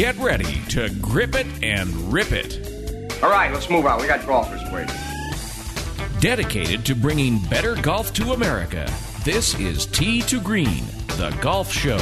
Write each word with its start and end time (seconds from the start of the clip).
Get 0.00 0.16
ready 0.16 0.62
to 0.70 0.88
grip 1.02 1.34
it 1.34 1.46
and 1.62 1.90
rip 2.10 2.32
it. 2.32 3.22
All 3.22 3.28
right, 3.28 3.52
let's 3.52 3.68
move 3.68 3.84
on. 3.84 4.00
We 4.00 4.06
got 4.06 4.26
golfers 4.26 4.62
waiting. 4.72 4.96
Dedicated 6.20 6.86
to 6.86 6.94
bringing 6.94 7.38
better 7.50 7.74
golf 7.74 8.10
to 8.14 8.32
America, 8.32 8.90
this 9.26 9.54
is 9.60 9.84
Tee 9.84 10.22
to 10.22 10.40
Green, 10.40 10.86
the 11.18 11.36
golf 11.42 11.70
show. 11.70 11.98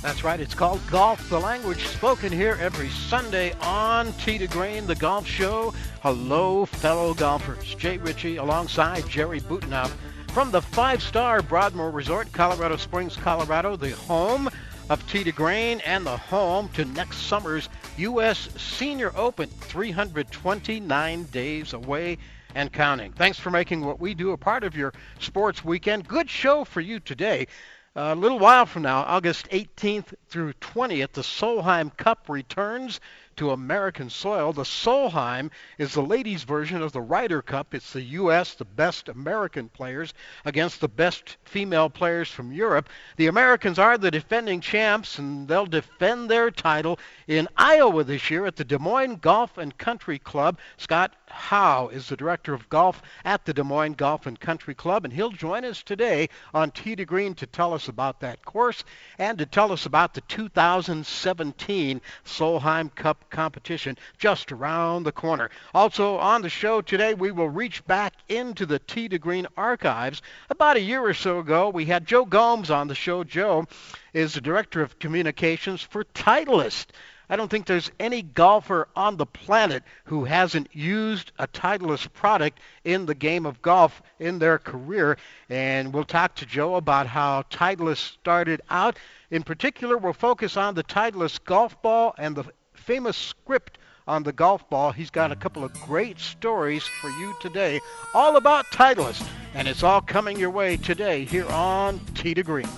That's 0.00 0.24
right. 0.24 0.40
It's 0.40 0.54
called 0.54 0.80
Golf, 0.90 1.28
the 1.28 1.38
language 1.38 1.88
spoken 1.88 2.32
here 2.32 2.56
every 2.58 2.88
Sunday 2.88 3.52
on 3.60 4.14
Tee 4.14 4.38
to 4.38 4.46
Green, 4.46 4.86
the 4.86 4.94
golf 4.94 5.26
show. 5.26 5.74
Hello, 6.02 6.64
fellow 6.64 7.12
golfers. 7.12 7.74
Jay 7.74 7.98
Ritchie 7.98 8.38
alongside 8.38 9.06
Jerry 9.10 9.42
Butenoff 9.42 9.92
from 10.28 10.50
the 10.50 10.62
five-star 10.62 11.42
Broadmoor 11.42 11.90
Resort, 11.90 12.32
Colorado 12.32 12.76
Springs, 12.76 13.14
Colorado, 13.14 13.76
the 13.76 13.90
home 13.90 14.48
of 14.90 15.06
Tee 15.06 15.22
to 15.22 15.30
Green 15.30 15.80
and 15.82 16.04
the 16.04 16.16
home 16.16 16.68
to 16.70 16.84
next 16.84 17.18
summer's 17.18 17.68
U.S. 17.96 18.48
Senior 18.56 19.12
Open, 19.14 19.48
329 19.48 21.22
days 21.26 21.72
away 21.72 22.18
and 22.56 22.72
counting. 22.72 23.12
Thanks 23.12 23.38
for 23.38 23.52
making 23.52 23.82
what 23.82 24.00
we 24.00 24.14
do 24.14 24.32
a 24.32 24.36
part 24.36 24.64
of 24.64 24.76
your 24.76 24.92
sports 25.20 25.64
weekend. 25.64 26.08
Good 26.08 26.28
show 26.28 26.64
for 26.64 26.80
you 26.80 26.98
today. 26.98 27.46
A 27.94 28.16
little 28.16 28.40
while 28.40 28.66
from 28.66 28.82
now, 28.82 29.02
August 29.02 29.48
18th 29.50 30.12
through 30.28 30.54
20th, 30.54 31.12
the 31.12 31.22
Solheim 31.22 31.96
Cup 31.96 32.28
returns 32.28 32.98
to 33.40 33.52
American 33.52 34.10
soil. 34.10 34.52
The 34.52 34.64
Solheim 34.64 35.50
is 35.78 35.94
the 35.94 36.02
ladies' 36.02 36.42
version 36.42 36.82
of 36.82 36.92
the 36.92 37.00
Ryder 37.00 37.40
Cup. 37.40 37.72
It's 37.72 37.94
the 37.94 38.02
U.S., 38.02 38.54
the 38.54 38.66
best 38.66 39.08
American 39.08 39.70
players, 39.70 40.12
against 40.44 40.82
the 40.82 40.88
best 40.88 41.38
female 41.44 41.88
players 41.88 42.28
from 42.28 42.52
Europe. 42.52 42.90
The 43.16 43.28
Americans 43.28 43.78
are 43.78 43.96
the 43.96 44.10
defending 44.10 44.60
champs, 44.60 45.18
and 45.18 45.48
they'll 45.48 45.64
defend 45.64 46.28
their 46.28 46.50
title 46.50 46.98
in 47.28 47.48
Iowa 47.56 48.04
this 48.04 48.28
year 48.28 48.44
at 48.44 48.56
the 48.56 48.64
Des 48.64 48.76
Moines 48.76 49.16
Golf 49.16 49.56
and 49.56 49.78
Country 49.78 50.18
Club. 50.18 50.58
Scott 50.76 51.14
Howe 51.30 51.88
is 51.88 52.08
the 52.08 52.16
director 52.16 52.54
of 52.54 52.68
golf 52.68 53.02
at 53.24 53.44
the 53.44 53.54
Des 53.54 53.62
Moines 53.62 53.94
Golf 53.94 54.26
and 54.26 54.38
Country 54.38 54.74
Club, 54.74 55.04
and 55.04 55.12
he'll 55.12 55.30
join 55.30 55.64
us 55.64 55.82
today 55.82 56.28
on 56.52 56.70
Tee 56.70 56.96
to 56.96 57.04
Green 57.04 57.34
to 57.34 57.46
tell 57.46 57.72
us 57.72 57.88
about 57.88 58.20
that 58.20 58.44
course 58.44 58.84
and 59.18 59.38
to 59.38 59.46
tell 59.46 59.72
us 59.72 59.86
about 59.86 60.14
the 60.14 60.20
2017 60.22 62.00
Solheim 62.24 62.94
Cup 62.94 63.30
competition 63.30 63.96
just 64.18 64.52
around 64.52 65.04
the 65.04 65.12
corner. 65.12 65.50
Also 65.74 66.16
on 66.18 66.42
the 66.42 66.48
show 66.48 66.80
today, 66.80 67.14
we 67.14 67.30
will 67.30 67.48
reach 67.48 67.84
back 67.86 68.14
into 68.28 68.66
the 68.66 68.78
Tee 68.78 69.08
to 69.08 69.18
Green 69.18 69.46
archives. 69.56 70.22
About 70.50 70.76
a 70.76 70.80
year 70.80 71.02
or 71.02 71.14
so 71.14 71.38
ago, 71.38 71.68
we 71.68 71.86
had 71.86 72.06
Joe 72.06 72.24
Gomes 72.24 72.70
on 72.70 72.88
the 72.88 72.94
show. 72.94 73.24
Joe 73.24 73.66
is 74.12 74.34
the 74.34 74.40
director 74.40 74.82
of 74.82 74.98
communications 74.98 75.82
for 75.82 76.04
Titleist. 76.04 76.86
I 77.30 77.36
don't 77.36 77.48
think 77.48 77.66
there's 77.66 77.92
any 78.00 78.22
golfer 78.22 78.88
on 78.96 79.16
the 79.16 79.24
planet 79.24 79.84
who 80.04 80.24
hasn't 80.24 80.74
used 80.74 81.30
a 81.38 81.46
Titleist 81.46 82.12
product 82.12 82.58
in 82.82 83.06
the 83.06 83.14
game 83.14 83.46
of 83.46 83.62
golf 83.62 84.02
in 84.18 84.40
their 84.40 84.58
career. 84.58 85.16
And 85.48 85.94
we'll 85.94 86.02
talk 86.02 86.34
to 86.36 86.46
Joe 86.46 86.74
about 86.74 87.06
how 87.06 87.42
Titleist 87.42 87.98
started 87.98 88.60
out. 88.68 88.98
In 89.30 89.44
particular, 89.44 89.96
we'll 89.96 90.12
focus 90.12 90.56
on 90.56 90.74
the 90.74 90.82
Titleist 90.82 91.44
golf 91.44 91.80
ball 91.82 92.16
and 92.18 92.34
the 92.34 92.44
famous 92.74 93.16
script 93.16 93.78
on 94.08 94.24
the 94.24 94.32
golf 94.32 94.68
ball. 94.68 94.90
He's 94.90 95.10
got 95.10 95.30
a 95.30 95.36
couple 95.36 95.62
of 95.62 95.72
great 95.82 96.18
stories 96.18 96.82
for 96.82 97.10
you 97.10 97.32
today, 97.40 97.80
all 98.12 98.36
about 98.38 98.66
Titleist, 98.72 99.24
and 99.54 99.68
it's 99.68 99.84
all 99.84 100.00
coming 100.00 100.36
your 100.36 100.50
way 100.50 100.76
today 100.76 101.24
here 101.24 101.46
on 101.46 102.00
Tee 102.16 102.34
to 102.34 102.42
Green. 102.42 102.68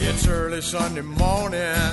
It's 0.00 0.28
early 0.28 0.60
Sunday 0.60 1.00
morning, 1.00 1.92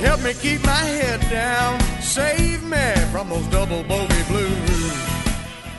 Help 0.00 0.22
me 0.22 0.32
keep 0.34 0.62
my 0.64 0.72
head 0.72 1.20
down, 1.30 1.80
save 2.00 2.62
me 2.62 2.94
from 3.10 3.28
those 3.28 3.46
double 3.48 3.82
bogey 3.84 4.22
blues. 4.28 5.08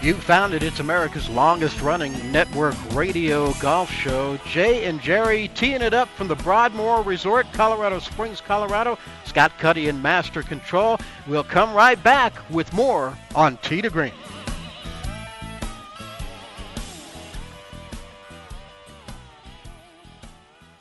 You 0.01 0.13
found 0.13 0.53
it. 0.53 0.63
It's 0.63 0.79
America's 0.79 1.29
longest 1.29 1.81
running 1.81 2.31
network 2.31 2.75
radio 2.93 3.51
golf 3.55 3.91
show. 3.91 4.37
Jay 4.45 4.85
and 4.85 5.01
Jerry 5.01 5.49
teeing 5.49 5.81
it 5.81 5.93
up 5.93 6.07
from 6.09 6.29
the 6.29 6.35
Broadmoor 6.35 7.01
Resort, 7.01 7.47
Colorado 7.51 7.99
Springs, 7.99 8.39
Colorado. 8.39 8.97
Scott 9.25 9.51
Cuddy 9.59 9.89
in 9.89 10.01
master 10.01 10.41
control. 10.41 10.97
We'll 11.27 11.43
come 11.43 11.73
right 11.73 12.01
back 12.01 12.33
with 12.49 12.71
more 12.71 13.13
on 13.35 13.57
Tee 13.57 13.81
to 13.81 13.89
Green. 13.89 14.13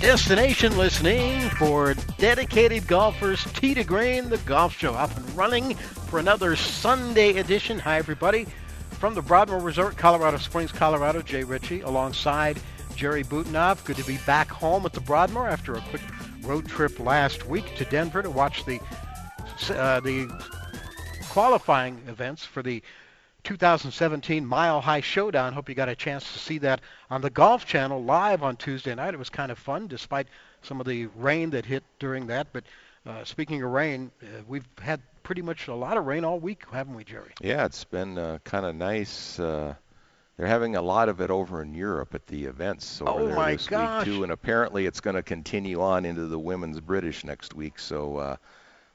Destination 0.00 0.78
listening 0.78 1.50
for 1.50 1.94
dedicated 2.18 2.86
golfers. 2.86 3.44
To 3.44 3.84
Green, 3.84 4.28
the 4.28 4.38
golf 4.46 4.76
show, 4.76 4.94
up 4.94 5.14
and 5.16 5.36
running 5.36 5.74
for 5.74 6.18
another 6.18 6.54
Sunday 6.54 7.38
edition. 7.38 7.78
Hi, 7.80 7.98
everybody. 7.98 8.46
From 8.92 9.14
the 9.14 9.22
Broadmoor 9.22 9.58
Resort, 9.58 9.96
Colorado 9.96 10.36
Springs, 10.38 10.70
Colorado, 10.70 11.20
Jay 11.20 11.42
Ritchie, 11.44 11.80
alongside 11.80 12.60
Jerry 12.94 13.24
Butenoff. 13.24 13.84
Good 13.84 13.96
to 13.96 14.04
be 14.04 14.18
back 14.26 14.50
home 14.50 14.86
at 14.86 14.92
the 14.92 15.00
Broadmoor 15.00 15.48
after 15.48 15.74
a 15.74 15.80
quick 15.80 16.02
road 16.42 16.68
trip 16.68 17.00
last 17.00 17.46
week 17.46 17.74
to 17.76 17.84
Denver 17.84 18.22
to 18.22 18.30
watch 18.30 18.64
the 18.64 18.80
uh, 19.70 20.00
the 20.00 20.30
qualifying 21.28 22.00
events 22.06 22.44
for 22.44 22.62
the 22.62 22.82
2017 23.44 24.44
Mile 24.44 24.80
High 24.80 25.00
Showdown. 25.00 25.52
Hope 25.52 25.68
you 25.68 25.74
got 25.74 25.88
a 25.88 25.94
chance 25.94 26.32
to 26.32 26.38
see 26.38 26.58
that 26.58 26.80
on 27.10 27.20
the 27.20 27.30
Golf 27.30 27.66
Channel 27.66 28.02
live 28.02 28.42
on 28.42 28.56
Tuesday 28.56 28.94
night. 28.94 29.14
It 29.14 29.18
was 29.18 29.30
kind 29.30 29.52
of 29.52 29.58
fun, 29.58 29.86
despite 29.86 30.26
some 30.62 30.80
of 30.80 30.86
the 30.86 31.06
rain 31.14 31.50
that 31.50 31.66
hit 31.66 31.84
during 31.98 32.26
that. 32.28 32.48
But 32.52 32.64
uh, 33.06 33.22
speaking 33.24 33.62
of 33.62 33.70
rain, 33.70 34.10
uh, 34.22 34.42
we've 34.48 34.66
had 34.80 35.00
pretty 35.22 35.42
much 35.42 35.68
a 35.68 35.74
lot 35.74 35.96
of 35.96 36.06
rain 36.06 36.24
all 36.24 36.40
week, 36.40 36.62
haven't 36.72 36.94
we, 36.94 37.04
Jerry? 37.04 37.32
Yeah, 37.40 37.66
it's 37.66 37.84
been 37.84 38.16
uh, 38.16 38.38
kind 38.44 38.64
of 38.64 38.74
nice. 38.74 39.38
Uh, 39.38 39.74
they're 40.36 40.46
having 40.46 40.76
a 40.76 40.82
lot 40.82 41.08
of 41.08 41.20
it 41.20 41.30
over 41.30 41.62
in 41.62 41.74
Europe 41.74 42.14
at 42.14 42.26
the 42.26 42.46
events 42.46 43.00
over 43.00 43.10
oh 43.10 43.26
there 43.26 43.52
this 43.52 43.68
gosh. 43.68 44.06
week 44.06 44.14
too, 44.14 44.22
and 44.22 44.32
apparently 44.32 44.86
it's 44.86 45.00
going 45.00 45.16
to 45.16 45.22
continue 45.22 45.80
on 45.80 46.04
into 46.04 46.26
the 46.26 46.38
women's 46.38 46.80
British 46.80 47.24
next 47.24 47.54
week. 47.54 47.78
So 47.78 48.16
uh, 48.16 48.36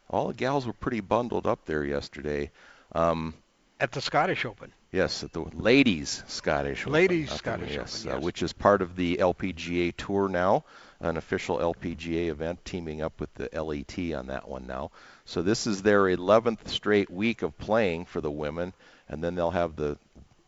all 0.09 0.27
the 0.27 0.33
gals 0.33 0.65
were 0.65 0.73
pretty 0.73 0.99
bundled 0.99 1.47
up 1.47 1.65
there 1.65 1.85
yesterday. 1.85 2.51
Um, 2.93 3.35
At 3.81 3.93
the 3.93 4.01
Scottish 4.01 4.43
Open. 4.43 4.73
Yes, 4.91 5.23
at 5.23 5.31
the 5.31 5.41
ladies 5.53 6.21
Scottish 6.27 6.81
Open. 6.81 6.93
Ladies 6.93 7.31
Scottish 7.31 7.73
yes, 7.73 8.01
Open, 8.01 8.11
uh, 8.11 8.15
yes. 8.15 8.23
which 8.25 8.43
is 8.43 8.51
part 8.51 8.81
of 8.81 8.97
the 8.97 9.17
LPGA 9.17 9.93
Tour 9.95 10.27
now, 10.27 10.65
an 10.99 11.15
official 11.15 11.59
LPGA 11.59 12.27
event, 12.27 12.65
teaming 12.65 13.01
up 13.01 13.21
with 13.21 13.33
the 13.35 13.49
LET 13.53 14.13
on 14.13 14.27
that 14.27 14.49
one 14.49 14.67
now. 14.67 14.91
So 15.23 15.41
this 15.41 15.65
is 15.65 15.81
their 15.81 16.03
11th 16.03 16.67
straight 16.67 17.09
week 17.09 17.41
of 17.41 17.57
playing 17.57 18.05
for 18.05 18.19
the 18.19 18.31
women, 18.31 18.73
and 19.07 19.23
then 19.23 19.35
they'll 19.35 19.51
have 19.51 19.77
the 19.77 19.97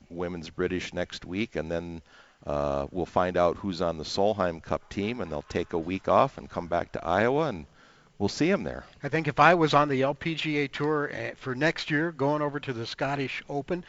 women's 0.09 0.49
British 0.49 0.93
next 0.93 1.23
week, 1.23 1.55
and 1.55 1.71
then 1.71 2.01
uh, 2.45 2.87
we'll 2.91 3.05
find 3.05 3.37
out 3.37 3.55
who's 3.57 3.81
on 3.81 3.97
the 3.97 4.03
Solheim 4.03 4.61
Cup 4.61 4.89
team, 4.89 5.21
and 5.21 5.31
they'll 5.31 5.41
take 5.43 5.71
a 5.71 5.79
week 5.79 6.09
off 6.09 6.37
and 6.37 6.49
come 6.49 6.67
back 6.67 6.91
to 6.91 7.05
Iowa, 7.05 7.47
and 7.47 7.65
we'll 8.21 8.29
see 8.29 8.49
them 8.51 8.63
there. 8.63 8.85
I 9.03 9.09
think 9.09 9.27
if 9.27 9.39
I 9.39 9.55
was 9.55 9.73
on 9.73 9.89
the 9.89 10.01
LPGA 10.01 10.71
Tour 10.71 11.11
uh, 11.11 11.31
for 11.35 11.55
next 11.55 11.89
year, 11.89 12.11
going 12.11 12.41
over 12.43 12.59
to 12.59 12.71
the 12.71 12.85
Scottish 12.85 13.41
Open 13.49 13.83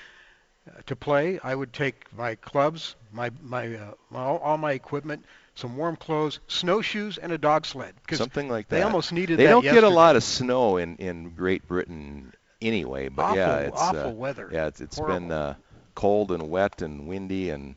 uh, 0.67 0.81
to 0.87 0.96
play, 0.96 1.38
I 1.44 1.55
would 1.55 1.73
take 1.73 2.06
my 2.17 2.34
clubs, 2.37 2.96
my 3.12 3.31
my, 3.43 3.75
uh, 3.76 3.93
my 4.11 4.20
all, 4.20 4.38
all 4.38 4.56
my 4.56 4.73
equipment, 4.73 5.25
some 5.55 5.76
warm 5.76 5.96
clothes, 5.96 6.40
snowshoes, 6.49 7.19
and 7.19 7.31
a 7.31 7.38
dog 7.38 7.67
sled. 7.67 7.94
'cause 8.08 8.19
Something 8.19 8.49
like 8.49 8.69
that. 8.69 8.76
They 8.76 8.82
almost 8.82 9.12
needed 9.12 9.38
that. 9.38 9.44
They 9.44 9.50
don't 9.50 9.62
get 9.62 9.84
a 9.84 9.88
lot 9.88 10.17
of 10.17 10.25
snow 10.25 10.79
in 10.79 10.96
in 10.96 11.34
Great 11.34 11.69
Britain 11.69 12.32
anyway, 12.62 13.08
but 13.08 13.23
Awful- 13.23 13.37
yeah, 13.37 13.58
it's 13.58 13.81
awful 13.81 14.00
uh, 14.00 14.11
weather. 14.11 14.49
Yeah, 14.50 14.67
it's 14.67 14.81
it's 14.81 14.96
Horrible. 14.96 15.20
been 15.20 15.31
uh, 15.32 15.55
cold 15.94 16.32
and 16.32 16.49
wet 16.49 16.81
and 16.81 17.06
windy 17.06 17.50
and 17.50 17.75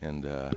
and 0.00 0.24
uh, 0.24 0.50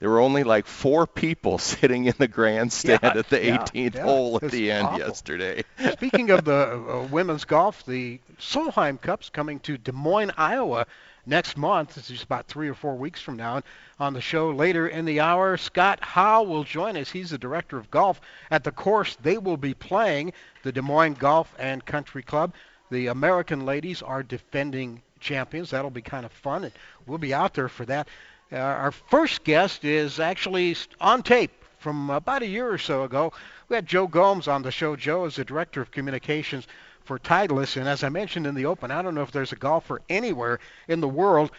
there 0.00 0.10
were 0.10 0.20
only 0.20 0.44
like 0.44 0.66
four 0.66 1.06
people 1.06 1.58
sitting 1.58 2.06
in 2.06 2.14
the 2.18 2.28
grandstand 2.28 3.00
Yeah, 3.02 3.14
at 3.16 3.28
the 3.28 3.44
yeah, 3.44 3.58
18th 3.58 3.94
yeah. 3.94 4.02
hole 4.02 4.38
at 4.42 4.50
the 4.50 4.70
end 4.70 4.86
awful. 4.86 4.98
yesterday. 5.00 5.64
Speaking 5.92 6.30
of 6.30 6.44
the 6.44 6.54
uh, 6.88 7.06
women's 7.10 7.44
golf, 7.44 7.84
the 7.86 8.20
Solheim 8.38 9.00
Cup's 9.00 9.30
coming 9.30 9.60
to 9.60 9.76
Des 9.78 9.92
Moines, 9.92 10.32
Iowa 10.36 10.86
next 11.26 11.56
month. 11.56 11.94
This 11.94 12.10
is 12.10 12.22
about 12.22 12.46
three 12.46 12.68
or 12.68 12.74
four 12.74 12.94
weeks 12.96 13.20
from 13.20 13.36
now. 13.36 13.56
And 13.56 13.64
on 14.00 14.12
the 14.14 14.20
show 14.20 14.50
later 14.50 14.86
in 14.88 15.04
the 15.04 15.20
hour, 15.20 15.56
Scott 15.56 15.98
Howe 16.02 16.42
will 16.44 16.64
join 16.64 16.96
us. 16.96 17.10
He's 17.10 17.30
the 17.30 17.38
director 17.38 17.76
of 17.76 17.90
golf 17.90 18.20
at 18.50 18.64
the 18.64 18.72
course 18.72 19.16
they 19.20 19.36
will 19.38 19.56
be 19.58 19.74
playing, 19.74 20.32
the 20.62 20.72
Des 20.72 20.80
Moines 20.82 21.14
Golf 21.14 21.54
and 21.58 21.84
Country 21.84 22.22
Club. 22.22 22.54
The 22.90 23.08
American 23.08 23.66
ladies 23.66 24.00
are 24.00 24.22
defending 24.22 25.02
champions. 25.20 25.70
That'll 25.70 25.90
be 25.90 26.00
kind 26.00 26.24
of 26.24 26.32
fun, 26.32 26.64
and 26.64 26.72
we'll 27.06 27.18
be 27.18 27.34
out 27.34 27.52
there 27.52 27.68
for 27.68 27.84
that. 27.86 28.08
Uh, 28.50 28.56
our 28.56 28.92
first 28.92 29.44
guest 29.44 29.84
is 29.84 30.18
actually 30.18 30.74
on 31.00 31.22
tape 31.22 31.50
from 31.78 32.08
about 32.08 32.42
a 32.42 32.46
year 32.46 32.70
or 32.70 32.78
so 32.78 33.04
ago. 33.04 33.30
We 33.68 33.76
had 33.76 33.86
Joe 33.86 34.06
Gomes 34.06 34.48
on 34.48 34.62
the 34.62 34.70
show. 34.70 34.96
Joe 34.96 35.26
is 35.26 35.36
the 35.36 35.44
director 35.44 35.82
of 35.82 35.90
communications 35.90 36.66
for 37.04 37.18
Titleist, 37.18 37.76
and 37.76 37.86
as 37.86 38.02
I 38.02 38.08
mentioned 38.08 38.46
in 38.46 38.54
the 38.54 38.64
open, 38.64 38.90
I 38.90 39.02
don't 39.02 39.14
know 39.14 39.22
if 39.22 39.32
there's 39.32 39.52
a 39.52 39.56
golfer 39.56 40.00
anywhere 40.08 40.60
in 40.88 41.00
the 41.00 41.08
world 41.08 41.50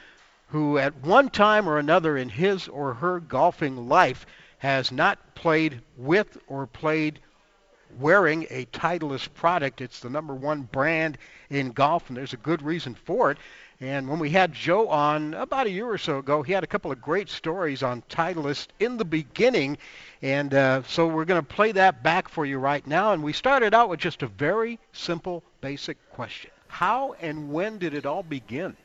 who, 0.47 0.79
at 0.79 0.95
one 1.03 1.29
time 1.29 1.69
or 1.69 1.77
another 1.77 2.17
in 2.17 2.29
his 2.29 2.67
or 2.67 2.95
her 2.95 3.19
golfing 3.19 3.87
life, 3.87 4.25
has 4.57 4.91
not 4.91 5.35
played 5.35 5.81
with 5.95 6.39
or 6.47 6.65
played 6.65 7.19
wearing 7.99 8.47
a 8.49 8.65
Titleist 8.65 9.33
product. 9.35 9.81
It's 9.81 9.99
the 9.99 10.09
number 10.09 10.33
one 10.33 10.63
brand 10.63 11.19
in 11.51 11.69
golf, 11.71 12.09
and 12.09 12.17
there's 12.17 12.33
a 12.33 12.37
good 12.37 12.63
reason 12.63 12.95
for 12.95 13.31
it. 13.31 13.37
And 13.81 14.09
when 14.09 14.19
we 14.19 14.29
had 14.29 14.51
Joe 14.51 14.89
on 14.89 15.33
about 15.33 15.65
a 15.65 15.69
year 15.69 15.89
or 15.89 15.97
so 15.97 16.17
ago, 16.17 16.43
he 16.43 16.51
had 16.51 16.65
a 16.65 16.67
couple 16.67 16.91
of 16.91 17.01
great 17.01 17.29
stories 17.29 17.81
on 17.81 18.03
Titleist 18.09 18.67
in 18.77 18.97
the 18.97 19.05
beginning. 19.05 19.77
And 20.21 20.53
uh, 20.53 20.83
so 20.83 21.07
we're 21.07 21.23
going 21.23 21.41
to 21.41 21.47
play 21.47 21.71
that 21.71 22.03
back 22.03 22.27
for 22.27 22.45
you 22.45 22.59
right 22.59 22.85
now. 22.85 23.13
And 23.13 23.23
we 23.23 23.31
started 23.31 23.73
out 23.73 23.87
with 23.87 24.01
just 24.01 24.21
a 24.21 24.27
very 24.27 24.79
simple, 24.91 25.43
basic 25.61 25.97
question 26.11 26.51
How 26.67 27.15
and 27.21 27.53
when 27.53 27.77
did 27.77 27.93
it 27.93 28.05
all 28.05 28.21
begin? 28.21 28.75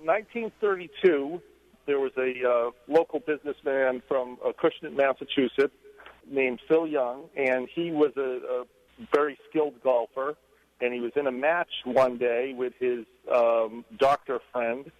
1932, 0.00 1.40
there 1.86 2.00
was 2.00 2.12
a 2.18 2.34
uh, 2.44 2.70
local 2.88 3.20
businessman 3.20 4.02
from 4.08 4.36
uh, 4.44 4.50
Cushnet, 4.50 4.96
Massachusetts, 4.96 5.74
named 6.28 6.60
Phil 6.66 6.88
Young, 6.88 7.22
and 7.36 7.68
he 7.72 7.92
was 7.92 8.10
a, 8.16 8.20
a 8.20 8.64
very 9.14 9.38
skilled 9.48 9.80
golfer. 9.84 10.34
And 10.84 10.92
he 10.92 11.00
was 11.00 11.12
in 11.16 11.26
a 11.26 11.32
match 11.32 11.70
one 11.84 12.18
day 12.18 12.54
with 12.56 12.74
his 12.78 13.06
um, 13.32 13.84
doctor 13.98 14.40
friend. 14.52 14.90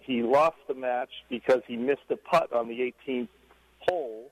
He 0.00 0.22
lost 0.22 0.56
the 0.68 0.74
match 0.74 1.10
because 1.28 1.60
he 1.66 1.76
missed 1.76 2.08
a 2.10 2.16
putt 2.16 2.52
on 2.52 2.68
the 2.68 2.92
18th 3.06 3.28
hole, 3.80 4.30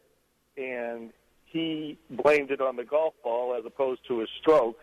and 0.57 1.11
he 1.47 1.99
blamed 2.11 2.50
it 2.50 2.61
on 2.61 2.76
the 2.76 2.85
golf 2.85 3.14
ball 3.23 3.54
as 3.59 3.64
opposed 3.66 4.00
to 4.09 4.21
his 4.21 4.28
stroke. 4.40 4.78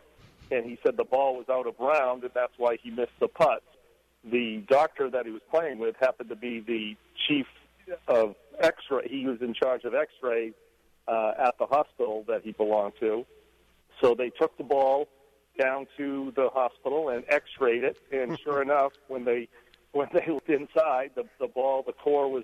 And 0.52 0.66
he 0.66 0.78
said 0.84 0.98
the 0.98 1.04
ball 1.04 1.36
was 1.36 1.48
out 1.50 1.68
of 1.68 1.76
round, 1.80 2.24
and 2.24 2.32
that's 2.34 2.54
why 2.58 2.78
he 2.82 2.92
missed 2.92 3.20
the 3.20 3.28
putt 3.28 3.64
the 4.24 4.64
doctor 4.68 5.10
that 5.10 5.26
he 5.26 5.32
was 5.32 5.42
playing 5.50 5.80
with 5.80 5.96
happened 6.00 6.30
to 6.30 6.36
be 6.36 6.60
the 6.60 6.96
chief 7.28 7.48
of 8.08 8.36
X-ray. 8.60 9.08
He 9.10 9.26
was 9.26 9.42
in 9.42 9.54
charge 9.54 9.84
of 9.86 9.94
X-ray 9.96 10.52
uh, 11.08 11.32
at 11.40 11.58
the 11.58 11.66
hospital 11.66 12.26
that 12.28 12.42
he 12.44 12.52
belonged 12.52 12.94
to. 13.00 13.26
So 14.02 14.16
they 14.16 14.30
took 14.30 14.58
the 14.58 14.64
ball 14.64 15.08
down 15.60 15.88
to 15.98 16.32
the 16.36 16.50
hospital 16.50 17.10
and 17.10 17.24
X-rayed 17.30 17.84
it, 17.84 17.98
and 18.12 18.40
sure 18.44 18.62
enough, 18.62 18.94
when 19.08 19.26
they 19.26 19.48
when 19.92 20.08
they 20.14 20.26
looked 20.32 20.50
inside, 20.50 21.12
the 21.16 21.26
the 21.40 21.48
ball, 21.48 21.84
the 21.86 21.94
core 21.94 22.30
was 22.30 22.44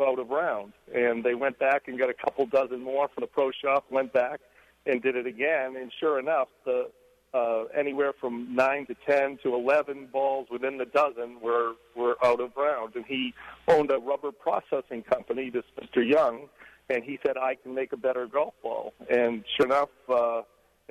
out 0.00 0.18
of 0.18 0.30
round, 0.30 0.72
and 0.94 1.22
they 1.22 1.34
went 1.34 1.58
back 1.58 1.86
and 1.86 1.98
got 1.98 2.08
a 2.08 2.14
couple 2.14 2.46
dozen 2.46 2.82
more 2.82 3.08
from 3.08 3.22
the 3.22 3.26
pro 3.26 3.50
shop. 3.50 3.84
Went 3.90 4.12
back 4.12 4.40
and 4.86 5.02
did 5.02 5.16
it 5.16 5.26
again, 5.26 5.76
and 5.76 5.92
sure 6.00 6.18
enough, 6.18 6.48
the 6.64 6.90
uh, 7.34 7.64
anywhere 7.74 8.12
from 8.20 8.54
nine 8.54 8.86
to 8.86 8.94
ten 9.06 9.38
to 9.42 9.54
eleven 9.54 10.06
balls 10.12 10.48
within 10.50 10.78
the 10.78 10.84
dozen 10.86 11.40
were 11.40 11.72
were 11.96 12.16
out 12.24 12.40
of 12.40 12.50
round. 12.56 12.94
And 12.94 13.04
he 13.06 13.34
owned 13.68 13.90
a 13.90 13.98
rubber 13.98 14.32
processing 14.32 15.02
company, 15.02 15.50
this 15.50 15.64
Mr. 15.80 16.06
Young, 16.06 16.48
and 16.90 17.02
he 17.04 17.18
said, 17.24 17.36
"I 17.36 17.54
can 17.54 17.74
make 17.74 17.92
a 17.92 17.96
better 17.96 18.26
golf 18.26 18.54
ball." 18.62 18.92
And 19.10 19.44
sure 19.56 19.66
enough, 19.66 19.90
uh, 20.08 20.42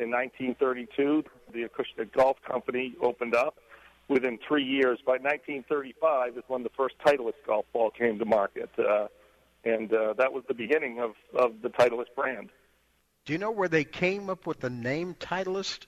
in 0.01 0.09
1932, 0.09 1.23
the 1.53 1.67
Acushnet 1.69 2.11
Golf 2.11 2.37
Company 2.41 2.95
opened 3.01 3.35
up. 3.35 3.55
Within 4.07 4.39
three 4.45 4.63
years, 4.63 4.99
by 5.05 5.13
1935, 5.13 6.37
is 6.37 6.43
when 6.47 6.63
the 6.63 6.71
first 6.75 6.95
Titleist 7.05 7.45
golf 7.47 7.65
ball 7.71 7.91
came 7.91 8.19
to 8.19 8.25
market, 8.25 8.69
uh, 8.77 9.07
and 9.63 9.93
uh, 9.93 10.13
that 10.17 10.33
was 10.33 10.43
the 10.49 10.53
beginning 10.53 10.99
of 10.99 11.11
of 11.33 11.61
the 11.61 11.69
Titleist 11.69 12.13
brand. 12.15 12.49
Do 13.23 13.31
you 13.31 13.39
know 13.39 13.51
where 13.51 13.69
they 13.69 13.85
came 13.85 14.29
up 14.29 14.45
with 14.45 14.59
the 14.59 14.69
name 14.69 15.15
Titleist? 15.17 15.85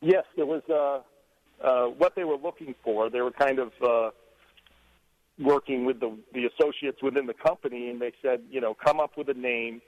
Yes, 0.00 0.24
it 0.36 0.46
was 0.46 0.62
uh, 0.68 1.64
uh, 1.64 1.86
what 1.88 2.16
they 2.16 2.24
were 2.24 2.38
looking 2.38 2.74
for. 2.82 3.10
They 3.10 3.20
were 3.20 3.30
kind 3.30 3.60
of 3.60 3.72
uh, 3.80 4.10
working 5.38 5.84
with 5.84 6.00
the 6.00 6.16
the 6.32 6.46
associates 6.46 7.00
within 7.00 7.26
the 7.26 7.34
company, 7.34 7.90
and 7.90 8.00
they 8.00 8.12
said, 8.22 8.40
you 8.50 8.60
know, 8.60 8.74
come 8.74 8.98
up 8.98 9.16
with 9.16 9.28
a 9.28 9.34
name 9.34 9.82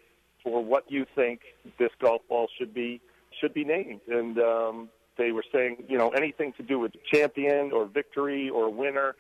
for 0.45 0.62
what 0.62 0.85
you 0.89 1.07
think 1.17 1.41
this 1.79 1.91
golf 2.01 2.23
ball 2.29 2.49
should 2.57 2.73
be 2.73 3.01
should 3.42 3.52
be 3.52 3.64
named. 3.64 4.00
And 4.08 4.38
um, 4.38 4.88
they 5.18 5.32
were 5.32 5.44
saying, 5.52 5.84
you 5.88 5.99
know, 5.99 6.11
anything 6.11 6.52
to 6.56 6.62
do 6.62 6.78
with 6.78 6.92
champion 7.12 7.72
or 7.72 7.87
victory 7.87 8.49
or 8.49 8.72
winner. 8.72 9.16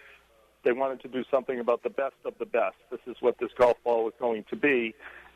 They 0.64 0.72
wanted 0.72 1.02
to 1.02 1.08
do 1.08 1.24
something 1.30 1.58
about 1.58 1.82
the 1.82 1.90
best 1.90 2.14
of 2.24 2.34
the 2.38 2.46
best. 2.46 2.76
This 2.90 3.00
is 3.06 3.16
what 3.20 3.36
this 3.38 3.50
golf 3.58 3.76
ball 3.84 4.04
was 4.04 4.14
going 4.20 4.44
to 4.48 4.56
be, 4.56 4.94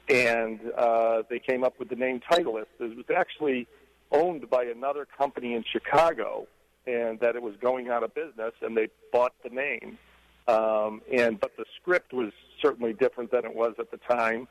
and 0.08 0.60
uh, 0.78 1.22
they 1.28 1.40
came 1.40 1.64
up 1.64 1.80
with 1.80 1.88
the 1.88 1.96
name 1.96 2.20
Titleist. 2.30 2.66
It 2.78 2.96
was 2.96 3.06
actually 3.14 3.66
owned 4.12 4.48
by 4.48 4.62
another 4.64 5.04
company 5.04 5.54
in 5.54 5.64
Chicago, 5.64 6.46
and 6.86 7.18
that 7.18 7.34
it 7.34 7.42
was 7.42 7.54
going 7.60 7.88
out 7.88 8.04
of 8.04 8.14
business, 8.14 8.52
and 8.62 8.76
they 8.76 8.86
bought 9.12 9.32
the 9.42 9.50
name. 9.50 9.98
Um, 10.46 11.02
and 11.12 11.40
but 11.40 11.56
the 11.56 11.64
script 11.80 12.12
was 12.12 12.30
certainly 12.62 12.92
different 12.92 13.32
than 13.32 13.44
it 13.44 13.54
was 13.54 13.74
at 13.80 13.90
the 13.90 13.98
time. 14.08 14.46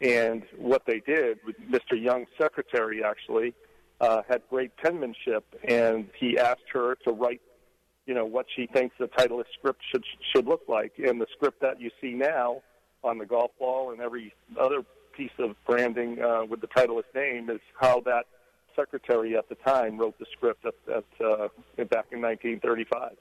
And 0.00 0.44
what 0.56 0.82
they 0.86 1.00
did, 1.00 1.40
with 1.44 1.56
Mr. 1.68 2.00
Young's 2.00 2.28
secretary 2.38 3.02
actually 3.02 3.52
uh, 4.00 4.22
had 4.28 4.42
great 4.48 4.76
penmanship, 4.76 5.44
and 5.68 6.08
he 6.18 6.38
asked 6.38 6.68
her 6.72 6.96
to 7.04 7.12
write, 7.12 7.40
you 8.06 8.14
know, 8.14 8.24
what 8.24 8.46
she 8.54 8.66
thinks 8.66 8.96
the 8.98 9.06
title 9.06 9.38
Titleist 9.38 9.52
script 9.58 9.80
should 9.90 10.04
should 10.34 10.46
look 10.46 10.62
like. 10.68 10.92
And 10.98 11.20
the 11.20 11.26
script 11.32 11.60
that 11.60 11.80
you 11.80 11.90
see 12.00 12.12
now 12.12 12.62
on 13.04 13.18
the 13.18 13.26
golf 13.26 13.52
ball 13.58 13.92
and 13.92 14.00
every 14.00 14.34
other 14.58 14.82
piece 15.12 15.30
of 15.38 15.54
branding 15.66 16.20
uh, 16.22 16.44
with 16.44 16.60
the 16.60 16.66
Titleist 16.68 17.14
name 17.14 17.50
is 17.50 17.60
how 17.78 18.00
that 18.00 18.26
secretary 18.74 19.36
at 19.36 19.48
the 19.48 19.54
time 19.56 19.98
wrote 19.98 20.18
the 20.18 20.26
script 20.32 20.64
at, 20.64 20.74
at 20.88 21.04
uh, 21.24 21.48
back 21.84 22.06
in 22.12 22.20
1935. 22.20 23.12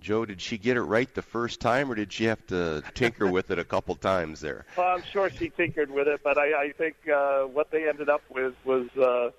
Joe, 0.00 0.26
did 0.26 0.40
she 0.40 0.58
get 0.58 0.76
it 0.76 0.82
right 0.82 1.12
the 1.14 1.22
first 1.22 1.60
time, 1.60 1.90
or 1.90 1.94
did 1.94 2.12
she 2.12 2.24
have 2.24 2.44
to 2.48 2.82
tinker 2.94 3.26
with 3.30 3.50
it 3.50 3.58
a 3.58 3.64
couple 3.64 3.94
times 3.94 4.40
there? 4.40 4.66
Well, 4.76 4.88
I'm 4.88 5.02
sure 5.02 5.30
she 5.30 5.48
tinkered 5.48 5.90
with 5.90 6.08
it, 6.08 6.20
but 6.22 6.36
I, 6.36 6.64
I 6.64 6.72
think 6.72 6.96
uh, 7.08 7.42
what 7.44 7.70
they 7.70 7.88
ended 7.88 8.10
up 8.10 8.22
with 8.28 8.54
was 8.66 8.88
uh, 8.98 9.30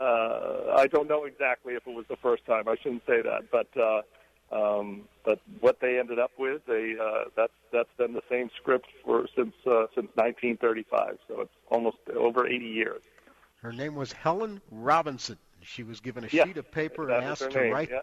uh, 0.00 0.74
I 0.76 0.86
don't 0.86 1.08
know 1.08 1.24
exactly 1.24 1.74
if 1.74 1.86
it 1.86 1.94
was 1.94 2.06
the 2.08 2.16
first 2.16 2.44
time. 2.46 2.68
I 2.68 2.76
shouldn't 2.82 3.04
say 3.06 3.22
that, 3.22 3.50
but 3.50 3.68
uh, 3.76 4.02
um, 4.52 5.08
but 5.24 5.40
what 5.60 5.80
they 5.80 5.98
ended 5.98 6.18
up 6.18 6.32
with, 6.38 6.62
they 6.66 6.96
uh, 7.00 7.24
that's 7.36 7.52
that's 7.72 7.92
been 7.98 8.12
the 8.14 8.22
same 8.30 8.50
script 8.60 8.88
for 9.04 9.26
since 9.36 9.54
uh, 9.66 9.86
since 9.94 10.08
1935. 10.14 11.18
So 11.28 11.40
it's 11.42 11.52
almost 11.70 11.98
over 12.16 12.46
80 12.46 12.66
years. 12.66 13.02
Her 13.62 13.72
name 13.72 13.94
was 13.94 14.12
Helen 14.12 14.60
Robinson. 14.70 15.38
She 15.62 15.82
was 15.82 16.00
given 16.00 16.24
a 16.24 16.28
Yeah, 16.30 16.44
sheet 16.44 16.56
of 16.56 16.70
paper 16.70 17.10
and 17.10 17.20
asked 17.20 17.50
to 17.50 17.60
name, 17.60 17.62
write 17.62 17.90
yeah. 17.90 18.00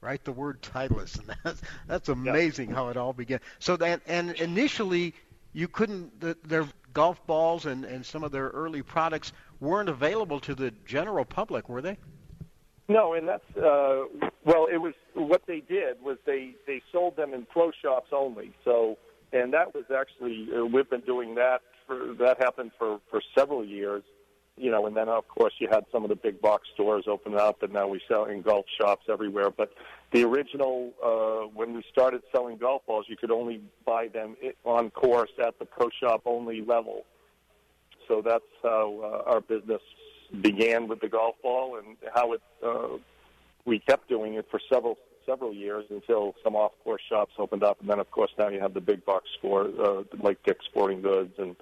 write 0.00 0.24
the 0.24 0.32
word 0.32 0.62
Titleist, 0.62 1.18
and 1.20 1.36
that's 1.44 1.62
that's 1.86 2.08
amazing 2.08 2.70
how 2.70 2.88
it 2.88 2.96
all 2.96 3.12
began. 3.12 3.40
So 3.58 3.76
that 3.76 4.02
and 4.06 4.32
initially 4.32 5.14
you 5.52 5.68
couldn't 5.68 6.20
the, 6.20 6.36
their 6.44 6.66
golf 6.94 7.24
balls 7.26 7.66
and 7.66 7.84
and 7.84 8.06
some 8.06 8.24
of 8.24 8.32
their 8.32 8.48
early 8.48 8.82
products 8.82 9.32
weren't 9.60 9.88
available 9.88 10.40
to 10.40 10.54
the 10.54 10.72
general 10.86 11.24
public, 11.24 11.68
were 11.68 11.82
they? 11.82 11.98
No, 12.88 13.14
and 13.14 13.26
that's 13.26 13.56
uh, 13.56 14.04
well. 14.44 14.66
It 14.70 14.78
was 14.78 14.94
what 15.14 15.42
they 15.46 15.60
did 15.60 16.02
was 16.02 16.18
they 16.26 16.54
they 16.66 16.82
sold 16.92 17.16
them 17.16 17.32
in 17.32 17.46
pro 17.46 17.70
shops 17.82 18.08
only. 18.12 18.52
So, 18.64 18.98
and 19.32 19.52
that 19.54 19.74
was 19.74 19.84
actually 19.94 20.48
uh, 20.54 20.64
we've 20.66 20.88
been 20.88 21.00
doing 21.00 21.34
that 21.36 21.60
for 21.86 22.14
that 22.18 22.42
happened 22.42 22.72
for 22.78 23.00
for 23.10 23.22
several 23.36 23.64
years. 23.64 24.02
You 24.56 24.70
know, 24.70 24.86
and 24.86 24.96
then 24.96 25.08
of 25.08 25.26
course 25.26 25.52
you 25.58 25.68
had 25.68 25.84
some 25.90 26.04
of 26.04 26.10
the 26.10 26.16
big 26.16 26.40
box 26.40 26.68
stores 26.74 27.04
open 27.08 27.36
up, 27.36 27.62
and 27.62 27.72
now 27.72 27.88
we 27.88 28.00
sell 28.06 28.26
in 28.26 28.40
golf 28.42 28.66
shops 28.80 29.06
everywhere. 29.10 29.50
But 29.50 29.72
the 30.12 30.22
original 30.22 30.92
uh, 31.04 31.48
when 31.52 31.74
we 31.74 31.82
started 31.90 32.22
selling 32.30 32.58
golf 32.58 32.86
balls, 32.86 33.06
you 33.08 33.16
could 33.16 33.32
only 33.32 33.60
buy 33.84 34.08
them 34.08 34.36
on 34.64 34.90
course 34.90 35.32
at 35.44 35.58
the 35.58 35.64
pro 35.64 35.88
shop 36.00 36.22
only 36.24 36.60
level. 36.60 37.04
So 38.06 38.22
that's 38.22 38.44
how 38.62 39.24
uh, 39.26 39.30
our 39.30 39.40
business 39.40 39.80
began 40.40 40.88
with 40.88 41.00
the 41.00 41.08
golf 41.08 41.36
ball 41.42 41.78
and 41.78 41.96
how 42.14 42.32
it 42.32 42.42
uh, 42.64 42.98
we 43.64 43.78
kept 43.78 44.08
doing 44.08 44.34
it 44.34 44.46
for 44.50 44.60
several 44.72 44.98
several 45.26 45.54
years 45.54 45.84
until 45.90 46.34
some 46.42 46.54
off 46.54 46.72
course 46.82 47.00
shops 47.08 47.32
opened 47.38 47.62
up 47.62 47.80
and 47.80 47.88
then 47.88 47.98
of 47.98 48.10
course 48.10 48.30
now 48.38 48.48
you 48.48 48.60
have 48.60 48.74
the 48.74 48.80
big 48.80 49.04
box 49.04 49.26
store 49.38 49.70
uh, 49.82 50.02
like 50.20 50.42
Dick's 50.42 50.66
Sporting 50.66 51.00
Goods 51.00 51.32
and 51.38 51.56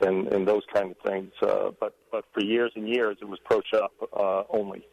and, 0.00 0.28
and 0.28 0.46
those 0.46 0.62
kind 0.72 0.90
of 0.90 0.96
things 0.98 1.32
uh, 1.42 1.70
but 1.80 1.94
but 2.10 2.24
for 2.32 2.42
years 2.42 2.72
and 2.74 2.88
years 2.88 3.16
it 3.20 3.28
was 3.28 3.38
pro 3.44 3.60
shop 3.62 3.92
uh, 4.12 4.42
only 4.50 4.86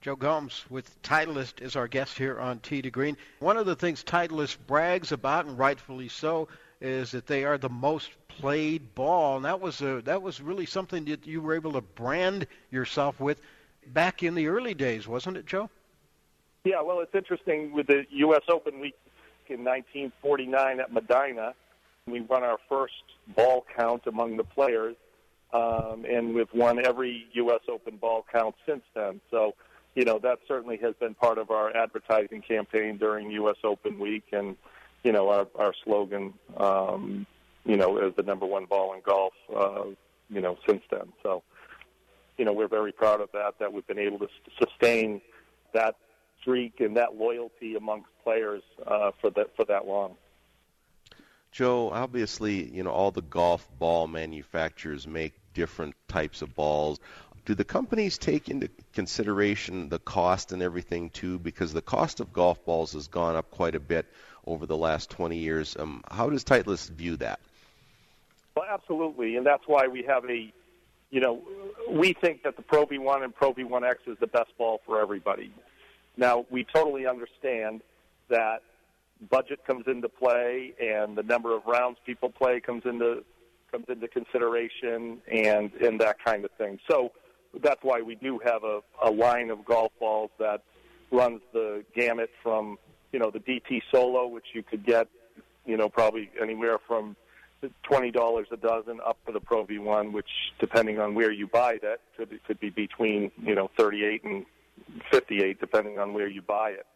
Joe 0.00 0.14
Gomes 0.14 0.64
with 0.70 1.02
Titleist 1.02 1.60
is 1.60 1.74
our 1.74 1.88
guest 1.88 2.16
here 2.16 2.38
on 2.38 2.60
Tee 2.60 2.80
to 2.82 2.90
Green. 2.90 3.16
One 3.40 3.56
of 3.56 3.66
the 3.66 3.74
things 3.74 4.04
Titleist 4.04 4.56
brags 4.68 5.10
about, 5.10 5.46
and 5.46 5.58
rightfully 5.58 6.06
so, 6.06 6.46
is 6.80 7.10
that 7.10 7.26
they 7.26 7.44
are 7.44 7.58
the 7.58 7.68
most 7.68 8.10
played 8.28 8.94
ball, 8.94 9.36
and 9.36 9.44
that 9.44 9.60
was 9.60 9.80
a, 9.80 10.00
that 10.02 10.22
was 10.22 10.40
really 10.40 10.66
something 10.66 11.04
that 11.06 11.26
you 11.26 11.40
were 11.40 11.54
able 11.56 11.72
to 11.72 11.80
brand 11.80 12.46
yourself 12.70 13.18
with 13.18 13.40
back 13.88 14.22
in 14.22 14.36
the 14.36 14.46
early 14.46 14.74
days, 14.74 15.08
wasn't 15.08 15.36
it, 15.36 15.46
Joe? 15.46 15.68
Yeah, 16.64 16.82
well, 16.82 17.00
it's 17.00 17.14
interesting 17.14 17.72
with 17.72 17.88
the 17.88 18.06
U.S. 18.10 18.42
Open 18.48 18.78
week 18.80 18.96
in 19.48 19.64
1949 19.64 20.80
at 20.80 20.92
Medinah. 20.92 21.54
We 22.10 22.20
won 22.20 22.42
our 22.42 22.58
first 22.68 22.94
ball 23.34 23.64
count 23.76 24.06
among 24.06 24.36
the 24.36 24.44
players, 24.44 24.96
um, 25.52 26.04
and 26.08 26.34
we've 26.34 26.52
won 26.52 26.84
every 26.84 27.26
U.S. 27.32 27.60
Open 27.68 27.96
ball 27.96 28.24
count 28.30 28.54
since 28.66 28.82
then. 28.94 29.20
So, 29.30 29.54
you 29.94 30.04
know, 30.04 30.18
that 30.20 30.38
certainly 30.46 30.78
has 30.78 30.94
been 31.00 31.14
part 31.14 31.38
of 31.38 31.50
our 31.50 31.74
advertising 31.76 32.42
campaign 32.42 32.98
during 32.98 33.30
U.S. 33.32 33.56
Open 33.64 33.98
week, 33.98 34.24
and 34.32 34.56
you 35.04 35.12
know, 35.12 35.28
our, 35.28 35.46
our 35.54 35.72
slogan, 35.84 36.34
um, 36.56 37.26
you 37.64 37.76
know, 37.76 37.98
is 37.98 38.14
the 38.16 38.22
number 38.22 38.46
one 38.46 38.64
ball 38.64 38.94
in 38.94 39.00
golf, 39.00 39.32
uh, 39.54 39.84
you 40.28 40.40
know, 40.40 40.58
since 40.66 40.82
then. 40.90 41.12
So, 41.22 41.42
you 42.36 42.44
know, 42.44 42.52
we're 42.52 42.68
very 42.68 42.92
proud 42.92 43.20
of 43.20 43.30
that, 43.32 43.54
that 43.60 43.72
we've 43.72 43.86
been 43.86 43.98
able 43.98 44.18
to 44.18 44.28
sustain 44.58 45.20
that 45.72 45.96
streak 46.40 46.80
and 46.80 46.96
that 46.96 47.16
loyalty 47.16 47.74
amongst 47.74 48.08
players 48.22 48.62
uh, 48.86 49.10
for 49.20 49.30
that 49.30 49.54
for 49.56 49.64
that 49.66 49.86
long. 49.86 50.16
Joe, 51.50 51.90
obviously, 51.90 52.64
you 52.70 52.82
know, 52.82 52.90
all 52.90 53.10
the 53.10 53.22
golf 53.22 53.68
ball 53.78 54.06
manufacturers 54.06 55.06
make 55.06 55.32
different 55.54 55.94
types 56.06 56.42
of 56.42 56.54
balls. 56.54 57.00
Do 57.44 57.54
the 57.54 57.64
companies 57.64 58.18
take 58.18 58.48
into 58.48 58.68
consideration 58.92 59.88
the 59.88 59.98
cost 59.98 60.52
and 60.52 60.62
everything 60.62 61.10
too? 61.10 61.38
Because 61.38 61.72
the 61.72 61.82
cost 61.82 62.20
of 62.20 62.32
golf 62.32 62.64
balls 62.64 62.92
has 62.92 63.08
gone 63.08 63.36
up 63.36 63.50
quite 63.50 63.74
a 63.74 63.80
bit 63.80 64.06
over 64.46 64.66
the 64.66 64.76
last 64.76 65.10
20 65.10 65.36
years. 65.36 65.76
Um, 65.78 66.02
how 66.10 66.28
does 66.28 66.44
Titleist 66.44 66.90
view 66.90 67.16
that? 67.16 67.40
Well, 68.54 68.66
absolutely, 68.68 69.36
and 69.36 69.46
that's 69.46 69.66
why 69.66 69.86
we 69.86 70.02
have 70.02 70.24
a, 70.28 70.52
you 71.10 71.20
know, 71.20 71.42
we 71.88 72.12
think 72.12 72.42
that 72.42 72.56
the 72.56 72.62
Pro 72.62 72.86
V1 72.86 73.24
and 73.24 73.34
Pro 73.34 73.54
V1X 73.54 73.96
is 74.06 74.18
the 74.18 74.26
best 74.26 74.50
ball 74.58 74.80
for 74.84 75.00
everybody. 75.00 75.52
Now, 76.16 76.44
we 76.50 76.64
totally 76.64 77.06
understand 77.06 77.82
that 78.28 78.62
budget 79.30 79.64
comes 79.66 79.84
into 79.86 80.08
play 80.08 80.74
and 80.80 81.16
the 81.16 81.22
number 81.22 81.54
of 81.54 81.62
rounds 81.66 81.98
people 82.06 82.30
play 82.30 82.60
comes 82.60 82.82
into 82.84 83.24
comes 83.70 83.86
into 83.88 84.08
consideration 84.08 85.18
and 85.30 85.72
and 85.74 86.00
that 86.00 86.16
kind 86.24 86.44
of 86.44 86.50
thing. 86.52 86.78
So 86.88 87.12
that's 87.62 87.82
why 87.82 88.00
we 88.02 88.14
do 88.14 88.40
have 88.44 88.62
a, 88.64 88.80
a 89.02 89.10
line 89.10 89.50
of 89.50 89.64
golf 89.64 89.92
balls 89.98 90.30
that 90.38 90.62
runs 91.10 91.40
the 91.52 91.84
gamut 91.94 92.30
from 92.42 92.78
you 93.12 93.18
know 93.18 93.30
the 93.30 93.40
DT 93.40 93.82
Solo, 93.92 94.26
which 94.26 94.46
you 94.54 94.62
could 94.62 94.84
get 94.84 95.08
you 95.66 95.76
know 95.76 95.88
probably 95.88 96.30
anywhere 96.40 96.78
from 96.86 97.16
twenty 97.82 98.10
dollars 98.10 98.46
a 98.52 98.56
dozen 98.56 99.00
up 99.06 99.18
to 99.26 99.32
the 99.32 99.40
Pro 99.40 99.66
V1, 99.66 100.12
which 100.12 100.28
depending 100.60 101.00
on 101.00 101.14
where 101.14 101.32
you 101.32 101.46
buy 101.46 101.78
that 101.82 102.00
could 102.16 102.38
could 102.44 102.60
be 102.60 102.70
between 102.70 103.30
you 103.42 103.54
know 103.54 103.70
thirty 103.76 104.04
eight 104.04 104.24
and 104.24 104.44
fifty 105.10 105.42
eight 105.42 105.60
depending 105.60 105.98
on 105.98 106.12
where 106.14 106.28
you 106.28 106.42
buy 106.42 106.70
it. 106.70 106.86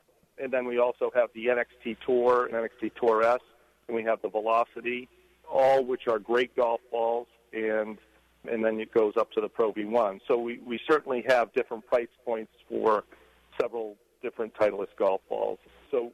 And 0.43 0.53
then 0.53 0.65
we 0.65 0.79
also 0.79 1.11
have 1.15 1.29
the 1.35 1.47
NXT 1.47 1.99
Tour 2.05 2.49
NXT 2.53 2.93
Tour 3.01 3.23
S, 3.23 3.41
and 3.87 3.95
we 3.95 4.03
have 4.03 4.21
the 4.23 4.29
Velocity, 4.29 5.09
all 5.49 5.85
which 5.85 6.09
are 6.09 6.19
great 6.19 6.55
golf 6.57 6.81
balls 6.91 7.29
and 7.53 7.99
and 8.51 8.65
then 8.65 8.81
it 8.81 8.93
goes 8.93 9.13
up 9.17 9.31
to 9.33 9.41
the 9.41 9.49
Pro 9.49 9.73
V1. 9.73 10.19
So 10.27 10.37
we, 10.37 10.59
we 10.67 10.81
certainly 10.89 11.25
have 11.29 11.53
different 11.53 11.87
price 11.87 12.09
points 12.25 12.51
for 12.69 13.05
several 13.61 13.95
different 14.21 14.53
Titleist 14.55 14.97
golf 14.99 15.21
balls. 15.29 15.61
So 15.93 16.11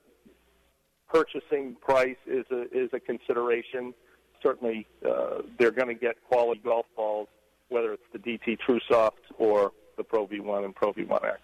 purchasing 1.09 1.77
price 1.81 2.19
is 2.27 2.45
a 2.51 2.63
is 2.71 2.91
a 2.93 3.01
consideration. 3.01 3.95
Certainly, 4.43 4.87
uh, 5.09 5.43
they're 5.59 5.71
going 5.71 5.89
to 5.89 5.95
get 5.95 6.17
quality 6.29 6.61
golf 6.63 6.87
balls, 6.95 7.29
whether 7.71 7.95
it's 7.95 8.03
the 8.13 8.19
DT 8.19 8.59
TruSoft 8.69 9.25
or 9.39 9.73
the 9.97 10.05
Pro 10.05 10.27
V1 10.27 10.65
and 10.65 10.75
Pro 10.75 10.93
V1X. 10.93 11.39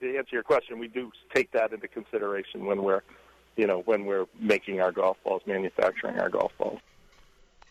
To 0.00 0.16
answer 0.16 0.30
your 0.32 0.42
question, 0.42 0.78
we 0.78 0.88
do 0.88 1.10
take 1.34 1.52
that 1.52 1.72
into 1.72 1.88
consideration 1.88 2.66
when 2.66 2.82
we're, 2.82 3.02
you 3.56 3.66
know, 3.66 3.80
when 3.80 4.04
we're 4.04 4.26
making 4.38 4.80
our 4.80 4.92
golf 4.92 5.16
balls, 5.24 5.42
manufacturing 5.46 6.18
our 6.18 6.28
golf 6.28 6.52
balls. 6.58 6.80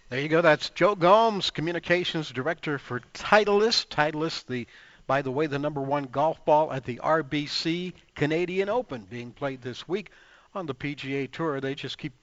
There 0.09 0.19
you 0.19 0.29
go. 0.29 0.41
That's 0.41 0.69
Joe 0.69 0.95
Gomes, 0.95 1.49
communications 1.49 2.31
director 2.31 2.77
for 2.77 3.01
Titleist. 3.13 3.87
Titleist, 3.87 4.45
the 4.45 4.67
by 5.07 5.21
the 5.21 5.31
way, 5.31 5.47
the 5.47 5.59
number 5.59 5.81
one 5.81 6.05
golf 6.05 6.43
ball 6.45 6.71
at 6.71 6.85
the 6.85 6.97
RBC 6.97 7.93
Canadian 8.15 8.69
Open 8.69 9.05
being 9.09 9.31
played 9.31 9.61
this 9.61 9.87
week 9.87 10.09
on 10.53 10.65
the 10.65 10.73
PGA 10.73 11.31
Tour. 11.31 11.59
They 11.59 11.75
just 11.75 11.97
keep 11.97 12.13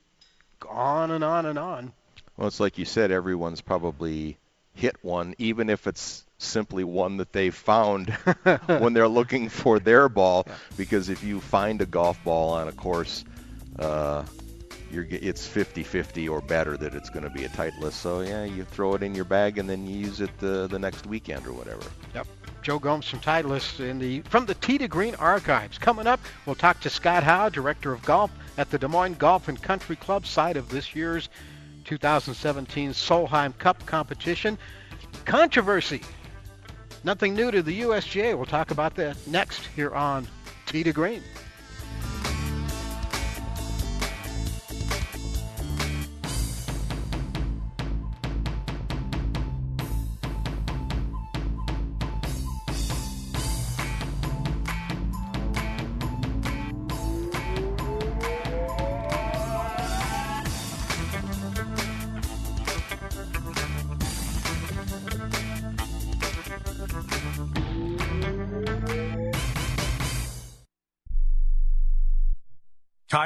on 0.69 1.11
and 1.11 1.23
on 1.23 1.45
and 1.45 1.57
on. 1.57 1.93
Well, 2.35 2.47
it's 2.47 2.59
like 2.59 2.77
you 2.77 2.85
said, 2.85 3.11
everyone's 3.11 3.61
probably 3.61 4.37
hit 4.73 4.95
one, 5.03 5.35
even 5.37 5.69
if 5.69 5.87
it's 5.87 6.25
simply 6.43 6.83
one 6.83 7.17
that 7.17 7.33
they 7.33 7.49
found 7.49 8.09
when 8.67 8.93
they're 8.93 9.07
looking 9.07 9.49
for 9.49 9.79
their 9.79 10.09
ball. 10.09 10.43
Yeah. 10.47 10.55
Because 10.77 11.09
if 11.09 11.23
you 11.23 11.39
find 11.39 11.81
a 11.81 11.85
golf 11.85 12.23
ball 12.23 12.51
on 12.51 12.67
a 12.67 12.71
course, 12.71 13.23
uh, 13.79 14.23
you're, 14.91 15.07
it's 15.09 15.47
50-50 15.47 16.29
or 16.29 16.41
better 16.41 16.77
that 16.77 16.93
it's 16.93 17.09
going 17.09 17.23
to 17.23 17.29
be 17.29 17.45
a 17.45 17.49
Titleist. 17.49 17.93
So 17.93 18.21
yeah, 18.21 18.43
you 18.43 18.63
throw 18.63 18.93
it 18.93 19.03
in 19.03 19.15
your 19.15 19.25
bag 19.25 19.57
and 19.57 19.69
then 19.69 19.87
you 19.87 19.97
use 19.97 20.21
it 20.21 20.29
the 20.37 20.67
the 20.67 20.77
next 20.77 21.07
weekend 21.07 21.47
or 21.47 21.53
whatever. 21.53 21.83
Yep. 22.13 22.27
Joe 22.61 22.79
Gomes 22.79 23.09
from 23.09 23.19
Titleist 23.19 23.79
in 23.79 23.99
the 23.99 24.21
from 24.21 24.45
the 24.45 24.53
Tee 24.55 24.77
to 24.77 24.87
Green 24.87 25.15
archives. 25.15 25.77
Coming 25.77 26.07
up, 26.07 26.19
we'll 26.45 26.55
talk 26.55 26.79
to 26.81 26.89
Scott 26.89 27.23
Howe, 27.23 27.49
director 27.49 27.91
of 27.91 28.03
golf 28.03 28.31
at 28.57 28.69
the 28.69 28.77
Des 28.77 28.87
Moines 28.87 29.15
Golf 29.15 29.47
and 29.47 29.61
Country 29.61 29.95
Club 29.95 30.25
side 30.25 30.57
of 30.57 30.69
this 30.69 30.95
year's 30.95 31.27
2017 31.85 32.91
Solheim 32.91 33.57
Cup 33.57 33.85
competition. 33.85 34.57
Controversy. 35.25 36.01
Nothing 37.05 37.35
new 37.35 37.51
to 37.51 37.61
the 37.61 37.81
USGA. 37.81 38.35
We'll 38.35 38.45
talk 38.45 38.71
about 38.71 38.95
that 38.95 39.17
next 39.27 39.65
here 39.75 39.93
on 39.93 40.27
Tee 40.65 40.83
to 40.83 40.93
Green. 40.93 41.21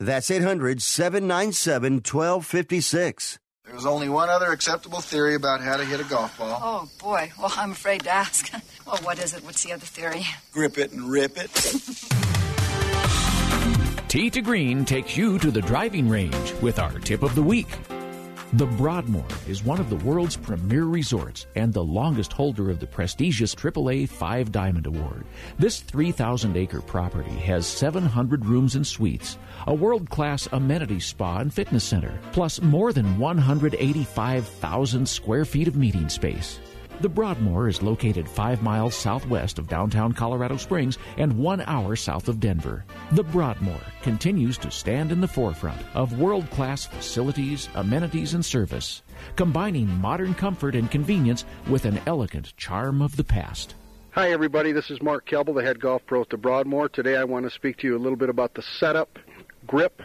That's 0.00 0.30
800 0.30 0.80
797 0.80 1.96
1256. 1.96 3.38
There's 3.66 3.84
only 3.84 4.08
one 4.08 4.30
other 4.30 4.50
acceptable 4.50 5.02
theory 5.02 5.34
about 5.34 5.60
how 5.60 5.76
to 5.76 5.84
hit 5.84 6.00
a 6.00 6.04
golf 6.04 6.38
ball. 6.38 6.58
Oh, 6.62 6.88
boy. 6.98 7.30
Well, 7.38 7.52
I'm 7.54 7.72
afraid 7.72 8.04
to 8.04 8.10
ask. 8.10 8.50
well, 8.86 8.96
what 9.02 9.22
is 9.22 9.34
it? 9.34 9.44
What's 9.44 9.62
the 9.62 9.74
other 9.74 9.84
theory? 9.84 10.24
Grip 10.52 10.78
it 10.78 10.92
and 10.92 11.10
rip 11.10 11.36
it. 11.36 11.50
Tee 14.08 14.30
to 14.30 14.40
Green 14.40 14.86
takes 14.86 15.18
you 15.18 15.38
to 15.38 15.50
the 15.50 15.60
driving 15.60 16.08
range 16.08 16.54
with 16.62 16.78
our 16.78 16.98
tip 17.00 17.22
of 17.22 17.34
the 17.34 17.42
week. 17.42 17.68
The 18.54 18.66
Broadmoor 18.66 19.26
is 19.46 19.62
one 19.62 19.78
of 19.78 19.88
the 19.90 20.04
world's 20.04 20.36
premier 20.36 20.84
resorts 20.84 21.46
and 21.54 21.72
the 21.72 21.84
longest 21.84 22.32
holder 22.32 22.68
of 22.68 22.80
the 22.80 22.86
prestigious 22.86 23.54
AAA 23.54 24.08
Five 24.08 24.50
Diamond 24.50 24.88
Award. 24.88 25.24
This 25.56 25.78
3,000 25.78 26.56
acre 26.56 26.80
property 26.80 27.30
has 27.30 27.64
700 27.64 28.44
rooms 28.44 28.74
and 28.74 28.84
suites, 28.84 29.38
a 29.68 29.74
world 29.74 30.10
class 30.10 30.48
amenity 30.50 30.98
spa 30.98 31.38
and 31.38 31.54
fitness 31.54 31.84
center, 31.84 32.18
plus 32.32 32.60
more 32.60 32.92
than 32.92 33.18
185,000 33.18 35.08
square 35.08 35.44
feet 35.44 35.68
of 35.68 35.76
meeting 35.76 36.08
space. 36.08 36.58
The 37.00 37.08
Broadmoor 37.08 37.66
is 37.66 37.80
located 37.80 38.28
five 38.28 38.62
miles 38.62 38.94
southwest 38.94 39.58
of 39.58 39.66
downtown 39.66 40.12
Colorado 40.12 40.58
Springs 40.58 40.98
and 41.16 41.38
one 41.38 41.62
hour 41.62 41.96
south 41.96 42.28
of 42.28 42.40
Denver. 42.40 42.84
The 43.12 43.22
Broadmoor 43.22 43.80
continues 44.02 44.58
to 44.58 44.70
stand 44.70 45.10
in 45.10 45.22
the 45.22 45.26
forefront 45.26 45.80
of 45.94 46.18
world 46.18 46.50
class 46.50 46.84
facilities, 46.84 47.70
amenities, 47.74 48.34
and 48.34 48.44
service, 48.44 49.00
combining 49.34 49.88
modern 49.88 50.34
comfort 50.34 50.74
and 50.74 50.90
convenience 50.90 51.46
with 51.70 51.86
an 51.86 51.98
elegant 52.04 52.54
charm 52.58 53.00
of 53.00 53.16
the 53.16 53.24
past. 53.24 53.76
Hi, 54.10 54.32
everybody. 54.32 54.72
This 54.72 54.90
is 54.90 55.00
Mark 55.00 55.26
Kelble, 55.26 55.54
the 55.54 55.62
head 55.62 55.80
golf 55.80 56.02
pro 56.04 56.20
at 56.20 56.28
the 56.28 56.36
Broadmoor. 56.36 56.90
Today 56.90 57.16
I 57.16 57.24
want 57.24 57.46
to 57.46 57.50
speak 57.50 57.78
to 57.78 57.86
you 57.86 57.96
a 57.96 57.98
little 57.98 58.18
bit 58.18 58.28
about 58.28 58.52
the 58.52 58.62
setup, 58.78 59.18
grip, 59.66 60.02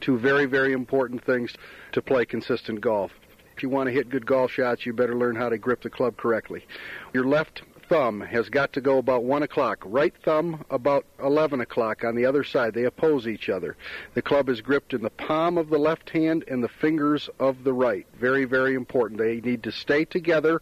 two 0.00 0.16
very, 0.16 0.44
very 0.44 0.72
important 0.72 1.24
things 1.24 1.52
to 1.90 2.00
play 2.00 2.24
consistent 2.24 2.80
golf. 2.80 3.10
If 3.56 3.62
you 3.62 3.70
want 3.70 3.86
to 3.86 3.92
hit 3.92 4.10
good 4.10 4.26
golf 4.26 4.50
shots, 4.50 4.84
you 4.84 4.92
better 4.92 5.14
learn 5.14 5.34
how 5.34 5.48
to 5.48 5.56
grip 5.56 5.80
the 5.80 5.88
club 5.88 6.18
correctly. 6.18 6.66
Your 7.14 7.24
left 7.24 7.62
thumb 7.88 8.20
has 8.20 8.50
got 8.50 8.74
to 8.74 8.82
go 8.82 8.98
about 8.98 9.24
1 9.24 9.42
o'clock. 9.44 9.82
Right 9.86 10.12
thumb 10.24 10.62
about 10.68 11.06
11 11.22 11.62
o'clock 11.62 12.04
on 12.04 12.16
the 12.16 12.26
other 12.26 12.44
side. 12.44 12.74
They 12.74 12.84
oppose 12.84 13.26
each 13.26 13.48
other. 13.48 13.78
The 14.12 14.20
club 14.20 14.50
is 14.50 14.60
gripped 14.60 14.92
in 14.92 15.00
the 15.00 15.08
palm 15.08 15.56
of 15.56 15.70
the 15.70 15.78
left 15.78 16.10
hand 16.10 16.44
and 16.48 16.62
the 16.62 16.68
fingers 16.68 17.30
of 17.38 17.64
the 17.64 17.72
right. 17.72 18.06
Very, 18.20 18.44
very 18.44 18.74
important. 18.74 19.18
They 19.18 19.40
need 19.40 19.62
to 19.62 19.72
stay 19.72 20.04
together 20.04 20.60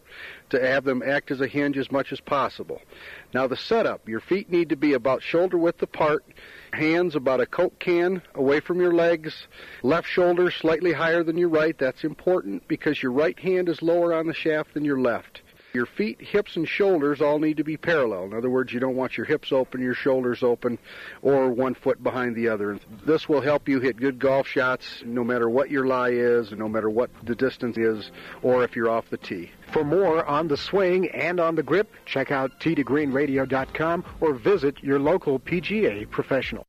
to 0.51 0.65
have 0.65 0.85
them 0.85 1.03
act 1.05 1.31
as 1.31 1.41
a 1.41 1.47
hinge 1.47 1.77
as 1.77 1.91
much 1.91 2.13
as 2.13 2.21
possible. 2.21 2.81
Now, 3.33 3.45
the 3.45 3.57
setup 3.57 4.07
your 4.07 4.21
feet 4.21 4.49
need 4.49 4.69
to 4.69 4.77
be 4.77 4.93
about 4.93 5.21
shoulder 5.21 5.57
width 5.57 5.81
apart 5.81 6.23
hands 6.75 7.15
about 7.15 7.41
a 7.41 7.45
Coke 7.45 7.79
can 7.79 8.21
away 8.35 8.59
from 8.59 8.79
your 8.79 8.93
legs, 8.93 9.47
left 9.81 10.07
shoulder 10.07 10.51
slightly 10.51 10.93
higher 10.93 11.23
than 11.23 11.37
your 11.37 11.49
right. 11.49 11.77
That's 11.77 12.03
important 12.03 12.67
because 12.67 13.01
your 13.01 13.11
right 13.11 13.37
hand 13.39 13.69
is 13.69 13.81
lower 13.81 14.13
on 14.13 14.27
the 14.27 14.33
shaft 14.33 14.73
than 14.73 14.85
your 14.85 14.99
left. 14.99 15.41
Your 15.75 15.85
feet, 15.85 16.21
hips, 16.21 16.55
and 16.55 16.65
shoulders 16.65 17.19
all 17.19 17.37
need 17.37 17.57
to 17.57 17.65
be 17.65 17.75
parallel. 17.75 18.23
In 18.23 18.33
other 18.33 18.49
words, 18.49 18.71
you 18.71 18.79
don't 18.79 18.95
want 18.95 19.17
your 19.17 19.25
hips 19.25 19.51
open, 19.51 19.81
your 19.81 19.93
shoulders 19.93 20.41
open, 20.41 20.79
or 21.21 21.49
one 21.49 21.73
foot 21.73 22.01
behind 22.01 22.33
the 22.33 22.47
other. 22.47 22.79
This 23.05 23.27
will 23.27 23.41
help 23.41 23.67
you 23.67 23.81
hit 23.81 23.97
good 23.97 24.17
golf 24.17 24.47
shots 24.47 25.03
no 25.05 25.21
matter 25.21 25.49
what 25.49 25.69
your 25.69 25.85
lie 25.85 26.11
is, 26.11 26.53
no 26.53 26.69
matter 26.69 26.89
what 26.89 27.09
the 27.23 27.35
distance 27.35 27.77
is, 27.77 28.09
or 28.41 28.63
if 28.63 28.73
you're 28.73 28.89
off 28.89 29.09
the 29.09 29.17
tee. 29.17 29.51
For 29.73 29.83
more 29.83 30.25
on 30.25 30.47
the 30.47 30.55
swing 30.55 31.09
and 31.09 31.41
on 31.41 31.55
the 31.55 31.63
grip, 31.63 31.91
check 32.05 32.31
out 32.31 32.57
tee2greenradio.com 32.61 34.05
or 34.21 34.33
visit 34.33 34.81
your 34.81 34.99
local 34.99 35.39
PGA 35.39 36.09
professional. 36.09 36.65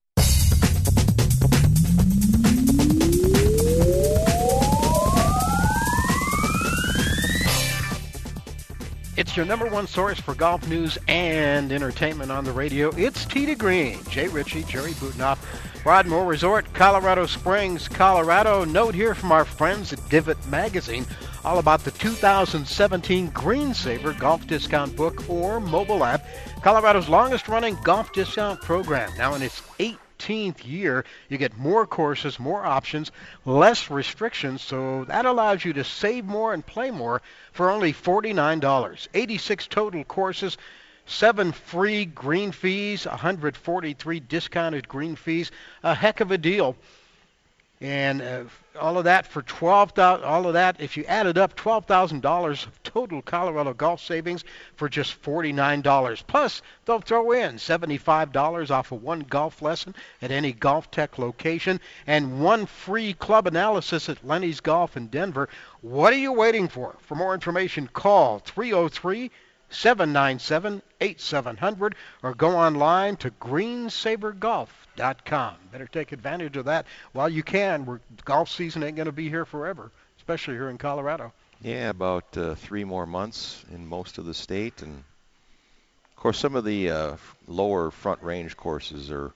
It's 9.17 9.35
your 9.35 9.47
number 9.47 9.67
one 9.67 9.87
source 9.87 10.21
for 10.21 10.35
golf 10.35 10.69
news 10.69 10.99
and 11.09 11.73
entertainment 11.73 12.31
on 12.31 12.45
the 12.45 12.53
radio. 12.53 12.91
It's 12.97 13.25
Tee 13.25 13.47
to 13.47 13.55
Green. 13.55 13.99
Jay 14.11 14.29
Ritchie, 14.29 14.65
Jerry 14.65 14.93
Butenoff, 14.93 15.39
Broadmoor 15.83 16.27
Resort, 16.27 16.71
Colorado 16.75 17.25
Springs, 17.25 17.89
Colorado. 17.89 18.65
Note 18.65 18.95
here 18.95 19.15
from 19.15 19.33
our 19.33 19.47
friends 19.47 19.93
at 19.95 20.07
Divot 20.11 20.47
Magazine 20.49 21.07
all 21.47 21.59
about 21.59 21.85
the 21.85 21.93
2017 21.93 23.31
Greensaver 23.31 24.19
Golf 24.19 24.47
Discount 24.49 24.97
Book 24.97 25.31
or 25.31 25.61
mobile 25.61 26.05
app, 26.05 26.27
Colorado's 26.61 27.09
longest 27.09 27.49
running 27.49 27.79
golf 27.85 28.13
discount 28.13 28.61
program. 28.61 29.11
Now 29.17 29.35
in 29.35 29.43
its 29.43 29.63
eighth 29.79 30.01
15th 30.19 30.67
year, 30.67 31.05
you 31.29 31.39
get 31.39 31.57
more 31.57 31.87
courses, 31.87 32.39
more 32.39 32.65
options, 32.65 33.13
less 33.45 33.91
restrictions, 33.91 34.63
so 34.63 35.05
that 35.05 35.27
allows 35.27 35.65
you 35.65 35.73
to 35.75 35.85
save 35.85 36.25
more 36.25 36.53
and 36.53 36.65
play 36.65 36.91
more 36.91 37.23
for 37.53 37.71
only 37.71 37.93
$49. 37.93 39.09
86 39.15 39.67
total 39.69 40.05
courses, 40.05 40.57
seven 41.07 41.53
free 41.53 42.05
green 42.05 42.53
fees, 42.53 43.07
143 43.07 44.21
discounted 44.21 44.89
green 44.89 45.17
fees. 45.17 45.51
A 45.83 45.95
heck 45.95 46.21
of 46.21 46.31
a 46.31 46.39
deal. 46.39 46.77
And 47.81 48.23
uh, 48.23 48.45
all 48.81 48.97
of 48.97 49.05
that 49.05 49.27
for 49.27 49.43
twelve 49.43 49.93
thousand. 49.93 50.25
All 50.25 50.47
of 50.47 50.55
that, 50.55 50.81
if 50.81 50.97
you 50.97 51.05
add 51.05 51.27
it 51.27 51.37
up, 51.37 51.55
twelve 51.57 51.85
thousand 51.85 52.23
dollars 52.23 52.65
of 52.65 52.83
total 52.83 53.21
Colorado 53.21 53.75
golf 53.75 54.01
savings 54.01 54.45
for 54.77 54.89
just 54.89 55.13
forty-nine 55.13 55.83
dollars. 55.83 56.23
Plus, 56.23 56.63
they'll 56.85 57.01
throw 57.01 57.33
in 57.33 57.59
seventy-five 57.59 58.33
dollars 58.33 58.71
off 58.71 58.93
of 58.93 59.03
one 59.03 59.21
golf 59.21 59.61
lesson 59.61 59.95
at 60.23 60.31
any 60.31 60.55
GolfTEC 60.55 61.19
location, 61.19 61.79
and 62.07 62.41
one 62.43 62.65
free 62.65 63.13
club 63.13 63.47
analysis 63.47 64.09
at 64.09 64.27
Lenny's 64.27 64.61
Golf 64.61 64.97
in 64.97 65.09
Denver. 65.09 65.49
What 65.83 66.15
are 66.15 66.19
you 66.19 66.33
waiting 66.33 66.69
for? 66.69 66.97
For 67.01 67.15
more 67.15 67.35
information, 67.35 67.89
call 67.93 68.39
303 68.39 69.31
797 69.71 70.83
8700 71.01 71.95
or 72.23 72.35
go 72.35 72.57
online 72.57 73.17
to 73.17 73.31
greensavergolf.com. 73.31 75.55
Better 75.73 75.87
take 75.87 76.13
advantage 76.13 76.57
of 76.57 76.67
that 76.67 76.87
while 77.13 77.29
you 77.29 77.43
can. 77.43 77.85
We're, 77.85 78.01
golf 78.25 78.49
season 78.49 78.83
ain't 78.83 78.97
going 78.97 79.07
to 79.07 79.13
be 79.13 79.29
here 79.29 79.45
forever, 79.45 79.91
especially 80.19 80.55
here 80.55 80.71
in 80.71 80.79
Colorado. 80.79 81.33
Yeah, 81.63 81.91
about 81.91 82.37
uh, 82.37 82.55
three 82.55 82.85
more 82.85 83.07
months 83.07 83.65
in 83.73 83.87
most 83.87 84.19
of 84.19 84.27
the 84.27 84.35
state. 84.35 84.83
And 84.83 84.97
of 84.97 86.17
course, 86.17 86.39
some 86.39 86.55
of 86.55 86.65
the 86.65 86.91
uh, 86.91 87.17
lower 87.49 87.91
front 87.91 88.23
range 88.23 88.57
courses 88.57 89.11
are 89.11 89.33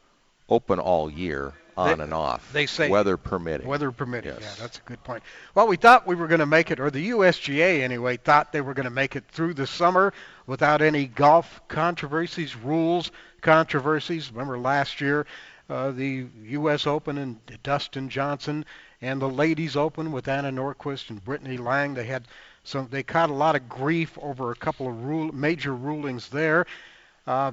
open 0.50 0.78
all 0.78 1.10
year 1.10 1.54
on 1.76 1.98
they, 1.98 2.04
and 2.04 2.14
off. 2.14 2.52
They 2.52 2.66
say 2.66 2.88
weather 2.90 3.16
permitting. 3.16 3.66
Weather 3.66 3.90
permitting. 3.90 4.34
Yes. 4.34 4.56
Yeah, 4.58 4.62
that's 4.62 4.78
a 4.78 4.82
good 4.82 5.02
point. 5.02 5.22
Well, 5.54 5.66
we 5.66 5.76
thought 5.76 6.06
we 6.06 6.14
were 6.14 6.26
going 6.26 6.40
to 6.40 6.46
make 6.46 6.70
it, 6.70 6.80
or 6.80 6.90
the 6.90 7.10
USGA 7.10 7.80
anyway 7.80 8.16
thought 8.16 8.52
they 8.52 8.60
were 8.60 8.74
going 8.74 8.84
to 8.84 8.90
make 8.90 9.16
it 9.16 9.24
through 9.28 9.54
the 9.54 9.66
summer 9.66 10.12
without 10.46 10.82
any 10.82 11.06
golf 11.06 11.60
controversies, 11.68 12.56
rules 12.56 13.10
controversies. 13.40 14.30
Remember 14.30 14.58
last 14.58 15.00
year, 15.00 15.26
uh, 15.68 15.92
the 15.92 16.26
U.S. 16.44 16.86
Open 16.86 17.18
and 17.18 17.38
Dustin 17.62 18.08
Johnson, 18.08 18.64
and 19.00 19.22
the 19.22 19.28
Ladies 19.28 19.76
Open 19.76 20.12
with 20.12 20.28
Anna 20.28 20.50
Nordqvist 20.50 21.10
and 21.10 21.24
Brittany 21.24 21.56
Lang. 21.56 21.94
They 21.94 22.04
had 22.04 22.24
some. 22.64 22.88
They 22.90 23.02
caught 23.02 23.30
a 23.30 23.34
lot 23.34 23.56
of 23.56 23.68
grief 23.68 24.18
over 24.20 24.50
a 24.50 24.56
couple 24.56 24.88
of 24.88 25.04
rule, 25.04 25.32
major 25.32 25.74
rulings 25.74 26.28
there. 26.28 26.66
Uh, 27.26 27.52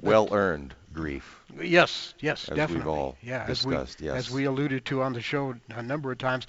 well 0.00 0.28
earned 0.32 0.74
grief. 0.92 1.40
Yes, 1.60 2.14
yes, 2.20 2.48
as 2.48 2.56
definitely. 2.56 2.76
We've 2.76 2.88
all 2.88 3.16
yeah, 3.22 3.46
discussed, 3.46 3.96
as 3.96 4.00
we, 4.00 4.06
yes. 4.06 4.16
as 4.16 4.30
we 4.30 4.44
alluded 4.44 4.84
to 4.86 5.02
on 5.02 5.12
the 5.12 5.20
show 5.20 5.54
a 5.70 5.82
number 5.82 6.12
of 6.12 6.18
times. 6.18 6.46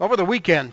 Over 0.00 0.16
the 0.16 0.24
weekend, 0.24 0.72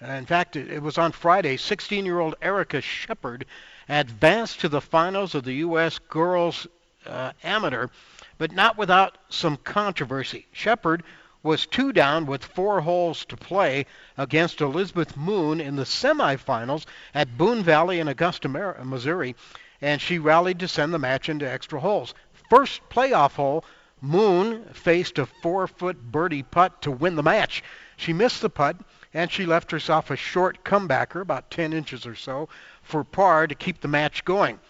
in 0.00 0.26
fact, 0.26 0.56
it, 0.56 0.70
it 0.70 0.82
was 0.82 0.98
on 0.98 1.12
Friday, 1.12 1.56
16-year-old 1.56 2.36
Erica 2.42 2.80
Shepherd 2.80 3.44
advanced 3.88 4.60
to 4.60 4.68
the 4.68 4.80
finals 4.80 5.34
of 5.34 5.44
the 5.44 5.54
U.S. 5.54 5.98
Girls 5.98 6.66
uh, 7.06 7.32
Amateur, 7.42 7.88
but 8.36 8.52
not 8.52 8.76
without 8.76 9.18
some 9.28 9.56
controversy. 9.56 10.46
Shepherd 10.52 11.02
was 11.42 11.66
two 11.66 11.92
down 11.92 12.26
with 12.26 12.44
four 12.44 12.80
holes 12.80 13.24
to 13.24 13.36
play 13.36 13.86
against 14.16 14.60
Elizabeth 14.60 15.16
Moon 15.16 15.60
in 15.60 15.76
the 15.76 15.84
semifinals 15.84 16.84
at 17.14 17.38
Boone 17.38 17.62
Valley 17.62 18.00
in 18.00 18.08
Augusta, 18.08 18.48
Missouri, 18.48 19.34
and 19.80 20.00
she 20.00 20.18
rallied 20.18 20.58
to 20.58 20.68
send 20.68 20.92
the 20.92 20.98
match 20.98 21.28
into 21.28 21.50
extra 21.50 21.80
holes. 21.80 22.14
First 22.50 22.80
playoff 22.88 23.32
hole, 23.32 23.64
Moon 24.00 24.64
faced 24.72 25.18
a 25.18 25.26
four-foot 25.26 26.12
birdie 26.12 26.42
putt 26.42 26.82
to 26.82 26.90
win 26.90 27.16
the 27.16 27.22
match. 27.22 27.62
She 27.96 28.12
missed 28.12 28.42
the 28.42 28.50
putt, 28.50 28.76
and 29.12 29.30
she 29.30 29.46
left 29.46 29.70
herself 29.70 30.10
a 30.10 30.16
short 30.16 30.64
comebacker, 30.64 31.20
about 31.20 31.50
10 31.50 31.72
inches 31.72 32.06
or 32.06 32.14
so, 32.14 32.48
for 32.82 33.02
par 33.02 33.46
to 33.46 33.54
keep 33.54 33.80
the 33.80 33.88
match 33.88 34.24
going. 34.24 34.60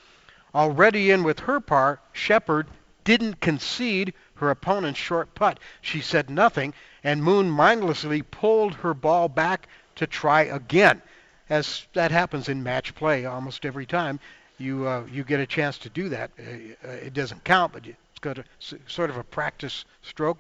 Already 0.55 1.11
in 1.11 1.25
with 1.25 1.40
her 1.40 1.61
par, 1.61 2.01
Shepherd 2.12 2.68
didn't 3.05 3.40
concede 3.40 4.14
her 4.37 4.51
opponent's 4.51 4.99
short 4.99 5.35
putt. 5.35 5.61
She 5.81 6.01
said 6.01 6.31
nothing, 6.31 6.75
and 7.05 7.23
Moon 7.23 7.51
mindlessly 7.51 8.23
pulled 8.23 8.75
her 8.77 8.94
ball 8.94 9.29
back 9.29 9.68
to 9.97 10.07
try 10.07 10.42
again. 10.42 11.03
As 11.51 11.87
that 11.94 12.11
happens 12.11 12.49
in 12.49 12.62
match 12.62 12.94
play 12.94 13.25
almost 13.25 13.64
every 13.64 13.87
time, 13.87 14.21
you 14.59 14.87
uh, 14.87 15.05
you 15.11 15.25
get 15.25 15.40
a 15.40 15.47
chance 15.47 15.79
to 15.79 15.88
do 15.88 16.09
that. 16.11 16.31
Uh, 16.38 16.88
it 16.88 17.14
doesn't 17.14 17.44
count, 17.44 17.73
but 17.73 17.87
it's 17.87 18.21
got 18.21 18.38
a 18.38 18.44
sort 18.87 19.11
of 19.11 19.16
a 19.16 19.25
practice 19.25 19.85
stroke. 20.03 20.38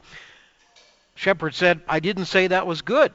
Shepherd 1.14 1.54
said, 1.54 1.80
"I 1.88 2.00
didn't 2.00 2.26
say 2.26 2.46
that 2.46 2.66
was 2.66 2.82
good. 2.82 3.12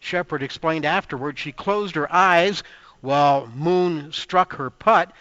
Shepherd 0.00 0.42
explained 0.42 0.84
afterward 0.84 1.38
she 1.38 1.52
closed 1.52 1.94
her 1.96 2.12
eyes 2.12 2.62
while 3.00 3.46
Moon 3.48 4.12
struck 4.12 4.54
her 4.54 4.70
putt. 4.70 5.12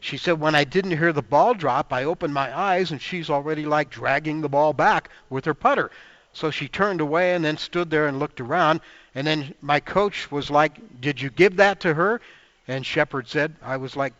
She 0.00 0.18
said, 0.18 0.38
when 0.38 0.54
I 0.54 0.64
didn't 0.64 0.98
hear 0.98 1.12
the 1.12 1.22
ball 1.22 1.54
drop, 1.54 1.92
I 1.92 2.04
opened 2.04 2.34
my 2.34 2.56
eyes 2.56 2.90
and 2.90 3.00
she's 3.00 3.30
already 3.30 3.64
like 3.64 3.88
dragging 3.88 4.40
the 4.40 4.48
ball 4.48 4.72
back 4.72 5.08
with 5.30 5.46
her 5.46 5.54
putter. 5.54 5.90
So 6.34 6.50
she 6.50 6.68
turned 6.68 7.00
away 7.00 7.34
and 7.34 7.44
then 7.44 7.56
stood 7.56 7.90
there 7.90 8.06
and 8.06 8.18
looked 8.18 8.40
around. 8.40 8.80
And 9.14 9.26
then 9.26 9.54
my 9.62 9.80
coach 9.80 10.30
was 10.30 10.50
like, 10.50 11.00
Did 11.00 11.20
you 11.20 11.30
give 11.30 11.56
that 11.56 11.80
to 11.80 11.94
her? 11.94 12.20
And 12.68 12.84
Shepherd 12.84 13.28
said, 13.28 13.54
I 13.62 13.76
was 13.76 13.96
like, 13.96 14.12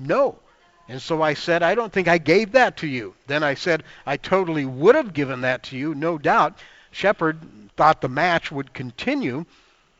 No. 0.00 0.38
And 0.88 1.00
so 1.00 1.22
I 1.22 1.34
said, 1.34 1.62
I 1.62 1.74
don't 1.74 1.92
think 1.92 2.08
I 2.08 2.18
gave 2.18 2.52
that 2.52 2.78
to 2.78 2.86
you. 2.86 3.14
Then 3.26 3.44
I 3.44 3.54
said, 3.54 3.84
I 4.06 4.16
totally 4.16 4.64
would 4.64 4.96
have 4.96 5.12
given 5.12 5.42
that 5.42 5.62
to 5.64 5.76
you, 5.76 5.94
no 5.94 6.18
doubt. 6.18 6.58
Shepherd 6.90 7.38
thought 7.76 8.00
the 8.00 8.08
match 8.08 8.50
would 8.50 8.72
continue 8.72 9.44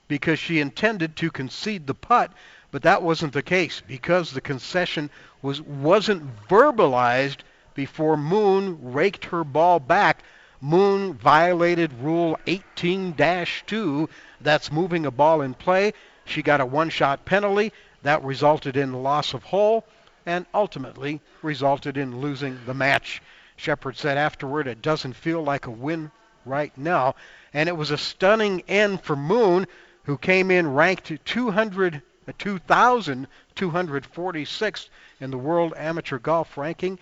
because 0.08 0.38
she 0.38 0.58
intended 0.58 1.14
to 1.16 1.30
concede 1.30 1.86
the 1.86 1.94
putt, 1.94 2.32
but 2.72 2.82
that 2.82 3.02
wasn't 3.02 3.32
the 3.32 3.42
case 3.42 3.82
because 3.86 4.32
the 4.32 4.40
concession 4.40 5.10
was 5.42 5.62
wasn't 5.62 6.48
verbalized 6.48 7.38
before 7.74 8.16
Moon 8.16 8.92
raked 8.92 9.26
her 9.26 9.44
ball 9.44 9.78
back. 9.78 10.24
Moon 10.60 11.14
violated 11.14 11.92
Rule 12.00 12.36
18-2. 12.46 14.08
That's 14.40 14.72
moving 14.72 15.06
a 15.06 15.10
ball 15.10 15.42
in 15.42 15.54
play. 15.54 15.92
She 16.24 16.42
got 16.42 16.60
a 16.60 16.66
one-shot 16.66 17.24
penalty 17.24 17.72
that 18.02 18.24
resulted 18.24 18.76
in 18.76 19.02
loss 19.02 19.34
of 19.34 19.44
hole 19.44 19.84
and 20.26 20.46
ultimately 20.54 21.20
resulted 21.42 21.96
in 21.96 22.20
losing 22.20 22.58
the 22.66 22.74
match. 22.74 23.22
Shepherd 23.56 23.96
said 23.96 24.16
afterward, 24.16 24.66
it 24.66 24.82
doesn't 24.82 25.14
feel 25.14 25.42
like 25.42 25.66
a 25.66 25.70
win 25.70 26.10
right 26.44 26.76
now. 26.76 27.14
And 27.52 27.68
it 27.68 27.76
was 27.76 27.90
a 27.90 27.98
stunning 27.98 28.62
end 28.68 29.02
for 29.02 29.16
Moon, 29.16 29.66
who 30.04 30.16
came 30.16 30.50
in 30.50 30.72
ranked 30.72 31.12
200, 31.24 32.00
2,246 32.38 34.90
in 35.20 35.30
the 35.30 35.38
World 35.38 35.74
Amateur 35.76 36.18
Golf 36.18 36.56
Ranking. 36.56 36.98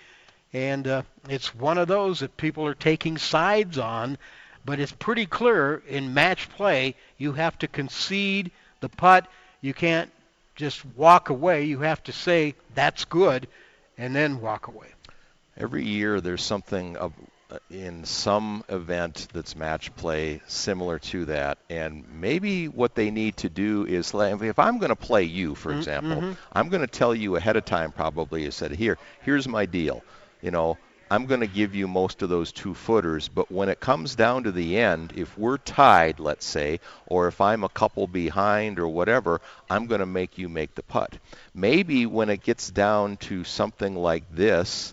And 0.52 0.86
uh, 0.86 1.02
it's 1.28 1.54
one 1.54 1.78
of 1.78 1.88
those 1.88 2.20
that 2.20 2.36
people 2.36 2.66
are 2.66 2.74
taking 2.74 3.18
sides 3.18 3.78
on, 3.78 4.18
but 4.64 4.80
it's 4.80 4.92
pretty 4.92 5.26
clear 5.26 5.82
in 5.88 6.14
match 6.14 6.48
play 6.50 6.94
you 7.18 7.32
have 7.32 7.58
to 7.58 7.68
concede 7.68 8.50
the 8.80 8.88
putt. 8.88 9.28
You 9.60 9.74
can't 9.74 10.10
just 10.58 10.84
walk 10.96 11.30
away. 11.30 11.64
You 11.64 11.80
have 11.80 12.02
to 12.04 12.12
say 12.12 12.54
that's 12.74 13.06
good, 13.06 13.48
and 13.96 14.14
then 14.14 14.40
walk 14.42 14.68
away. 14.68 14.88
Every 15.56 15.84
year 15.84 16.20
there's 16.20 16.42
something 16.42 16.96
of 16.96 17.12
uh, 17.50 17.58
in 17.70 18.04
some 18.04 18.62
event 18.68 19.28
that's 19.32 19.56
match 19.56 19.94
play 19.96 20.42
similar 20.46 20.98
to 20.98 21.24
that, 21.26 21.58
and 21.70 22.04
maybe 22.20 22.68
what 22.68 22.94
they 22.94 23.10
need 23.10 23.38
to 23.38 23.48
do 23.48 23.86
is 23.86 24.12
if 24.14 24.58
I'm 24.58 24.78
going 24.78 24.90
to 24.90 24.96
play 24.96 25.22
you, 25.24 25.54
for 25.54 25.70
Mm-hmm. 25.70 25.78
example, 25.78 26.20
mhm. 26.20 26.36
I'm 26.52 26.68
going 26.68 26.82
to 26.82 26.86
tell 26.86 27.14
you 27.14 27.36
ahead 27.36 27.56
of 27.56 27.64
time 27.64 27.92
probably. 27.92 28.46
I 28.46 28.50
said 28.50 28.72
here, 28.72 28.98
here's 29.22 29.48
my 29.48 29.64
deal. 29.64 30.02
You 30.42 30.50
know, 30.50 30.76
I'm 31.10 31.26
going 31.26 31.40
to 31.40 31.46
give 31.46 31.74
you 31.74 31.88
most 31.88 32.20
of 32.20 32.28
those 32.28 32.52
two 32.52 32.74
footers, 32.74 33.28
but 33.28 33.50
when 33.50 33.70
it 33.70 33.80
comes 33.80 34.14
down 34.14 34.44
to 34.44 34.52
the 34.52 34.76
end, 34.76 35.14
if 35.16 35.38
we're 35.38 35.56
tied, 35.56 36.20
let's 36.20 36.44
say, 36.44 36.80
or 37.06 37.28
if 37.28 37.40
I'm 37.40 37.64
a 37.64 37.68
couple 37.70 38.06
behind 38.06 38.78
or 38.78 38.88
whatever, 38.88 39.40
I'm 39.70 39.86
going 39.86 40.00
to 40.00 40.06
make 40.06 40.36
you 40.36 40.48
make 40.48 40.74
the 40.74 40.82
putt. 40.82 41.16
Maybe 41.54 42.04
when 42.04 42.28
it 42.28 42.42
gets 42.42 42.70
down 42.70 43.16
to 43.28 43.44
something 43.44 43.96
like 43.96 44.24
this, 44.34 44.92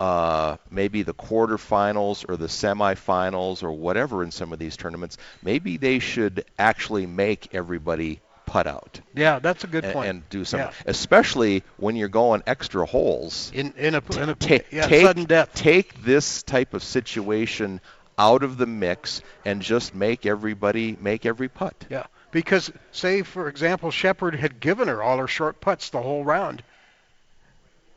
uh, 0.00 0.58
maybe 0.70 1.02
the 1.02 1.14
quarterfinals 1.14 2.28
or 2.28 2.36
the 2.36 2.46
semifinals 2.46 3.62
or 3.62 3.72
whatever 3.72 4.22
in 4.22 4.30
some 4.30 4.52
of 4.52 4.58
these 4.58 4.76
tournaments, 4.76 5.16
maybe 5.42 5.76
they 5.76 5.98
should 5.98 6.44
actually 6.58 7.06
make 7.06 7.54
everybody 7.54 8.20
putt 8.48 8.66
out. 8.66 9.00
Yeah, 9.14 9.38
that's 9.40 9.62
a 9.62 9.66
good 9.66 9.84
and, 9.84 9.92
point. 9.92 10.08
and 10.08 10.28
do 10.30 10.44
something, 10.44 10.68
Yeah. 10.68 10.90
especially 10.90 11.62
when 11.76 11.96
you're 11.96 12.08
going 12.08 12.42
extra 12.46 12.86
holes. 12.86 13.52
In 13.54 13.74
in 13.76 13.94
a, 13.94 14.02
in 14.16 14.30
a 14.30 14.34
Ta- 14.34 14.64
yeah, 14.72 14.86
take, 14.86 15.04
sudden 15.06 15.24
death. 15.24 15.52
take 15.54 16.02
this 16.02 16.42
type 16.42 16.72
of 16.72 16.82
situation 16.82 17.80
out 18.18 18.42
of 18.42 18.56
the 18.56 18.66
mix 18.66 19.22
and 19.44 19.60
just 19.62 19.94
make 19.94 20.24
everybody 20.26 20.96
make 21.00 21.26
every 21.26 21.48
putt. 21.48 21.74
Yeah, 21.90 22.06
because 22.32 22.72
say 22.90 23.22
for 23.22 23.48
example, 23.48 23.90
Shepherd 23.90 24.34
had 24.34 24.60
given 24.60 24.88
her 24.88 25.02
all 25.02 25.18
her 25.18 25.28
short 25.28 25.60
putts 25.60 25.90
the 25.90 26.00
whole 26.00 26.24
round. 26.24 26.62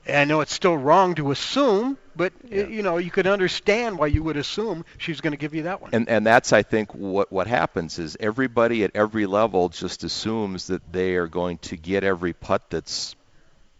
And 0.06 0.18
I 0.18 0.26
know 0.26 0.42
it's 0.42 0.54
still 0.54 0.78
wrong 0.78 1.16
to 1.16 1.32
assume, 1.32 1.98
but 2.16 2.34
y 2.44 2.58
you 2.70 2.84
know 2.84 2.98
you 2.98 3.12
could 3.12 3.28
understand 3.28 3.98
why 3.98 4.08
you 4.08 4.24
would 4.24 4.38
assume 4.38 4.86
she's 4.98 5.22
going 5.22 5.32
to 5.32 5.38
give 5.38 5.54
you 5.54 5.64
that 5.64 5.82
one. 5.82 5.92
And 5.94 6.10
and 6.10 6.26
that's 6.26 6.54
I 6.54 6.64
think 6.64 6.94
what 6.94 7.32
what 7.32 7.48
happens 7.48 8.00
is 8.00 8.18
everybody 8.20 8.84
at 8.84 8.92
every 8.96 9.26
level 9.26 9.70
just 9.70 10.04
assumes 10.04 10.68
that 10.68 10.92
they 10.92 11.16
are 11.16 11.28
going 11.28 11.58
to 11.60 11.78
get 11.78 12.04
every 12.04 12.34
putt 12.34 12.70
that's 12.70 13.16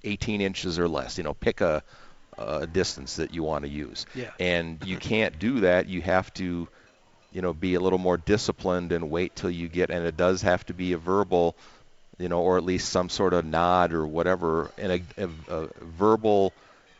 18 0.04 0.42
inches 0.42 0.80
or 0.80 0.88
less. 0.88 1.18
You 1.18 1.24
know, 1.24 1.34
pick 1.34 1.62
a 1.62 1.84
a 2.38 2.66
distance 2.66 3.18
that 3.18 3.34
you 3.34 3.44
want 3.44 3.66
to 3.66 3.70
use. 3.70 4.06
Yeah. 4.16 4.32
And 4.40 4.84
you 4.86 4.98
can't 4.98 5.38
do 5.38 5.62
that. 5.62 5.88
You 5.88 6.02
have 6.02 6.34
to 6.36 6.68
you 7.32 7.42
know 7.42 7.54
be 7.54 7.76
a 7.76 7.80
little 7.80 8.00
more 8.00 8.18
disciplined 8.18 8.92
and 8.92 9.10
wait 9.10 9.36
till 9.36 9.50
you 9.52 9.68
get 9.68 9.90
and 9.90 10.06
it 10.06 10.18
does 10.18 10.42
have 10.42 10.66
to 10.66 10.74
be 10.74 10.94
a 10.94 10.98
verbal 10.98 11.56
you 12.18 12.30
know 12.30 12.42
or 12.42 12.58
at 12.58 12.64
least 12.64 12.90
some 12.90 13.10
sort 13.10 13.34
of 13.34 13.46
nod 13.46 13.94
or 13.94 14.06
whatever 14.06 14.70
and 14.78 14.92
a, 14.92 15.24
a, 15.24 15.30
a 15.56 15.68
verbal 15.82 16.54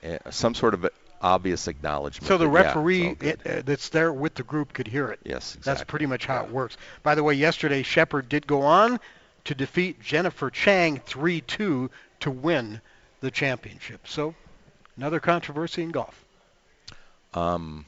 uh, 0.04 0.18
some 0.32 0.56
sort 0.56 0.74
of 0.74 0.90
obvious 1.22 1.68
acknowledgement 1.68 2.28
So 2.28 2.38
the 2.38 2.50
that, 2.50 2.52
yeah, 2.52 2.68
referee 2.68 3.16
good. 3.16 3.42
it, 3.46 3.48
uh, 3.48 3.62
that's 3.66 3.90
there 3.90 4.12
with 4.12 4.36
the 4.36 4.44
group 4.44 4.74
could 4.74 4.88
hear 4.88 5.10
it. 5.12 5.20
Yes, 5.24 5.56
exactly. 5.56 5.62
That's 5.64 5.84
pretty 5.84 6.06
much 6.08 6.26
how 6.26 6.44
it 6.44 6.52
works. 6.52 6.78
By 7.04 7.16
the 7.16 7.24
way, 7.24 7.34
yesterday 7.36 7.84
Shepherd 7.84 8.28
did 8.30 8.48
go 8.48 8.62
on 8.64 9.00
to 9.46 9.56
defeat 9.56 10.02
Jennifer 10.02 10.50
Chang 10.50 11.00
3-2 11.00 11.90
to 12.22 12.32
win 12.32 12.82
the 13.22 13.32
championship. 13.32 14.08
So 14.08 14.36
another 14.98 15.20
controversy 15.20 15.84
in 15.84 15.92
golf. 15.92 16.26
um, 17.34 17.86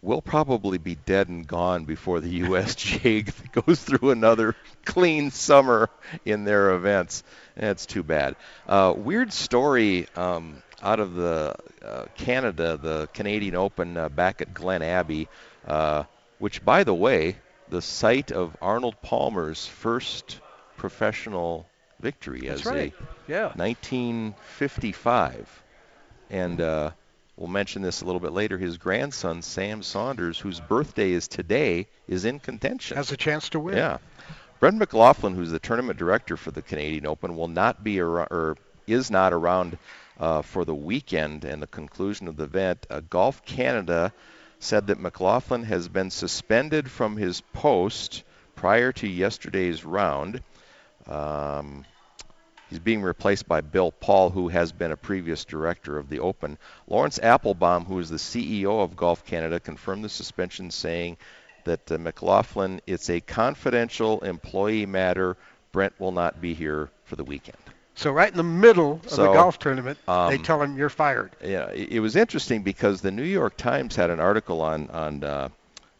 we'll 0.00 0.22
probably 0.22 0.78
be 0.78 0.96
dead 0.96 1.28
and 1.28 1.46
gone 1.46 1.84
before 1.84 2.20
the 2.20 2.40
USGA 2.48 3.32
goes 3.66 3.82
through 3.82 4.10
another 4.10 4.56
clean 4.84 5.30
summer 5.30 5.90
in 6.24 6.44
their 6.44 6.72
events. 6.72 7.22
That's 7.56 7.86
too 7.86 8.02
bad. 8.02 8.34
Uh, 8.66 8.94
weird 8.96 9.32
story 9.32 10.08
um, 10.16 10.62
out 10.82 11.00
of 11.00 11.14
the 11.14 11.54
uh, 11.82 12.04
Canada, 12.16 12.76
the 12.76 13.08
Canadian 13.14 13.54
Open 13.54 13.96
uh, 13.96 14.08
back 14.08 14.40
at 14.40 14.52
Glen 14.52 14.82
Abbey, 14.82 15.28
uh, 15.66 16.04
which, 16.38 16.64
by 16.64 16.84
the 16.84 16.94
way, 16.94 17.36
the 17.68 17.82
site 17.82 18.32
of 18.32 18.56
Arnold 18.60 18.96
Palmer's 19.02 19.66
first 19.66 20.40
professional 20.76 21.66
victory 22.00 22.48
That's 22.48 22.60
as 22.60 22.66
right. 22.66 22.94
Yeah. 23.28 23.52
1955. 23.54 25.62
And 26.30 26.60
uh, 26.60 26.90
we'll 27.36 27.48
mention 27.48 27.82
this 27.82 28.02
a 28.02 28.04
little 28.04 28.20
bit 28.20 28.32
later. 28.32 28.58
His 28.58 28.78
grandson, 28.78 29.42
Sam 29.42 29.82
Saunders, 29.82 30.38
whose 30.38 30.60
birthday 30.60 31.12
is 31.12 31.28
today, 31.28 31.86
is 32.08 32.24
in 32.24 32.40
contention. 32.40 32.96
Has 32.96 33.12
a 33.12 33.16
chance 33.16 33.50
to 33.50 33.60
win. 33.60 33.76
Yeah. 33.76 33.98
Brent 34.60 34.78
McLaughlin, 34.78 35.34
who's 35.34 35.50
the 35.50 35.58
tournament 35.58 35.98
director 35.98 36.36
for 36.36 36.50
the 36.50 36.62
Canadian 36.62 37.06
Open, 37.06 37.36
will 37.36 37.48
not 37.48 37.82
be 37.82 38.00
ar- 38.00 38.28
or 38.30 38.56
is 38.86 39.10
not 39.10 39.32
around 39.32 39.76
uh, 40.22 40.40
for 40.40 40.64
the 40.64 40.74
weekend 40.74 41.44
and 41.44 41.60
the 41.60 41.66
conclusion 41.66 42.28
of 42.28 42.36
the 42.36 42.44
event. 42.44 42.86
Uh, 42.88 43.00
Golf 43.10 43.44
Canada 43.44 44.12
said 44.60 44.86
that 44.86 45.00
McLaughlin 45.00 45.64
has 45.64 45.88
been 45.88 46.10
suspended 46.10 46.88
from 46.88 47.16
his 47.16 47.40
post 47.52 48.22
prior 48.54 48.92
to 48.92 49.08
yesterday's 49.08 49.84
round. 49.84 50.40
Um, 51.08 51.84
He's 52.70 52.78
being 52.78 53.02
replaced 53.02 53.46
by 53.46 53.60
Bill 53.60 53.92
Paul, 53.92 54.30
who 54.30 54.48
has 54.48 54.72
been 54.72 54.92
a 54.92 54.96
previous 54.96 55.44
director 55.44 55.98
of 55.98 56.08
the 56.08 56.20
Open. 56.20 56.56
Laurence 56.86 57.18
Applebaum, 57.18 57.84
who 57.84 57.98
is 57.98 58.08
the 58.08 58.16
CEO 58.16 58.82
of 58.82 58.96
Golf 58.96 59.26
Canada, 59.26 59.60
confirmed 59.60 60.02
the 60.02 60.08
suspension, 60.08 60.70
saying 60.70 61.18
that 61.64 61.92
uh, 61.92 61.98
McLaughlin, 61.98 62.80
it's 62.86 63.10
a 63.10 63.20
confidential 63.20 64.20
employee 64.20 64.86
matter. 64.86 65.36
Brent 65.70 66.00
will 66.00 66.12
not 66.12 66.40
be 66.40 66.54
here 66.54 66.88
for 67.04 67.16
the 67.16 67.24
weekend. 67.24 67.58
So 67.94 68.10
right 68.10 68.30
in 68.30 68.36
the 68.36 68.42
middle 68.42 69.00
of 69.10 69.20
the 69.20 69.28
golf 69.28 69.58
tournament, 69.58 69.98
they 70.26 70.36
um, 70.36 70.38
tell 70.38 70.60
him 70.62 70.76
you're 70.76 70.88
fired. 70.88 71.36
Yeah, 71.44 71.68
it 71.70 71.92
it 71.92 72.00
was 72.00 72.16
interesting 72.16 72.62
because 72.62 73.00
the 73.00 73.10
New 73.10 73.22
York 73.24 73.56
Times 73.56 73.96
had 73.96 74.10
an 74.10 74.20
article 74.20 74.60
on 74.62 74.88
on 74.90 75.24
uh, 75.24 75.48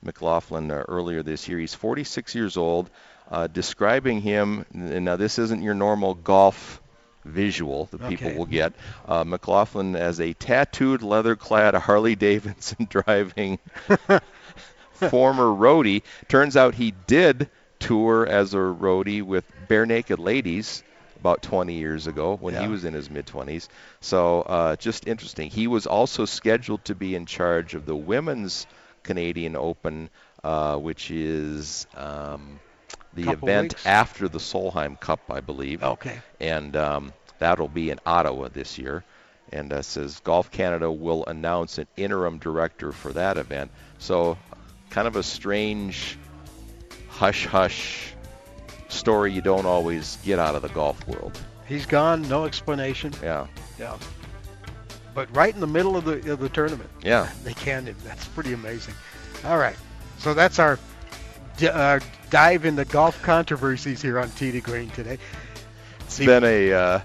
McLaughlin 0.02 0.70
uh, 0.70 0.84
earlier 0.88 1.22
this 1.22 1.48
year. 1.48 1.58
He's 1.58 1.74
46 1.74 2.34
years 2.34 2.56
old, 2.56 2.90
uh, 3.30 3.46
describing 3.46 4.20
him. 4.20 4.64
And 4.72 5.04
now 5.04 5.16
this 5.16 5.38
isn't 5.38 5.62
your 5.62 5.74
normal 5.74 6.14
golf 6.14 6.80
visual 7.24 7.86
that 7.92 8.04
people 8.04 8.30
Okay. 8.30 8.36
will 8.36 8.46
get. 8.46 8.72
Uh, 9.06 9.24
McLaughlin 9.24 9.94
as 9.94 10.20
a 10.20 10.32
tattooed, 10.34 11.02
leather-clad 11.02 11.74
Harley 11.74 12.16
Davidson 12.16 12.86
driving 12.90 13.58
former 14.92 15.44
roadie. 15.44 16.02
Turns 16.28 16.56
out 16.56 16.74
he 16.74 16.90
did 16.90 17.50
tour 17.78 18.26
as 18.26 18.54
a 18.54 18.58
roadie 18.58 19.22
with 19.22 19.44
Barenaked 19.68 20.18
Ladies 20.18 20.82
about 21.22 21.40
20 21.40 21.74
years 21.74 22.08
ago 22.08 22.36
when 22.40 22.60
he 22.60 22.66
was 22.66 22.84
in 22.84 22.94
his 22.94 23.08
mid 23.08 23.26
20s. 23.26 23.68
So 24.00 24.42
uh, 24.42 24.74
just 24.74 25.06
interesting. 25.06 25.50
He 25.50 25.68
was 25.68 25.86
also 25.86 26.24
scheduled 26.24 26.84
to 26.86 26.96
be 26.96 27.14
in 27.14 27.26
charge 27.26 27.74
of 27.74 27.86
the 27.86 27.94
women's 27.94 28.66
Canadian 29.04 29.54
Open, 29.54 30.10
uh, 30.42 30.76
which 30.78 31.12
is 31.12 31.86
um, 31.94 32.58
the 33.14 33.22
Couple 33.22 33.48
event 33.48 33.74
weeks. 33.74 33.86
after 33.86 34.28
the 34.28 34.40
Solheim 34.40 34.98
Cup, 34.98 35.20
I 35.30 35.40
believe. 35.40 35.84
Okay. 35.84 36.18
And 36.40 36.74
um, 36.74 37.12
that'll 37.38 37.68
be 37.68 37.90
in 37.90 38.00
Ottawa 38.04 38.48
this 38.52 38.76
year. 38.78 39.04
And 39.52 39.72
uh, 39.72 39.82
says 39.82 40.18
Golf 40.24 40.50
Canada 40.50 40.90
will 40.90 41.24
announce 41.26 41.78
an 41.78 41.86
interim 41.96 42.38
director 42.38 42.90
for 42.90 43.12
that 43.12 43.36
event. 43.36 43.70
So, 43.98 44.38
kind 44.90 45.06
of 45.06 45.14
a 45.14 45.22
strange 45.22 46.18
hush 47.10 47.46
hush 47.46 48.11
story 48.92 49.32
you 49.32 49.40
don't 49.40 49.66
always 49.66 50.18
get 50.24 50.38
out 50.38 50.54
of 50.54 50.62
the 50.62 50.68
golf 50.68 51.06
world. 51.08 51.38
He's 51.66 51.86
gone, 51.86 52.22
no 52.28 52.44
explanation. 52.44 53.12
Yeah. 53.22 53.46
Yeah. 53.78 53.96
But 55.14 55.34
right 55.36 55.54
in 55.54 55.60
the 55.60 55.66
middle 55.66 55.96
of 55.96 56.04
the 56.04 56.32
of 56.32 56.40
the 56.40 56.48
tournament. 56.48 56.90
Yeah. 57.02 57.30
They 57.44 57.54
can. 57.54 57.86
Him. 57.86 57.96
That's 58.04 58.26
pretty 58.28 58.52
amazing. 58.52 58.94
All 59.44 59.58
right. 59.58 59.76
So 60.18 60.34
that's 60.34 60.58
our 60.58 60.78
uh, 61.62 62.00
dive 62.30 62.64
into 62.64 62.84
golf 62.84 63.20
controversies 63.22 64.00
here 64.00 64.18
on 64.18 64.30
Tee 64.30 64.52
to 64.52 64.60
Green 64.60 64.90
today. 64.90 65.18
It's 66.00 66.18
been 66.18 66.44
a 66.44 66.72
uh, 66.72 67.00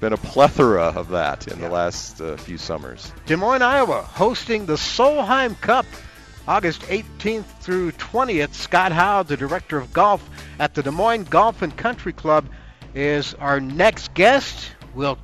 been 0.00 0.12
a 0.12 0.18
plethora 0.18 0.84
of 0.84 1.08
that 1.10 1.48
in 1.48 1.60
the 1.60 1.68
last 1.68 2.20
uh, 2.20 2.36
few 2.36 2.58
summers. 2.58 3.12
Des 3.26 3.36
Moines, 3.36 3.62
Iowa, 3.62 4.02
hosting 4.02 4.66
the 4.66 4.74
Solheim 4.74 5.60
Cup, 5.60 5.86
August 6.48 6.82
18th 6.82 7.44
through 7.60 7.92
20th. 7.92 8.54
Scott 8.54 8.92
Howe, 8.92 9.22
the 9.22 9.36
director 9.36 9.78
of 9.78 9.92
golf 9.92 10.28
at 10.58 10.74
the 10.74 10.82
Des 10.82 10.90
Moines 10.90 11.24
Golf 11.24 11.62
and 11.62 11.76
Country 11.76 12.12
Club, 12.12 12.46
is 12.94 13.34
our 13.34 13.60
next 13.60 14.14
guest. 14.14 14.72
We'll 14.94 15.18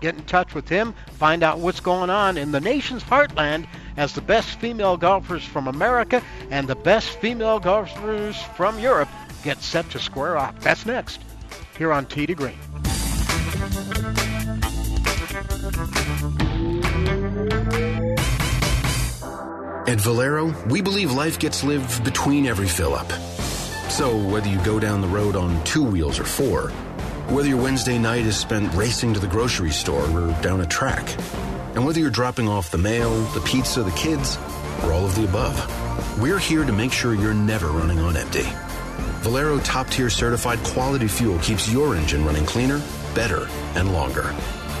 get 0.00 0.14
in 0.14 0.24
touch 0.24 0.54
with 0.54 0.68
him, 0.68 0.94
find 1.12 1.42
out 1.42 1.58
what's 1.58 1.80
going 1.80 2.10
on 2.10 2.36
in 2.36 2.52
the 2.52 2.60
nation's 2.60 3.02
heartland 3.02 3.66
as 3.96 4.12
the 4.12 4.20
best 4.20 4.60
female 4.60 4.96
golfers 4.96 5.44
from 5.44 5.68
America 5.68 6.22
and 6.50 6.68
the 6.68 6.76
best 6.76 7.08
female 7.08 7.58
golfers 7.58 8.36
from 8.56 8.78
Europe 8.78 9.08
get 9.42 9.62
set 9.62 9.88
to 9.90 9.98
square 9.98 10.36
off. 10.36 10.58
That's 10.60 10.84
next 10.84 11.20
here 11.78 11.92
on 11.92 12.06
Tee 12.06 12.26
to 12.26 12.34
Green. 12.34 12.65
At 19.88 20.00
Valero, 20.00 20.52
we 20.68 20.82
believe 20.82 21.12
life 21.12 21.38
gets 21.38 21.62
lived 21.62 22.02
between 22.02 22.44
every 22.44 22.66
fill 22.66 22.92
up. 22.92 23.08
So, 23.88 24.16
whether 24.16 24.48
you 24.48 24.58
go 24.64 24.80
down 24.80 25.00
the 25.00 25.06
road 25.06 25.36
on 25.36 25.62
two 25.62 25.84
wheels 25.84 26.18
or 26.18 26.24
four, 26.24 26.70
whether 27.30 27.48
your 27.48 27.62
Wednesday 27.62 27.96
night 27.96 28.26
is 28.26 28.36
spent 28.36 28.74
racing 28.74 29.14
to 29.14 29.20
the 29.20 29.28
grocery 29.28 29.70
store 29.70 30.02
or 30.10 30.32
down 30.42 30.60
a 30.60 30.66
track, 30.66 31.08
and 31.76 31.86
whether 31.86 32.00
you're 32.00 32.10
dropping 32.10 32.48
off 32.48 32.72
the 32.72 32.78
mail, 32.78 33.22
the 33.26 33.40
pizza, 33.42 33.84
the 33.84 33.92
kids, 33.92 34.36
or 34.82 34.92
all 34.92 35.04
of 35.04 35.14
the 35.14 35.24
above, 35.24 35.56
we're 36.20 36.40
here 36.40 36.64
to 36.64 36.72
make 36.72 36.90
sure 36.90 37.14
you're 37.14 37.32
never 37.32 37.68
running 37.68 38.00
on 38.00 38.16
empty. 38.16 38.48
Valero 39.22 39.60
top 39.60 39.86
tier 39.88 40.10
certified 40.10 40.58
quality 40.64 41.06
fuel 41.06 41.38
keeps 41.38 41.70
your 41.70 41.94
engine 41.94 42.24
running 42.24 42.44
cleaner, 42.44 42.82
better, 43.14 43.46
and 43.76 43.92
longer. 43.92 44.24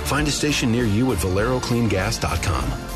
Find 0.02 0.26
a 0.26 0.32
station 0.32 0.72
near 0.72 0.84
you 0.84 1.12
at 1.12 1.18
valerocleangas.com. 1.18 2.95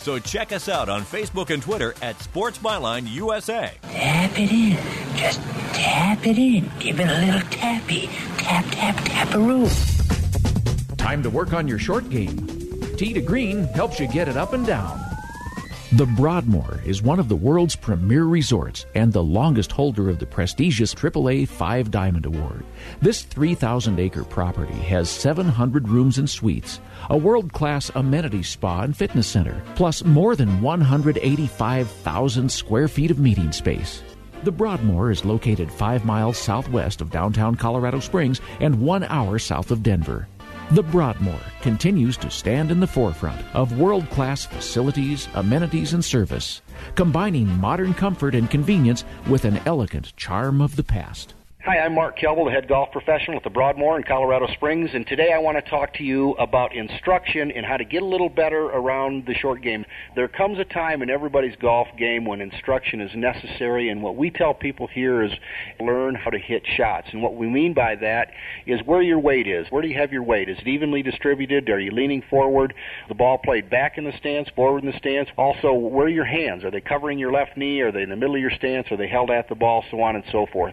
So 0.00 0.18
check 0.18 0.50
us 0.52 0.68
out 0.68 0.88
on 0.88 1.02
Facebook 1.02 1.50
and 1.50 1.62
Twitter 1.62 1.94
at 2.00 2.18
Sports 2.22 2.56
Byline 2.56 3.06
USA. 3.10 3.72
Tap 3.82 4.38
it 4.38 4.50
in. 4.50 4.78
Just 5.14 5.42
tap 5.74 6.26
it 6.26 6.38
in. 6.38 6.70
Give 6.78 6.98
it 6.98 7.06
a 7.06 7.26
little 7.26 7.50
tappy. 7.50 8.06
Tap, 8.38 8.64
tap, 8.70 8.96
taparoo. 9.04 9.68
Time 10.96 11.22
to 11.22 11.28
work 11.28 11.52
on 11.52 11.68
your 11.68 11.78
short 11.78 12.08
game. 12.08 12.46
Tee 12.96 13.12
to 13.12 13.20
Green 13.20 13.64
helps 13.64 14.00
you 14.00 14.08
get 14.08 14.26
it 14.26 14.38
up 14.38 14.54
and 14.54 14.66
down. 14.66 15.09
The 15.94 16.06
Broadmoor 16.06 16.80
is 16.86 17.02
one 17.02 17.18
of 17.18 17.28
the 17.28 17.34
world's 17.34 17.74
premier 17.74 18.22
resorts 18.22 18.86
and 18.94 19.12
the 19.12 19.24
longest 19.24 19.72
holder 19.72 20.08
of 20.08 20.20
the 20.20 20.26
prestigious 20.26 20.94
AAA 20.94 21.48
Five 21.48 21.90
Diamond 21.90 22.26
Award. 22.26 22.64
This 23.02 23.22
3,000 23.22 23.98
acre 23.98 24.22
property 24.22 24.72
has 24.72 25.10
700 25.10 25.88
rooms 25.88 26.18
and 26.18 26.30
suites, 26.30 26.80
a 27.08 27.16
world 27.16 27.52
class 27.52 27.90
amenity 27.96 28.44
spa 28.44 28.82
and 28.82 28.96
fitness 28.96 29.26
center, 29.26 29.60
plus 29.74 30.04
more 30.04 30.36
than 30.36 30.62
185,000 30.62 32.48
square 32.48 32.86
feet 32.86 33.10
of 33.10 33.18
meeting 33.18 33.50
space. 33.50 34.04
The 34.44 34.52
Broadmoor 34.52 35.10
is 35.10 35.24
located 35.24 35.72
five 35.72 36.04
miles 36.04 36.38
southwest 36.38 37.00
of 37.00 37.10
downtown 37.10 37.56
Colorado 37.56 37.98
Springs 37.98 38.40
and 38.60 38.80
one 38.80 39.02
hour 39.02 39.40
south 39.40 39.72
of 39.72 39.82
Denver. 39.82 40.28
The 40.72 40.84
Broadmoor 40.84 41.40
continues 41.62 42.16
to 42.18 42.30
stand 42.30 42.70
in 42.70 42.78
the 42.78 42.86
forefront 42.86 43.44
of 43.56 43.76
world 43.76 44.08
class 44.10 44.44
facilities, 44.44 45.26
amenities, 45.34 45.94
and 45.94 46.04
service, 46.04 46.62
combining 46.94 47.48
modern 47.58 47.92
comfort 47.92 48.36
and 48.36 48.48
convenience 48.48 49.04
with 49.28 49.44
an 49.44 49.58
elegant 49.66 50.14
charm 50.16 50.60
of 50.60 50.76
the 50.76 50.84
past. 50.84 51.34
Hi, 51.62 51.78
I'm 51.78 51.94
Mark 51.94 52.18
Kelble, 52.18 52.46
the 52.46 52.52
head 52.52 52.68
golf 52.68 52.90
professional 52.90 53.36
at 53.36 53.44
the 53.44 53.50
Broadmoor 53.50 53.98
in 53.98 54.02
Colorado 54.04 54.46
Springs, 54.54 54.88
and 54.94 55.06
today 55.06 55.30
I 55.34 55.38
want 55.40 55.62
to 55.62 55.70
talk 55.70 55.92
to 55.96 56.02
you 56.02 56.30
about 56.38 56.74
instruction 56.74 57.50
and 57.50 57.66
how 57.66 57.76
to 57.76 57.84
get 57.84 58.00
a 58.00 58.06
little 58.06 58.30
better 58.30 58.62
around 58.62 59.26
the 59.26 59.34
short 59.34 59.60
game. 59.60 59.84
There 60.16 60.26
comes 60.26 60.58
a 60.58 60.64
time 60.64 61.02
in 61.02 61.10
everybody's 61.10 61.54
golf 61.56 61.88
game 61.98 62.24
when 62.24 62.40
instruction 62.40 63.02
is 63.02 63.10
necessary, 63.14 63.90
and 63.90 64.02
what 64.02 64.16
we 64.16 64.30
tell 64.30 64.54
people 64.54 64.86
here 64.86 65.22
is 65.22 65.32
learn 65.78 66.14
how 66.14 66.30
to 66.30 66.38
hit 66.38 66.62
shots. 66.78 67.08
And 67.12 67.22
what 67.22 67.36
we 67.36 67.46
mean 67.46 67.74
by 67.74 67.94
that 67.96 68.28
is 68.66 68.80
where 68.86 69.02
your 69.02 69.18
weight 69.18 69.46
is. 69.46 69.66
Where 69.68 69.82
do 69.82 69.88
you 69.88 69.98
have 69.98 70.14
your 70.14 70.22
weight? 70.22 70.48
Is 70.48 70.56
it 70.60 70.66
evenly 70.66 71.02
distributed? 71.02 71.68
Are 71.68 71.78
you 71.78 71.90
leaning 71.90 72.22
forward? 72.30 72.72
The 73.08 73.14
ball 73.14 73.36
played 73.36 73.68
back 73.68 73.98
in 73.98 74.04
the 74.04 74.16
stance, 74.16 74.48
forward 74.56 74.82
in 74.82 74.90
the 74.90 74.96
stance? 74.96 75.28
Also, 75.36 75.74
where 75.74 76.06
are 76.06 76.08
your 76.08 76.24
hands? 76.24 76.64
Are 76.64 76.70
they 76.70 76.80
covering 76.80 77.18
your 77.18 77.32
left 77.32 77.58
knee? 77.58 77.82
Are 77.82 77.92
they 77.92 78.00
in 78.00 78.08
the 78.08 78.16
middle 78.16 78.34
of 78.34 78.40
your 78.40 78.50
stance? 78.50 78.90
Are 78.90 78.96
they 78.96 79.08
held 79.08 79.30
at 79.30 79.50
the 79.50 79.54
ball? 79.54 79.84
So 79.90 80.00
on 80.00 80.16
and 80.16 80.24
so 80.32 80.46
forth 80.50 80.72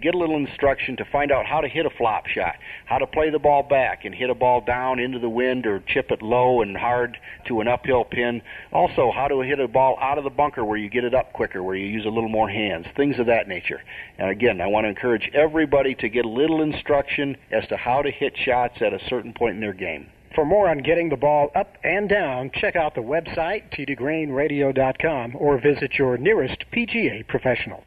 get 0.00 0.14
a 0.14 0.18
little 0.18 0.36
instruction 0.36 0.96
to 0.96 1.04
find 1.04 1.32
out 1.32 1.46
how 1.46 1.60
to 1.60 1.68
hit 1.68 1.86
a 1.86 1.90
flop 1.90 2.26
shot, 2.26 2.54
how 2.86 2.98
to 2.98 3.06
play 3.06 3.30
the 3.30 3.38
ball 3.38 3.62
back 3.62 4.04
and 4.04 4.14
hit 4.14 4.30
a 4.30 4.34
ball 4.34 4.60
down 4.60 4.98
into 4.98 5.18
the 5.18 5.28
wind 5.28 5.66
or 5.66 5.82
chip 5.86 6.10
it 6.10 6.22
low 6.22 6.62
and 6.62 6.76
hard 6.76 7.18
to 7.46 7.60
an 7.60 7.68
uphill 7.68 8.04
pin. 8.04 8.42
Also, 8.72 9.10
how 9.14 9.28
to 9.28 9.40
hit 9.40 9.60
a 9.60 9.68
ball 9.68 9.98
out 10.00 10.18
of 10.18 10.24
the 10.24 10.30
bunker 10.30 10.64
where 10.64 10.78
you 10.78 10.88
get 10.88 11.04
it 11.04 11.14
up 11.14 11.32
quicker, 11.32 11.62
where 11.62 11.74
you 11.74 11.86
use 11.86 12.04
a 12.04 12.10
little 12.10 12.28
more 12.28 12.48
hands, 12.48 12.86
things 12.96 13.18
of 13.18 13.26
that 13.26 13.48
nature. 13.48 13.80
And 14.18 14.30
again, 14.30 14.60
I 14.60 14.66
want 14.66 14.84
to 14.84 14.88
encourage 14.88 15.30
everybody 15.34 15.94
to 15.96 16.08
get 16.08 16.24
a 16.24 16.28
little 16.28 16.62
instruction 16.62 17.36
as 17.50 17.66
to 17.68 17.76
how 17.76 18.02
to 18.02 18.10
hit 18.10 18.34
shots 18.36 18.80
at 18.80 18.92
a 18.92 19.00
certain 19.08 19.32
point 19.32 19.54
in 19.54 19.60
their 19.60 19.72
game. 19.72 20.08
For 20.34 20.44
more 20.44 20.68
on 20.68 20.78
getting 20.78 21.08
the 21.08 21.16
ball 21.16 21.50
up 21.54 21.76
and 21.82 22.08
down, 22.08 22.50
check 22.54 22.76
out 22.76 22.94
the 22.94 23.00
website, 23.00 23.72
tdgreenradio.com, 23.72 25.36
or 25.36 25.60
visit 25.60 25.94
your 25.94 26.16
nearest 26.16 26.64
PGA 26.70 27.26
professional. 27.26 27.84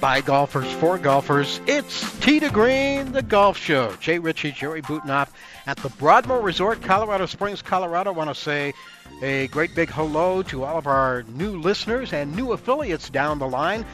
By 0.00 0.22
golfers 0.22 0.70
for 0.72 0.96
golfers. 0.96 1.60
It's 1.66 2.18
to 2.20 2.50
Green, 2.50 3.12
the 3.12 3.22
golf 3.22 3.58
show. 3.58 3.94
Jay 3.96 4.18
Ritchie, 4.18 4.52
Jerry 4.52 4.80
Butenoff 4.80 5.28
at 5.66 5.76
the 5.76 5.90
Broadmoor 5.90 6.40
Resort, 6.40 6.80
Colorado 6.80 7.26
Springs, 7.26 7.60
Colorado. 7.60 8.10
I 8.10 8.16
want 8.16 8.30
to 8.30 8.34
say 8.34 8.72
a 9.22 9.48
great 9.48 9.74
big 9.74 9.90
hello 9.90 10.42
to 10.44 10.64
all 10.64 10.78
of 10.78 10.86
our 10.86 11.24
new 11.24 11.60
listeners 11.60 12.12
and 12.12 12.34
new 12.34 12.52
affiliates 12.52 13.10
down 13.10 13.38
the 13.38 13.48
line. 13.48 13.84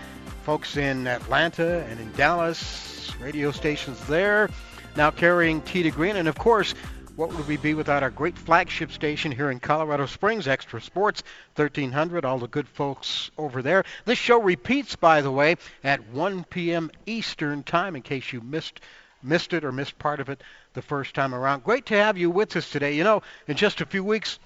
Folks 0.45 0.77
in 0.77 1.09
Atlanta 1.09 1.85
and 1.89 1.99
in 1.99 2.13
Dallas, 2.13 3.13
radio 3.21 3.51
stations 3.51 4.01
there, 4.07 4.49
now 4.97 5.11
carrying 5.11 5.61
to 5.63 5.91
Green. 5.91 6.17
And 6.17 6.29
of 6.29 6.37
course, 6.37 6.75
what 7.17 7.35
would 7.35 7.49
we 7.49 7.57
be 7.57 7.73
without 7.73 8.03
our 8.03 8.11
great 8.11 8.37
flagship 8.37 8.93
station 8.93 9.33
here 9.33 9.51
in 9.51 9.59
Colorado 9.59 10.05
Springs, 10.05 10.47
Extra 10.47 10.81
Sports 10.83 11.23
1300, 11.55 12.27
all 12.27 12.39
the 12.39 12.47
good 12.47 12.69
folks 12.69 13.31
over 13.39 13.63
there. 13.63 13.85
This 14.05 14.19
show 14.19 14.39
repeats, 14.41 14.97
by 14.97 15.23
the 15.23 15.31
way, 15.31 15.57
at 15.83 16.07
1 16.11 16.45
p.m. 16.45 16.91
Eastern 17.07 17.63
Time 17.63 17.97
in 17.97 18.03
case 18.03 18.33
you 18.33 18.41
missed 18.43 18.81
missed 19.23 19.55
it 19.55 19.65
or 19.65 19.73
missed 19.73 19.99
part 19.99 20.21
of 20.21 20.29
it 20.29 20.43
the 20.75 20.83
first 20.83 21.15
time 21.15 21.35
around. 21.35 21.65
Great 21.65 21.87
to 21.87 21.97
have 21.97 22.19
you 22.19 22.31
with 22.31 22.55
us 22.55 22.71
today. 22.71 22.95
You 22.95 23.03
know, 23.03 23.23
in 23.49 23.57
just 23.57 23.81
a 23.81 23.87
few 23.87 24.05
weeks, 24.05 24.39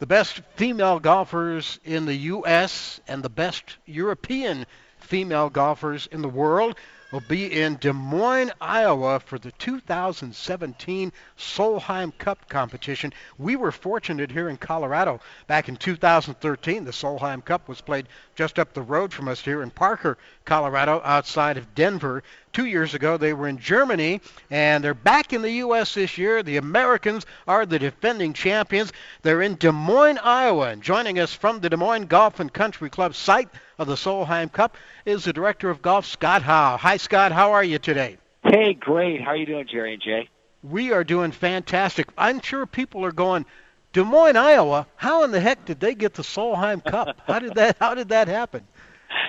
the 0.00 0.06
best 0.06 0.42
female 0.56 0.98
golfers 0.98 1.78
in 1.84 2.06
the 2.06 2.14
U.S. 2.14 3.00
and 3.06 3.22
the 3.22 3.30
best 3.30 3.78
European 3.86 4.66
female 4.98 5.48
golfers 5.48 6.08
in 6.10 6.22
the 6.22 6.28
world 6.28 6.76
will 7.12 7.22
be 7.28 7.52
in 7.60 7.76
Des 7.76 7.92
Moines, 7.92 8.50
Iowa 8.60 9.20
for 9.20 9.38
the 9.38 9.52
2017 9.52 11.12
Solheim 11.38 12.12
Cup 12.18 12.48
competition. 12.48 13.12
We 13.38 13.56
were 13.56 13.72
fortunate 13.72 14.30
here 14.30 14.48
in 14.48 14.56
Colorado 14.56 15.20
back 15.46 15.68
in 15.68 15.76
2013. 15.76 16.84
The 16.84 16.90
Solheim 16.90 17.44
Cup 17.44 17.68
was 17.68 17.80
played 17.80 18.08
just 18.34 18.58
up 18.58 18.72
the 18.72 18.82
road 18.82 19.12
from 19.12 19.28
us 19.28 19.40
here 19.40 19.62
in 19.62 19.70
Parker, 19.70 20.18
Colorado, 20.44 21.00
outside 21.04 21.56
of 21.56 21.74
Denver. 21.74 22.22
Two 22.56 22.64
years 22.64 22.94
ago, 22.94 23.18
they 23.18 23.34
were 23.34 23.48
in 23.48 23.58
Germany, 23.58 24.22
and 24.50 24.82
they're 24.82 24.94
back 24.94 25.34
in 25.34 25.42
the 25.42 25.50
U.S. 25.66 25.92
this 25.92 26.16
year. 26.16 26.42
The 26.42 26.56
Americans 26.56 27.26
are 27.46 27.66
the 27.66 27.78
defending 27.78 28.32
champions. 28.32 28.94
They're 29.20 29.42
in 29.42 29.56
Des 29.56 29.72
Moines, 29.72 30.16
Iowa, 30.16 30.70
and 30.70 30.80
joining 30.82 31.18
us 31.18 31.34
from 31.34 31.60
the 31.60 31.68
Des 31.68 31.76
Moines 31.76 32.06
Golf 32.06 32.40
and 32.40 32.50
Country 32.50 32.88
Club 32.88 33.14
site 33.14 33.50
of 33.76 33.88
the 33.88 33.94
Solheim 33.94 34.50
Cup 34.50 34.78
is 35.04 35.24
the 35.24 35.34
director 35.34 35.68
of 35.68 35.82
golf, 35.82 36.06
Scott 36.06 36.40
Howe. 36.40 36.78
Hi, 36.78 36.96
Scott. 36.96 37.30
How 37.30 37.52
are 37.52 37.62
you 37.62 37.78
today? 37.78 38.16
Hey, 38.42 38.72
great. 38.72 39.20
How 39.20 39.32
are 39.32 39.36
you 39.36 39.44
doing, 39.44 39.66
Jerry 39.70 39.92
and 39.92 40.02
Jay? 40.02 40.30
We 40.62 40.92
are 40.92 41.04
doing 41.04 41.32
fantastic. 41.32 42.08
I'm 42.16 42.40
sure 42.40 42.64
people 42.64 43.04
are 43.04 43.12
going, 43.12 43.44
Des 43.92 44.02
Moines, 44.02 44.38
Iowa. 44.38 44.86
How 44.96 45.24
in 45.24 45.30
the 45.30 45.40
heck 45.40 45.66
did 45.66 45.78
they 45.78 45.94
get 45.94 46.14
the 46.14 46.22
Solheim 46.22 46.82
Cup? 46.82 47.20
How 47.26 47.38
did 47.38 47.54
that? 47.56 47.76
How 47.78 47.92
did 47.92 48.08
that 48.08 48.28
happen? 48.28 48.66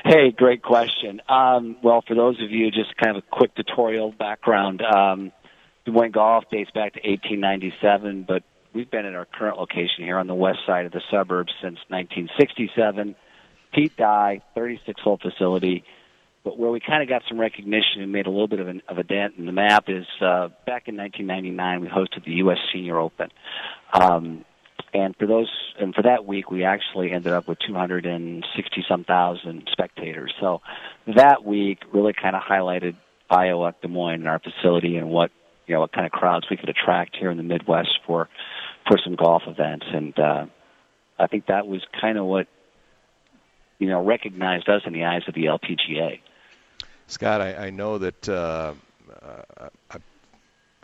Hey, 0.03 0.31
great 0.31 0.61
question. 0.61 1.21
Um, 1.27 1.77
well, 1.83 2.03
for 2.07 2.15
those 2.15 2.41
of 2.41 2.51
you, 2.51 2.71
just 2.71 2.95
kind 2.97 3.17
of 3.17 3.23
a 3.23 3.35
quick 3.35 3.55
tutorial 3.55 4.11
background. 4.11 4.81
Um, 4.81 5.31
Des 5.85 6.09
Golf 6.09 6.43
dates 6.51 6.71
back 6.71 6.93
to 6.93 6.99
1897, 6.99 8.25
but 8.27 8.43
we've 8.73 8.89
been 8.91 9.05
in 9.05 9.15
our 9.15 9.25
current 9.25 9.57
location 9.57 10.03
here 10.03 10.17
on 10.17 10.27
the 10.27 10.35
west 10.35 10.59
side 10.65 10.85
of 10.85 10.91
the 10.91 11.01
suburbs 11.09 11.51
since 11.61 11.77
1967. 11.87 13.15
Pete 13.73 13.95
Dye, 13.97 14.41
36 14.55 15.01
hole 15.01 15.19
facility. 15.21 15.83
But 16.43 16.57
where 16.57 16.71
we 16.71 16.79
kind 16.79 17.03
of 17.03 17.09
got 17.09 17.23
some 17.27 17.39
recognition 17.39 18.01
and 18.01 18.11
made 18.11 18.25
a 18.25 18.29
little 18.29 18.47
bit 18.47 18.59
of, 18.59 18.67
an, 18.67 18.81
of 18.87 18.97
a 18.97 19.03
dent 19.03 19.35
in 19.37 19.45
the 19.45 19.51
map 19.51 19.85
is 19.87 20.05
uh, 20.21 20.49
back 20.65 20.87
in 20.87 20.95
1999 20.95 21.81
we 21.81 21.87
hosted 21.87 22.23
the 22.25 22.31
U.S. 22.35 22.57
Senior 22.71 22.99
Open, 22.99 23.29
um, 23.93 24.45
and 24.93 25.15
for 25.17 25.27
those 25.27 25.49
and 25.79 25.93
for 25.93 26.03
that 26.03 26.25
week 26.25 26.49
we 26.49 26.63
actually 26.63 27.11
ended 27.11 27.33
up 27.33 27.47
with 27.47 27.59
260 27.59 28.85
some 28.87 29.03
thousand 29.03 29.67
spectators. 29.71 30.33
So 30.39 30.61
that 31.15 31.43
week 31.43 31.79
really 31.93 32.13
kind 32.13 32.35
of 32.35 32.41
highlighted 32.41 32.95
Iowa, 33.29 33.75
Des 33.81 33.87
Moines, 33.87 34.21
and 34.21 34.27
our 34.27 34.39
facility, 34.39 34.97
and 34.97 35.09
what 35.09 35.31
you 35.65 35.73
know 35.73 35.81
what 35.81 35.91
kind 35.91 36.05
of 36.05 36.11
crowds 36.11 36.47
we 36.49 36.57
could 36.57 36.69
attract 36.69 37.15
here 37.15 37.29
in 37.29 37.37
the 37.37 37.43
Midwest 37.43 37.99
for 38.05 38.29
for 38.87 38.97
some 39.03 39.15
golf 39.15 39.43
events. 39.47 39.85
And 39.91 40.17
uh, 40.17 40.45
I 41.19 41.27
think 41.27 41.47
that 41.47 41.67
was 41.67 41.81
kind 41.99 42.17
of 42.17 42.25
what 42.25 42.47
you 43.79 43.87
know 43.87 44.03
recognized 44.03 44.69
us 44.69 44.81
in 44.85 44.93
the 44.93 45.05
eyes 45.05 45.23
of 45.27 45.33
the 45.33 45.45
LPGA. 45.45 46.19
Scott, 47.07 47.41
I, 47.41 47.67
I 47.67 47.69
know 47.69 47.97
that 47.97 48.27
uh, 48.27 48.73
uh, 49.21 49.69
I 49.91 49.97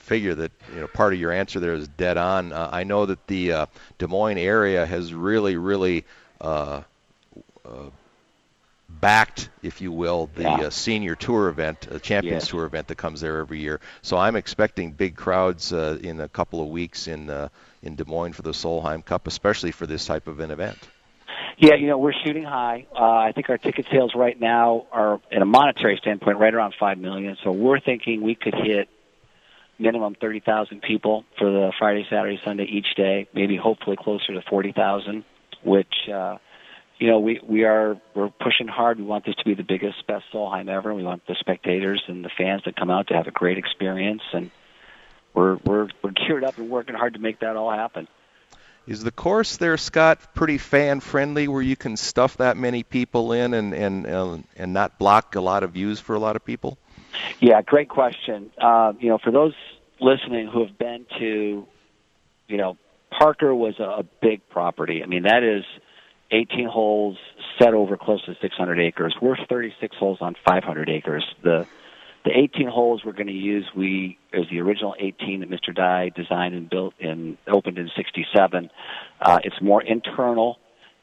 figure 0.04 0.36
that 0.36 0.52
you 0.74 0.82
know 0.82 0.88
part 0.88 1.14
of 1.14 1.20
your 1.20 1.32
answer 1.32 1.60
there 1.60 1.74
is 1.74 1.88
dead 1.88 2.18
on. 2.18 2.52
Uh, 2.52 2.70
I 2.72 2.84
know 2.84 3.06
that 3.06 3.26
the 3.28 3.52
uh, 3.54 3.66
Des 3.98 4.08
Moines 4.08 4.38
area 4.38 4.86
has 4.86 5.14
really, 5.14 5.56
really 5.56 6.06
uh, 6.42 6.82
uh, 7.66 7.90
backed, 8.90 9.50
if 9.62 9.82
you 9.82 9.92
will, 9.92 10.30
the 10.36 10.44
Yeah. 10.44 10.56
uh, 10.68 10.70
senior 10.70 11.16
tour 11.16 11.48
event, 11.50 11.88
a 11.90 12.00
Champions 12.00 12.44
Yes. 12.44 12.50
Tour 12.50 12.66
event 12.66 12.88
that 12.90 12.98
comes 12.98 13.22
there 13.22 13.40
every 13.40 13.60
year. 13.60 13.80
So 14.02 14.18
I'm 14.18 14.36
expecting 14.36 14.92
big 14.92 15.16
crowds 15.16 15.72
uh, 15.74 15.98
in 16.02 16.20
a 16.20 16.28
couple 16.28 16.62
of 16.62 16.68
weeks 16.68 17.08
in 17.08 17.30
uh, 17.30 17.48
in 17.82 17.96
Des 17.96 18.06
Moines 18.06 18.34
for 18.34 18.44
the 18.44 18.52
Solheim 18.52 19.04
Cup, 19.04 19.28
especially 19.28 19.72
for 19.72 19.88
this 19.88 20.06
type 20.06 20.28
of 20.28 20.40
an 20.40 20.52
event. 20.52 20.78
Yeah, 21.58 21.76
you 21.76 21.88
know, 21.88 21.98
we're 21.98 22.14
shooting 22.26 22.44
high. 22.44 22.88
Uh, 22.94 23.04
I 23.04 23.32
think 23.34 23.50
our 23.50 23.58
ticket 23.58 23.86
sales 23.92 24.14
right 24.16 24.40
now 24.40 24.88
are, 24.92 25.22
in 25.32 25.42
a 25.42 25.46
monetary 25.46 25.98
standpoint, 25.98 26.40
right 26.40 26.54
around 26.54 26.74
five 26.80 26.98
million. 26.98 27.38
So 27.44 27.52
we're 27.52 27.80
thinking 27.80 28.22
we 28.22 28.36
could 28.36 28.56
hit 28.56 28.90
minimum 29.84 30.16
thirty 30.20 30.40
thousand 30.40 30.82
people 30.82 31.26
for 31.38 31.52
the 31.52 31.72
Friday, 31.78 32.08
Saturday, 32.10 32.40
Sunday 32.44 32.64
each 32.64 32.96
day. 32.96 33.28
Maybe 33.34 33.58
hopefully 33.58 33.98
closer 33.98 34.34
to 34.34 34.42
forty 34.50 34.72
thousand. 34.72 35.26
Which, 35.64 35.94
uh, 36.12 36.38
you 36.98 37.08
know, 37.08 37.20
we 37.20 37.40
we 37.48 37.64
are 37.66 38.02
we're 38.16 38.30
pushing 38.30 38.68
hard. 38.68 38.98
We 38.98 39.06
want 39.06 39.26
this 39.26 39.36
to 39.36 39.46
be 39.46 39.54
the 39.54 39.64
biggest, 39.64 40.06
best 40.08 40.26
Solheim 40.34 40.70
ever. 40.70 40.94
We 40.94 41.04
want 41.04 41.26
the 41.28 41.36
spectators 41.40 42.04
and 42.08 42.26
the 42.26 42.32
fans 42.38 42.64
that 42.66 42.76
come 42.76 42.90
out 42.90 43.08
to 43.08 43.14
have 43.14 43.28
a 43.28 43.32
great 43.32 43.58
experience, 43.58 44.24
and 44.34 44.52
we're 45.34 45.58
we're 45.66 45.90
we're 46.02 46.12
geared 46.12 46.44
up 46.44 46.58
and 46.58 46.70
working 46.70 46.96
hard 46.96 47.14
to 47.14 47.20
make 47.20 47.40
that 47.40 47.56
all 47.56 47.72
happen. 47.72 48.08
Is 48.86 49.02
the 49.02 49.12
course 49.12 49.56
there, 49.56 49.78
Scott, 49.78 50.36
pretty 50.36 50.58
fan 50.58 51.00
friendly 51.00 51.48
where 51.48 51.62
you 51.62 51.78
can 51.78 51.96
stuff 51.96 52.36
that 52.38 52.58
many 52.58 52.84
people 52.84 53.32
in 53.32 53.54
and 53.54 53.74
and 53.74 54.06
uh, 54.06 54.38
and 54.58 54.74
not 54.74 55.00
block 55.00 55.36
a 55.36 55.42
lot 55.42 55.64
of 55.64 55.72
views 55.72 56.02
for 56.02 56.16
a 56.16 56.20
lot 56.20 56.36
of 56.36 56.44
people? 56.44 56.78
Yeah, 57.40 57.62
great 57.62 57.90
question. 57.90 58.52
Uh, 58.58 58.94
you 59.00 59.10
know, 59.10 59.18
for 59.18 59.32
those 59.32 59.54
listening 60.00 60.48
who 60.48 60.66
have 60.66 60.78
been 60.78 61.06
to, 61.20 61.68
you 62.48 62.58
know, 62.58 62.78
Parker 63.18 63.54
was 63.54 63.76
a, 63.80 63.84
a 63.84 64.04
big 64.22 64.42
property. 64.50 65.04
I 65.04 65.06
mean, 65.06 65.24
that 65.24 65.44
is 65.44 65.64
18 66.32 66.68
holes 66.68 67.18
set 67.60 67.74
over 67.74 67.96
close 67.96 68.26
to 68.26 68.36
600 68.42 68.80
acres. 68.80 69.16
We're 69.22 69.38
36 69.50 69.96
holes 69.98 70.18
on 70.22 70.36
500 70.46 70.90
acres. 70.90 71.24
The 71.44 71.68
the 72.26 72.32
18 72.32 72.68
holes 72.70 73.04
we're 73.04 73.12
going 73.12 73.28
to 73.28 73.34
use 73.34 73.66
we 73.76 74.18
is 74.32 74.46
the 74.50 74.62
original 74.62 74.96
18 74.98 75.42
that 75.42 75.50
Mr. 75.50 75.76
Dye 75.76 76.10
designed 76.16 76.56
and 76.56 76.70
built 76.70 76.94
and 77.02 77.38
opened 77.48 77.78
in 77.78 77.92
67. 77.98 78.70
Uh, 79.22 79.40
it's 79.44 79.62
more 79.62 79.82
internal 79.84 80.58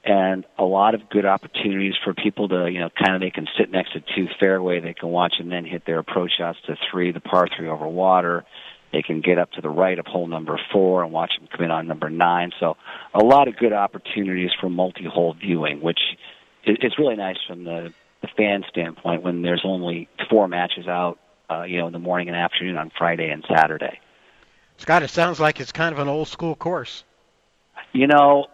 and 0.05 0.47
a 0.59 0.65
lot 0.65 0.95
of 0.95 1.09
good 1.11 1.27
opportunities 1.27 1.95
for 2.03 2.15
people 2.15 2.49
to, 2.49 2.71
you 2.71 2.81
know, 2.81 2.89
kind 2.91 3.15
of 3.15 3.21
they 3.21 3.31
can 3.31 3.47
sit 3.59 3.71
next 3.71 3.93
to 3.93 4.01
two 4.01 4.29
fairway, 4.39 4.81
they 4.81 4.95
can 4.95 5.11
watch 5.11 5.35
and 5.39 5.53
then 5.53 5.65
hit 5.65 5.85
their 5.85 5.99
approach 5.99 6.33
shots 6.39 6.59
to 6.67 6.77
three, 6.91 7.13
the 7.13 7.21
par 7.21 7.49
three 7.55 7.69
over 7.69 7.87
water, 7.87 8.45
They 8.93 9.03
can 9.03 9.21
get 9.21 9.39
up 9.39 9.53
to 9.53 9.61
the 9.61 9.69
right 9.69 9.99
of 9.99 10.07
hole 10.07 10.27
number 10.27 10.59
four 10.73 11.05
and 11.05 11.13
watch 11.13 11.33
them 11.39 11.49
come 11.51 11.65
in 11.65 11.71
on 11.71 11.87
number 11.87 12.11
nine. 12.11 12.51
So 12.59 12.77
a 13.15 13.23
lot 13.23 13.47
of 13.47 13.57
good 13.57 13.73
opportunities 13.73 14.51
for 14.61 14.69
multi-hole 14.69 15.35
viewing, 15.35 15.81
which 15.81 16.01
is 16.65 16.93
really 16.99 17.17
nice 17.17 17.37
from 17.47 17.65
the, 17.65 17.93
the 18.23 18.29
fan 18.37 18.65
standpoint 18.69 19.23
when 19.23 19.43
there's 19.43 19.63
only 19.65 20.09
four 20.29 20.49
matches 20.49 20.89
out, 20.89 21.19
uh, 21.51 21.63
you 21.63 21.79
know, 21.79 21.87
in 21.87 21.93
the 21.93 21.99
morning 21.99 22.29
and 22.29 22.37
afternoon 22.37 22.77
on 22.77 22.91
Friday 22.97 23.31
and 23.31 23.45
Saturday. 23.49 24.01
Scott, 24.79 25.03
it 25.03 25.11
sounds 25.11 25.39
like 25.39 25.61
it's 25.61 25.73
kind 25.73 25.93
of 25.93 25.99
an 25.99 26.09
old 26.09 26.29
school 26.29 26.55
course. 26.55 27.05
You 27.93 28.07
know, 28.07 28.47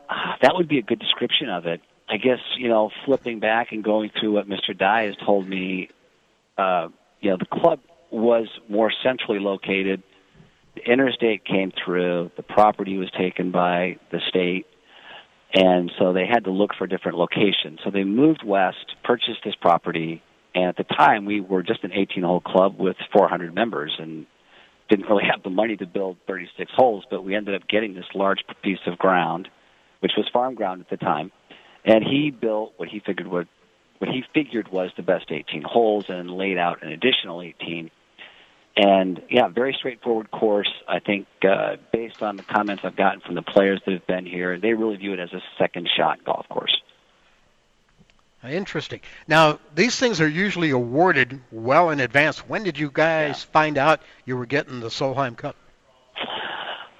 that 0.42 0.54
would 0.54 0.68
be 0.68 0.78
a 0.78 0.82
good 0.82 0.98
description 0.98 1.48
of 1.48 1.66
it. 1.66 1.80
I 2.08 2.16
guess, 2.18 2.38
you 2.56 2.68
know, 2.68 2.90
flipping 3.04 3.40
back 3.40 3.72
and 3.72 3.82
going 3.82 4.10
through 4.18 4.32
what 4.32 4.48
Mr. 4.48 4.76
Dye 4.76 5.04
has 5.04 5.16
told 5.24 5.48
me, 5.48 5.88
uh, 6.56 6.88
you 7.20 7.30
know, 7.30 7.36
the 7.36 7.46
club 7.46 7.80
was 8.10 8.48
more 8.68 8.92
centrally 9.02 9.40
located. 9.40 10.02
The 10.76 10.90
interstate 10.90 11.44
came 11.44 11.72
through. 11.84 12.30
The 12.36 12.42
property 12.42 12.96
was 12.96 13.10
taken 13.18 13.50
by 13.50 13.98
the 14.12 14.20
state. 14.28 14.66
And 15.54 15.90
so 15.98 16.12
they 16.12 16.26
had 16.26 16.44
to 16.44 16.50
look 16.50 16.72
for 16.76 16.86
different 16.86 17.18
locations. 17.18 17.80
So 17.84 17.90
they 17.90 18.04
moved 18.04 18.42
west, 18.44 18.94
purchased 19.04 19.40
this 19.44 19.54
property, 19.60 20.22
and 20.54 20.66
at 20.66 20.76
the 20.76 20.84
time 20.84 21.24
we 21.24 21.40
were 21.40 21.62
just 21.62 21.82
an 21.84 21.92
18 21.92 22.22
hole 22.22 22.40
club 22.40 22.78
with 22.78 22.96
400 23.12 23.54
members 23.54 23.94
and 23.98 24.26
didn't 24.88 25.06
really 25.06 25.24
have 25.30 25.42
the 25.42 25.50
money 25.50 25.76
to 25.76 25.86
build 25.86 26.16
36 26.26 26.70
holes, 26.74 27.04
but 27.10 27.24
we 27.24 27.34
ended 27.34 27.54
up 27.54 27.68
getting 27.68 27.94
this 27.94 28.06
large 28.14 28.40
piece 28.62 28.78
of 28.86 28.98
ground, 28.98 29.48
which 30.00 30.12
was 30.16 30.28
farm 30.32 30.54
ground 30.54 30.80
at 30.80 30.90
the 30.90 30.96
time. 30.96 31.32
And 31.84 32.04
he 32.04 32.30
built 32.30 32.74
what 32.76 32.88
he 32.88 33.00
figured 33.00 33.28
would 33.28 33.48
what 33.98 34.10
he 34.10 34.22
figured 34.34 34.68
was 34.68 34.90
the 34.96 35.02
best 35.02 35.30
18 35.30 35.62
holes 35.62 36.10
and 36.10 36.30
laid 36.30 36.58
out 36.58 36.82
an 36.82 36.92
additional 36.92 37.40
18 37.40 37.90
and 38.76 39.22
yeah, 39.30 39.48
very 39.48 39.74
straightforward 39.78 40.30
course. 40.30 40.70
I 40.86 40.98
think 40.98 41.26
uh, 41.42 41.76
based 41.92 42.22
on 42.22 42.36
the 42.36 42.42
comments 42.42 42.82
I've 42.84 42.96
gotten 42.96 43.20
from 43.20 43.34
the 43.34 43.42
players 43.42 43.80
that 43.86 43.92
have 43.92 44.06
been 44.06 44.26
here, 44.26 44.58
they 44.58 44.74
really 44.74 44.96
view 44.96 45.14
it 45.14 45.18
as 45.18 45.32
a 45.32 45.40
second 45.58 45.88
shot 45.96 46.22
golf 46.24 46.46
course. 46.48 46.76
Interesting. 48.44 49.00
Now, 49.26 49.58
these 49.74 49.98
things 49.98 50.20
are 50.20 50.28
usually 50.28 50.70
awarded 50.70 51.40
well 51.50 51.90
in 51.90 52.00
advance. 52.00 52.38
When 52.40 52.62
did 52.62 52.78
you 52.78 52.90
guys 52.92 53.44
yeah. 53.44 53.52
find 53.52 53.78
out 53.78 54.00
you 54.24 54.36
were 54.36 54.46
getting 54.46 54.80
the 54.80 54.88
Solheim 54.88 55.36
Cup? 55.36 55.56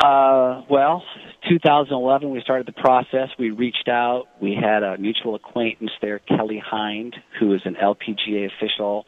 Uh, 0.00 0.62
well, 0.68 1.02
2011, 1.48 2.30
we 2.30 2.40
started 2.40 2.66
the 2.66 2.72
process. 2.72 3.28
We 3.38 3.50
reached 3.50 3.88
out. 3.88 4.24
We 4.40 4.54
had 4.54 4.82
a 4.82 4.98
mutual 4.98 5.34
acquaintance 5.34 5.92
there, 6.02 6.18
Kelly 6.18 6.62
Hind, 6.64 7.16
who 7.38 7.54
is 7.54 7.62
an 7.64 7.76
LPGA 7.76 8.50
official 8.54 9.06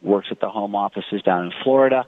works 0.00 0.28
at 0.30 0.40
the 0.40 0.48
home 0.48 0.74
offices 0.74 1.22
down 1.22 1.46
in 1.46 1.52
Florida. 1.62 2.06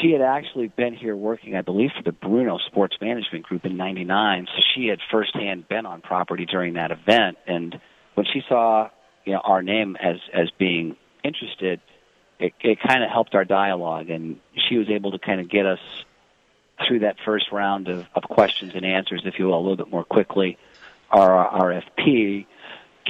She 0.00 0.12
had 0.12 0.20
actually 0.20 0.68
been 0.68 0.94
here 0.94 1.16
working, 1.16 1.56
I 1.56 1.62
believe, 1.62 1.90
for 1.96 2.02
the 2.02 2.12
Bruno 2.12 2.58
Sports 2.66 2.96
Management 3.00 3.46
Group 3.46 3.64
in 3.64 3.78
'99. 3.78 4.46
So 4.46 4.62
she 4.74 4.86
had 4.88 4.98
firsthand 5.10 5.68
been 5.68 5.86
on 5.86 6.02
property 6.02 6.44
during 6.44 6.74
that 6.74 6.90
event. 6.90 7.38
And 7.46 7.80
when 8.20 8.26
she 8.30 8.42
saw, 8.50 8.90
you 9.24 9.32
know, 9.32 9.40
our 9.42 9.62
name 9.62 9.96
as 9.96 10.16
as 10.34 10.50
being 10.58 10.94
interested, 11.24 11.80
it, 12.38 12.52
it 12.60 12.78
kind 12.86 13.02
of 13.02 13.08
helped 13.08 13.34
our 13.34 13.46
dialogue, 13.46 14.10
and 14.10 14.38
she 14.68 14.76
was 14.76 14.90
able 14.90 15.12
to 15.12 15.18
kind 15.18 15.40
of 15.40 15.48
get 15.48 15.64
us 15.64 15.78
through 16.86 16.98
that 16.98 17.16
first 17.24 17.46
round 17.50 17.88
of, 17.88 18.06
of 18.14 18.24
questions 18.24 18.72
and 18.74 18.84
answers, 18.84 19.22
if 19.24 19.38
you 19.38 19.46
will, 19.46 19.58
a 19.58 19.62
little 19.62 19.76
bit 19.78 19.90
more 19.90 20.04
quickly. 20.04 20.58
Our 21.10 21.30
RFP 21.62 22.44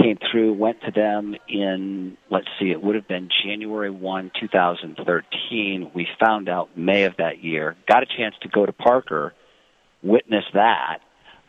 came 0.01 0.17
through, 0.31 0.53
went 0.53 0.81
to 0.83 0.93
them 0.93 1.35
in, 1.49 2.17
let's 2.31 2.47
see, 2.61 2.71
it 2.71 2.81
would 2.81 2.95
have 2.95 3.09
been 3.09 3.31
January 3.45 3.91
1, 3.91 4.31
2013. 4.39 5.91
We 5.93 6.07
found 6.21 6.49
out 6.49 6.79
May 6.79 7.03
of 7.03 7.17
that 7.17 7.43
year, 7.43 7.75
got 7.89 8.05
a 8.05 8.07
chance 8.07 8.37
to 8.43 8.49
go 8.49 8.65
to 8.65 8.73
Parker, 8.73 9.35
witness 10.05 10.45
that. 10.55 10.99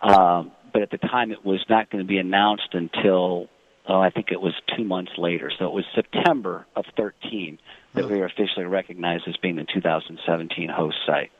Um, 0.02 0.52
but 0.74 0.82
at 0.82 0.92
the 0.92 0.98
time, 0.98 1.32
it 1.32 1.46
was 1.46 1.64
not 1.70 1.90
going 1.90 2.04
to 2.04 2.08
be 2.08 2.18
announced 2.18 2.74
until, 2.74 3.48
oh, 3.88 4.00
I 4.00 4.10
think 4.10 4.32
it 4.32 4.42
was 4.42 4.54
two 4.76 4.84
months 4.84 5.12
later. 5.18 5.52
So 5.58 5.66
it 5.66 5.74
was 5.74 5.86
September 5.96 6.66
of 6.76 6.86
13 6.98 7.60
that 7.94 8.10
we 8.10 8.18
were 8.18 8.26
officially 8.26 8.66
recognized 8.66 9.28
as 9.28 9.36
being 9.38 9.56
the 9.56 9.66
2017 9.74 10.70
host 10.70 10.98
site 11.06 11.32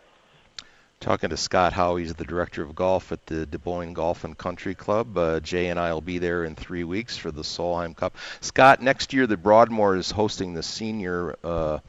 talking 1.02 1.32
to 1.32 1.38
Scott 1.38 1.74
Howe. 1.74 1.96
He's 1.96 2.14
the 2.14 2.24
director 2.24 2.62
of 2.62 2.76
golf 2.76 3.12
at 3.12 3.26
the 3.26 3.46
Des 3.48 3.58
Moines 3.66 3.94
Golf 3.94 4.24
and 4.24 4.38
Country 4.38 4.76
Club. 4.76 5.18
Uh, 5.18 5.40
Jay 5.40 5.68
and 5.68 5.80
I 5.80 5.92
will 5.94 6.02
be 6.02 6.20
there 6.20 6.46
in 6.46 6.56
three 6.56 6.84
weeks 6.84 7.18
for 7.18 7.32
the 7.32 7.42
Solheim 7.42 7.96
Cup. 7.96 8.16
Scott, 8.40 8.82
next 8.82 9.12
year 9.12 9.28
the 9.28 9.36
Broadmoor 9.36 9.98
is 9.98 10.12
hosting 10.12 10.54
the 10.54 10.64
Senior 10.64 11.36
uh, 11.44 11.80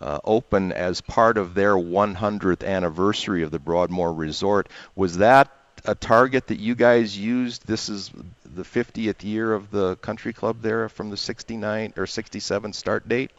uh, 0.00 0.18
Open 0.24 0.72
as 0.72 1.02
part 1.02 1.38
of 1.38 1.54
their 1.54 1.74
100th 1.74 2.64
anniversary 2.64 3.42
of 3.42 3.50
the 3.50 3.58
Broadmoor 3.58 4.12
Resort. 4.12 4.68
Was 4.96 5.18
that 5.18 5.50
a 5.84 5.94
target 5.94 6.46
that 6.48 6.58
you 6.58 6.74
guys 6.74 7.16
used? 7.16 7.66
This 7.66 7.88
is 7.88 8.10
the 8.54 8.62
50th 8.62 9.22
year 9.24 9.52
of 9.52 9.70
the 9.70 9.96
country 9.96 10.32
club 10.32 10.62
there 10.62 10.88
from 10.88 11.10
the 11.10 11.16
69 11.16 11.94
or 11.96 12.06
67 12.06 12.72
start 12.72 13.08
date. 13.08 13.30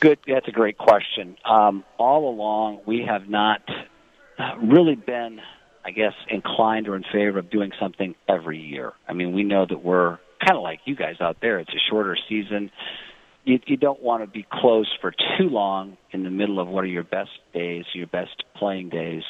Good. 0.00 0.18
That's 0.26 0.48
a 0.48 0.52
great 0.52 0.78
question. 0.78 1.36
Um, 1.44 1.84
all 1.98 2.28
along, 2.28 2.80
we 2.86 3.04
have 3.06 3.28
not 3.28 3.62
really 4.62 4.94
been, 4.94 5.40
I 5.84 5.90
guess, 5.90 6.14
inclined 6.28 6.88
or 6.88 6.96
in 6.96 7.04
favor 7.12 7.38
of 7.38 7.50
doing 7.50 7.72
something 7.78 8.14
every 8.28 8.58
year. 8.58 8.92
I 9.06 9.12
mean, 9.12 9.32
we 9.32 9.44
know 9.44 9.66
that 9.66 9.84
we're 9.84 10.18
kind 10.44 10.56
of 10.56 10.62
like 10.62 10.80
you 10.86 10.96
guys 10.96 11.16
out 11.20 11.38
there. 11.40 11.58
It's 11.58 11.72
a 11.72 11.90
shorter 11.90 12.16
season. 12.28 12.70
You, 13.44 13.60
you 13.66 13.76
don't 13.76 14.02
want 14.02 14.22
to 14.22 14.26
be 14.26 14.46
closed 14.50 14.90
for 15.00 15.12
too 15.12 15.48
long 15.48 15.96
in 16.10 16.24
the 16.24 16.30
middle 16.30 16.60
of 16.60 16.68
what 16.68 16.84
are 16.84 16.88
your 16.88 17.04
best 17.04 17.30
days, 17.54 17.84
your 17.94 18.06
best 18.06 18.44
playing 18.56 18.90
days 18.90 19.22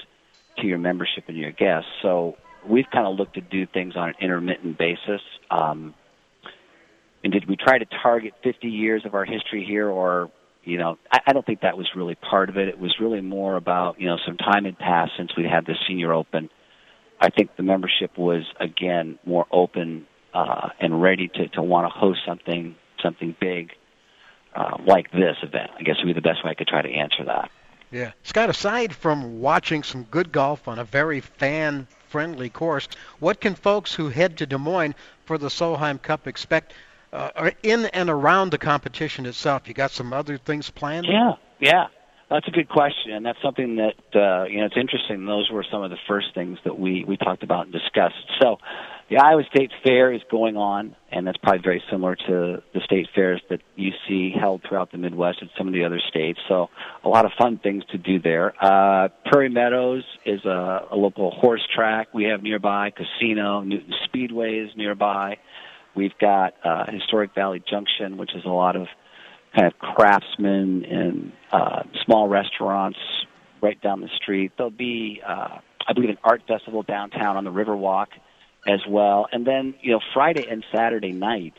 to 0.59 0.66
your 0.66 0.79
membership 0.79 1.25
and 1.29 1.37
your 1.37 1.53
guests. 1.53 1.89
So 2.03 2.37
we've 2.67 2.91
kind 2.93 3.07
of 3.07 3.17
looked 3.17 3.35
to 3.35 3.41
do 3.41 3.67
things 3.67 3.95
on 3.97 4.11
an 4.11 4.15
intermittent 4.21 4.79
basis. 4.79 5.21
Um, 5.51 5.95
and 7.23 7.33
did 7.33 7.49
we 7.49 7.57
try 7.57 7.79
to 7.79 7.87
target 8.03 8.35
50 8.43 8.69
years 8.69 9.05
of 9.05 9.15
our 9.15 9.25
history 9.25 9.65
here 9.65 9.89
or 9.89 10.31
you 10.65 10.79
know, 10.79 10.99
I, 11.11 11.21
I 11.29 11.33
don't 11.33 11.45
think 11.45 11.63
that 11.63 11.77
was 11.77 11.89
really 11.97 12.15
part 12.15 12.49
of 12.49 12.57
it. 12.57 12.69
It 12.69 12.79
was 12.79 12.95
really 13.01 13.21
more 13.21 13.57
about, 13.57 14.01
you 14.01 14.09
know, 14.09 14.19
some 14.27 14.37
time 14.37 14.65
had 14.65 14.79
passed 14.79 15.13
since 15.17 15.31
we 15.37 15.45
had 15.45 15.67
the 15.67 15.75
senior 15.89 16.13
open. 16.13 16.51
I 17.21 17.31
think 17.31 17.57
the 17.57 17.63
membership 17.63 18.17
was 18.17 18.45
again 18.59 19.19
more 19.25 19.47
open 19.51 20.07
uh, 20.33 20.71
and 20.81 21.03
ready 21.03 21.29
to, 21.29 21.49
to 21.49 21.63
want 21.63 21.87
to 21.87 21.99
host 21.99 22.21
something 22.27 22.77
something 23.03 23.35
big 23.41 23.73
uh, 24.55 24.77
like 24.87 25.11
this 25.13 25.37
event. 25.43 25.71
I 25.79 25.83
guess 25.83 25.97
would 25.99 26.07
be 26.07 26.13
the 26.13 26.21
best 26.21 26.45
way 26.45 26.51
I 26.51 26.55
could 26.55 26.69
try 26.69 26.83
to 26.83 26.91
answer 26.91 27.25
that. 27.27 27.51
Yeah, 27.91 28.13
Scott. 28.23 28.51
Aside 28.51 28.95
from 28.95 29.41
watching 29.41 29.83
some 29.83 30.05
good 30.05 30.33
golf 30.33 30.69
on 30.69 30.79
a 30.79 30.85
very 30.85 31.21
fan-friendly 32.11 32.51
course, 32.51 32.89
what 33.21 33.41
can 33.41 33.55
folks 33.55 33.95
who 33.95 34.09
head 34.09 34.37
to 34.39 34.47
Des 34.47 34.59
Moines 34.59 34.95
for 35.25 35.39
the 35.39 35.49
Solheim 35.49 36.01
Cup 36.03 36.27
expect 36.27 36.73
uh, 37.13 37.51
in 37.63 37.87
and 37.87 38.11
around 38.11 38.51
the 38.51 38.59
competition 38.59 39.27
itself? 39.27 39.69
You 39.69 39.75
got 39.75 39.91
some 39.91 40.13
other 40.13 40.37
things 40.37 40.71
planned? 40.71 41.07
Yeah, 41.07 41.35
yeah. 41.61 41.87
That's 42.29 42.47
a 42.47 42.53
good 42.53 42.69
question, 42.69 43.13
and 43.13 43.27
that's 43.27 43.43
something 43.43 43.77
that 43.77 43.97
uh, 44.15 44.45
you 44.45 44.59
know 44.59 44.67
it's 44.67 44.77
interesting. 44.77 45.27
Those 45.27 45.51
were 45.51 45.65
some 45.69 45.83
of 45.83 45.91
the 45.91 45.99
first 46.07 46.29
things 46.33 46.59
that 46.65 46.79
we 46.79 47.05
we 47.05 47.17
talked 47.17 47.43
about 47.43 47.65
and 47.65 47.73
discussed. 47.73 48.15
So, 48.41 48.59
the 49.11 49.19
Iowa 49.19 49.43
State 49.53 49.73
Fair 49.83 50.13
is 50.13 50.23
going 50.31 50.57
on, 50.57 50.95
and 51.11 51.27
that's 51.27 51.37
probably 51.39 51.63
very 51.63 51.83
similar 51.91 52.15
to 52.15 52.63
the 52.73 52.81
state 52.85 53.09
fairs 53.13 53.43
that 53.51 53.61
you 53.75 53.91
see 54.09 54.31
held 54.31 54.63
throughout 54.63 54.93
the 54.93 54.99
Midwest 54.99 55.39
and 55.41 55.51
some 55.59 55.67
of 55.67 55.75
the 55.75 55.85
other 55.85 56.01
states. 56.09 56.39
So, 56.49 56.71
a 57.03 57.09
lot 57.09 57.25
of 57.25 57.33
fun 57.37 57.59
things 57.59 57.83
to 57.91 57.99
do 57.99 58.21
there. 58.21 58.55
Uh, 58.65 59.09
Prairie 59.27 59.49
Meadows 59.49 60.05
is 60.25 60.45
a, 60.45 60.87
a 60.93 60.97
local 60.97 61.33
horse 61.33 61.67
track 61.75 62.15
we 62.15 62.25
have 62.25 62.45
nearby. 62.45 62.91
Casino, 62.91 63.63
Newton 63.63 63.93
Speedway 64.05 64.59
is 64.59 64.71
nearby. 64.77 65.39
We've 65.97 66.17
got 66.21 66.55
uh, 66.65 66.87
Historic 66.93 67.35
Valley 67.35 67.61
Junction, 67.69 68.17
which 68.17 68.33
is 68.37 68.45
a 68.45 68.49
lot 68.51 68.77
of 68.77 68.87
kind 69.57 69.67
of 69.67 69.77
craftsmen 69.81 70.85
and 70.85 71.33
uh, 71.51 71.83
small 72.05 72.29
restaurants 72.29 72.99
right 73.61 73.81
down 73.83 74.03
the 74.03 74.11
street. 74.23 74.53
There'll 74.57 74.71
be, 74.71 75.21
uh, 75.27 75.59
I 75.89 75.93
believe, 75.95 76.11
an 76.11 76.19
art 76.23 76.43
festival 76.47 76.85
downtown 76.85 77.37
on 77.37 77.43
the 77.43 77.51
Riverwalk 77.51 78.07
as 78.67 78.81
well. 78.89 79.27
And 79.33 79.47
then, 79.47 79.75
you 79.81 79.93
know, 79.93 80.01
Friday 80.15 80.47
and 80.49 80.65
Saturday 80.73 81.13
night 81.13 81.55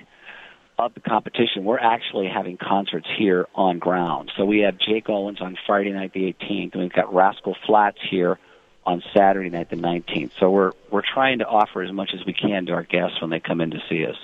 of 0.77 0.93
the 0.93 0.99
competition, 0.99 1.63
we're 1.65 1.79
actually 1.79 2.27
having 2.27 2.57
concerts 2.57 3.07
here 3.17 3.47
on 3.55 3.79
ground. 3.79 4.31
So 4.37 4.45
we 4.45 4.59
have 4.59 4.77
Jake 4.77 5.09
Owens 5.09 5.41
on 5.41 5.57
Friday 5.67 5.91
night, 5.91 6.13
the 6.13 6.33
18th, 6.33 6.73
and 6.73 6.81
we've 6.81 6.93
got 6.93 7.13
Rascal 7.13 7.55
Flatts 7.65 7.99
here 8.09 8.39
on 8.85 9.03
Saturday 9.13 9.49
night, 9.49 9.69
the 9.69 9.75
19th. 9.75 10.31
So 10.39 10.49
we're 10.49 10.71
we're 10.89 11.03
trying 11.03 11.39
to 11.39 11.45
offer 11.45 11.83
as 11.83 11.91
much 11.91 12.11
as 12.13 12.25
we 12.25 12.33
can 12.33 12.65
to 12.65 12.73
our 12.73 12.83
guests 12.83 13.21
when 13.21 13.29
they 13.29 13.39
come 13.39 13.61
in 13.61 13.71
to 13.71 13.79
see 13.89 14.05
us. 14.05 14.15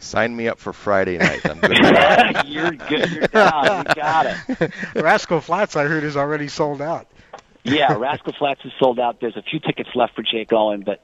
Sign 0.00 0.34
me 0.34 0.48
up 0.48 0.58
for 0.58 0.72
Friday 0.72 1.16
night. 1.16 1.46
I'm 1.48 1.60
good. 1.60 2.46
You're 2.48 2.72
good. 2.72 3.10
You're 3.12 3.28
down. 3.28 3.84
You 3.88 3.94
got 3.94 4.26
it. 4.26 4.72
Rascal 4.96 5.40
Flatts, 5.40 5.76
I 5.76 5.84
heard, 5.84 6.02
is 6.02 6.16
already 6.16 6.48
sold 6.48 6.82
out. 6.82 7.06
yeah, 7.62 7.94
Rascal 7.94 8.32
Flatts 8.36 8.60
is 8.64 8.72
sold 8.80 8.98
out. 8.98 9.20
There's 9.20 9.36
a 9.36 9.42
few 9.42 9.60
tickets 9.60 9.90
left 9.94 10.14
for 10.16 10.22
Jake 10.22 10.52
Owen, 10.52 10.82
but 10.84 11.00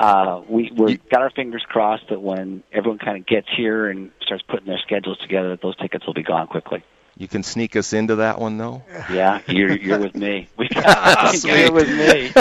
uh, 0.00 0.42
we 0.48 0.72
we 0.74 0.96
got 0.96 1.20
our 1.20 1.30
fingers 1.30 1.62
crossed 1.68 2.08
that 2.08 2.22
when 2.22 2.62
everyone 2.72 2.98
kind 2.98 3.18
of 3.18 3.26
gets 3.26 3.46
here 3.54 3.88
and 3.90 4.10
starts 4.22 4.42
putting 4.48 4.66
their 4.66 4.78
schedules 4.78 5.18
together, 5.18 5.50
that 5.50 5.60
those 5.60 5.76
tickets 5.76 6.06
will 6.06 6.14
be 6.14 6.22
gone 6.22 6.46
quickly 6.46 6.82
You 7.18 7.28
can 7.28 7.42
sneak 7.42 7.76
us 7.76 7.92
into 7.92 8.16
that 8.16 8.40
one 8.40 8.56
though. 8.56 8.82
Yeah, 9.12 9.42
you're 9.46 9.76
you're 9.76 9.98
with 9.98 10.14
me. 10.16 10.48
you're 10.58 11.72
with 11.72 11.90
me. 11.90 12.32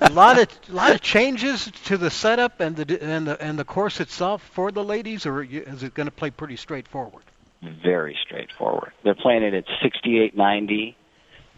a 0.00 0.10
lot 0.12 0.38
of 0.38 0.48
a 0.68 0.72
lot 0.72 0.92
of 0.92 1.00
changes 1.00 1.68
to 1.86 1.96
the 1.96 2.08
setup 2.10 2.60
and 2.60 2.76
the 2.76 3.02
and 3.02 3.26
the 3.26 3.42
and 3.42 3.58
the 3.58 3.64
course 3.64 3.98
itself 3.98 4.40
for 4.42 4.70
the 4.70 4.84
ladies, 4.84 5.26
or 5.26 5.42
is 5.42 5.82
it 5.82 5.94
going 5.94 6.06
to 6.06 6.12
play 6.12 6.30
pretty 6.30 6.56
straightforward? 6.56 7.24
Very 7.62 8.16
straightforward. 8.24 8.92
They're 9.02 9.16
playing 9.16 9.42
it 9.42 9.54
at 9.54 9.64
68.90. 9.82 10.94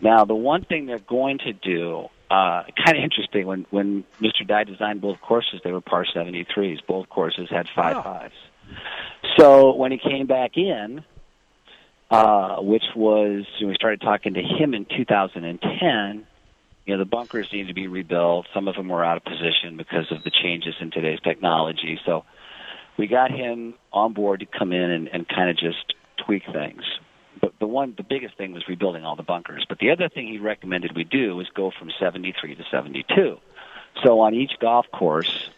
Now, 0.01 0.25
the 0.25 0.35
one 0.35 0.65
thing 0.65 0.87
they're 0.87 0.99
going 0.99 1.39
to 1.41 1.53
do, 1.53 2.09
uh, 2.31 2.62
kind 2.85 2.97
of 2.97 3.03
interesting, 3.05 3.47
when 3.47 3.66
when 3.70 4.05
Mr. 4.20 4.47
Dye 4.47 4.64
designed 4.64 5.01
both 5.01 5.20
courses, 5.20 5.61
they 5.64 5.72
were 5.72 5.81
par 5.81 6.05
73s. 6.14 6.78
Both 6.87 7.09
courses 7.09 7.49
had 7.51 7.68
five 7.74 7.97
Oh. 7.99 8.03
fives. 8.03 8.35
So 9.37 9.74
when 9.74 9.91
he 9.93 9.99
came 9.99 10.26
back 10.26 10.57
in, 10.57 11.03
uh, 12.11 12.57
which 12.61 12.85
was 12.97 13.45
when 13.61 13.68
we 13.68 13.74
started 13.74 14.01
talking 14.01 14.35
to 14.35 14.43
him 14.43 14.74
in 14.74 14.85
2010. 14.85 16.26
You 16.87 16.95
know, 16.97 16.99
the 16.99 17.09
bunkers 17.09 17.47
needed 17.53 17.68
to 17.68 17.74
be 17.74 17.87
rebuilt. 17.87 18.47
Some 18.53 18.66
of 18.66 18.74
them 18.74 18.89
were 18.89 19.05
out 19.05 19.16
of 19.16 19.24
position 19.24 19.76
because 19.76 20.11
of 20.11 20.24
the 20.24 20.31
changes 20.31 20.74
in 20.81 20.91
today's 20.91 21.20
technology. 21.20 22.01
So 22.05 22.24
we 22.97 23.07
got 23.07 23.31
him 23.31 23.74
on 23.93 24.12
board 24.12 24.41
to 24.41 24.47
come 24.47 24.72
in 24.72 24.91
and, 24.91 25.07
and 25.09 25.28
kind 25.28 25.51
of 25.51 25.57
just 25.57 25.95
tweak 26.26 26.43
things. 26.53 26.83
The 27.59 27.67
one, 27.67 27.95
the 27.97 28.03
biggest 28.03 28.37
thing 28.37 28.53
was 28.53 28.67
rebuilding 28.69 29.05
all 29.05 29.17
the 29.17 29.23
bunkers. 29.23 29.65
But 29.69 29.79
the 29.79 29.91
other 29.91 30.09
thing 30.09 30.29
he 30.29 30.39
recommended 30.39 30.95
we 30.95 31.05
do 31.05 31.37
was 31.37 31.49
go 31.55 31.71
from 31.71 31.91
73 31.99 32.55
to 32.55 32.65
72. 32.71 33.39
So 34.05 34.21
on 34.21 34.35
each 34.35 34.53
golf 34.61 34.87
course, 34.93 35.51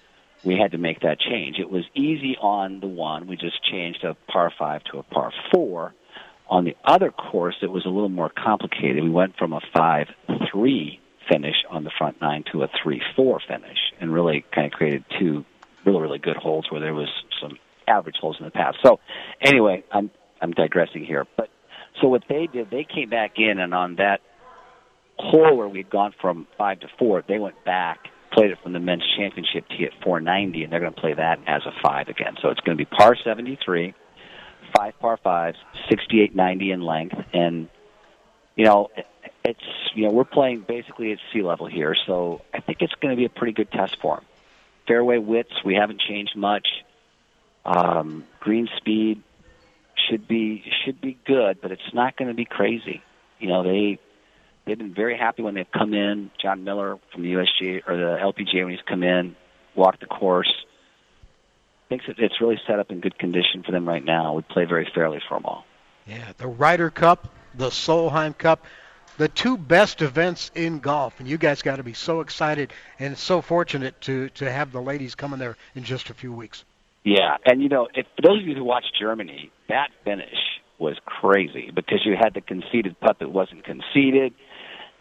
we 0.45 0.57
had 0.57 0.72
to 0.72 0.78
make 0.78 1.01
that 1.01 1.20
change. 1.20 1.59
It 1.59 1.70
was 1.70 1.84
easy 1.95 2.36
on 2.40 2.80
the 2.80 2.86
one. 2.86 3.26
We 3.26 3.36
just 3.36 3.62
changed 3.64 4.05
a 4.05 4.14
par 4.30 4.53
five 4.59 4.82
to 4.84 4.99
a 4.99 5.03
par 5.03 5.32
four. 5.53 5.95
On 6.49 6.64
the 6.64 6.76
other 6.84 7.11
course, 7.11 7.57
it 7.62 7.70
was 7.70 7.86
a 7.86 7.88
little 7.88 8.09
more 8.09 8.28
complicated. 8.28 9.03
We 9.03 9.11
went 9.11 9.36
from 9.36 9.53
a 9.53 9.61
five 9.72 10.09
three 10.51 11.01
finish 11.30 11.57
on 11.70 11.84
the 11.84 11.90
front 11.97 12.20
nine 12.20 12.45
to 12.53 12.64
a 12.64 12.68
three 12.82 13.01
four 13.14 13.40
finish, 13.47 13.78
and 14.01 14.12
really 14.12 14.45
kind 14.53 14.66
of 14.66 14.72
created 14.72 15.05
two 15.18 15.45
really 15.84 16.01
really 16.01 16.18
good 16.18 16.36
holes 16.36 16.66
where 16.70 16.80
there 16.80 16.95
was 16.95 17.09
some 17.40 17.59
average 17.86 18.16
holes 18.20 18.36
in 18.38 18.45
the 18.45 18.51
past. 18.51 18.78
So 18.82 18.99
anyway, 19.40 19.84
I'm 19.93 20.11
I'm 20.40 20.51
digressing 20.51 21.05
here, 21.05 21.26
but 21.36 21.49
so 22.01 22.09
what 22.09 22.24
they 22.28 22.47
did, 22.47 22.70
they 22.70 22.84
came 22.84 23.11
back 23.11 23.32
in, 23.36 23.59
and 23.59 23.74
on 23.74 23.97
that 23.97 24.20
hole 25.18 25.57
where 25.57 25.68
we'd 25.68 25.90
gone 25.90 26.14
from 26.20 26.47
five 26.57 26.80
to 26.80 26.88
four, 26.99 27.22
they 27.26 27.38
went 27.38 27.64
back, 27.64 28.09
played 28.32 28.51
it 28.51 28.59
from 28.62 28.72
the 28.72 28.80
men's 28.80 29.05
championship 29.16 29.68
tee 29.68 29.84
at 29.84 29.93
490, 30.03 30.64
and 30.64 30.72
they're 30.72 30.80
going 30.80 30.95
to 30.95 31.01
play 31.01 31.14
that 31.14 31.38
as 31.47 31.62
a 31.66 31.72
five 31.82 32.09
again. 32.09 32.36
So 32.40 32.49
it's 32.49 32.61
going 32.61 32.76
to 32.76 32.84
be 32.84 32.88
par 32.88 33.16
73, 33.22 33.95
five 34.74 34.99
par 34.99 35.18
fives, 35.22 35.59
68.90 35.90 36.72
in 36.72 36.80
length, 36.82 37.16
and 37.32 37.68
you 38.57 38.64
know, 38.64 38.90
it's 39.45 39.61
you 39.95 40.05
know 40.05 40.12
we're 40.12 40.24
playing 40.24 40.64
basically 40.66 41.12
at 41.12 41.18
sea 41.32 41.43
level 41.43 41.66
here, 41.66 41.97
so 42.07 42.43
I 42.53 42.61
think 42.61 42.78
it's 42.80 42.95
going 43.01 43.14
to 43.14 43.16
be 43.16 43.24
a 43.24 43.30
pretty 43.30 43.53
good 43.53 43.70
test 43.70 43.97
for 44.01 44.16
them. 44.16 44.24
Fairway 44.86 45.18
widths 45.18 45.64
we 45.64 45.74
haven't 45.74 46.01
changed 46.01 46.36
much. 46.36 46.66
Um, 47.64 48.24
green 48.40 48.68
speed 48.76 49.22
should 50.09 50.26
be 50.26 50.62
should 50.84 51.01
be 51.01 51.18
good, 51.26 51.61
but 51.61 51.72
it's 51.72 51.95
not 51.95 52.16
going 52.16 52.28
to 52.28 52.34
be 52.34 52.45
crazy. 52.45 53.03
You 53.38 53.49
know, 53.49 53.62
they 53.62 53.99
they've 54.64 54.78
been 54.78 54.95
very 54.95 55.16
happy 55.16 55.43
when 55.43 55.55
they've 55.55 55.70
come 55.70 55.95
in. 55.95 56.30
John 56.40 56.64
Miller 56.64 56.99
from 57.12 57.22
the 57.22 57.32
USG 57.32 57.82
or 57.86 57.97
the 57.97 58.18
LPGA 58.20 58.64
when 58.64 58.70
he's 58.70 58.82
come 58.86 59.03
in, 59.03 59.36
walked 59.74 60.01
the 60.01 60.07
course. 60.07 60.53
Thinks 61.88 62.07
that 62.07 62.18
it's 62.18 62.40
really 62.40 62.61
set 62.66 62.78
up 62.78 62.90
in 62.90 63.01
good 63.01 63.18
condition 63.18 63.62
for 63.62 63.72
them 63.72 63.86
right 63.86 64.05
now. 64.05 64.34
We 64.34 64.43
play 64.43 64.64
very 64.64 64.90
fairly 64.95 65.20
for 65.28 65.36
them 65.36 65.45
all. 65.45 65.64
Yeah, 66.07 66.32
the 66.38 66.47
Ryder 66.47 66.90
Cup, 66.90 67.28
the 67.55 67.68
Solheim 67.68 68.36
Cup, 68.36 68.64
the 69.18 69.28
two 69.28 69.59
best 69.59 70.01
events 70.01 70.51
in 70.55 70.78
golf, 70.78 71.20
and 71.20 71.28
you 71.28 71.36
guys 71.36 71.62
got 71.62 71.76
to 71.76 71.82
be 71.82 71.93
so 71.93 72.20
excited 72.20 72.72
and 72.99 73.16
so 73.16 73.43
fortunate 73.43 74.01
to 74.03 74.30
to 74.30 74.51
have 74.51 74.72
the 74.72 74.80
ladies 74.80 75.14
coming 75.14 75.38
there 75.38 75.57
in 75.74 75.84
just 75.84 76.11
a 76.11 76.14
few 76.14 76.32
weeks. 76.32 76.64
Yeah, 77.05 77.36
and 77.44 77.62
you 77.62 77.68
know, 77.68 77.88
if, 77.94 78.07
for 78.16 78.22
those 78.22 78.40
of 78.40 78.46
you 78.46 78.55
who 78.55 78.64
watched 78.64 78.92
Germany, 78.98 79.50
that 79.68 79.88
finish 80.05 80.36
was 80.78 80.96
crazy 81.05 81.70
because 81.74 82.00
you 82.05 82.16
had 82.18 82.34
the 82.34 82.40
conceded 82.40 82.98
putt 83.00 83.18
that 83.18 83.30
wasn't 83.30 83.64
conceded, 83.64 84.34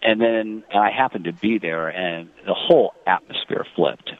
and 0.01 0.19
then 0.19 0.63
and 0.69 0.79
I 0.79 0.91
happened 0.91 1.25
to 1.25 1.33
be 1.33 1.59
there, 1.59 1.89
and 1.89 2.29
the 2.45 2.55
whole 2.55 2.93
atmosphere 3.05 3.65
flipped 3.75 4.11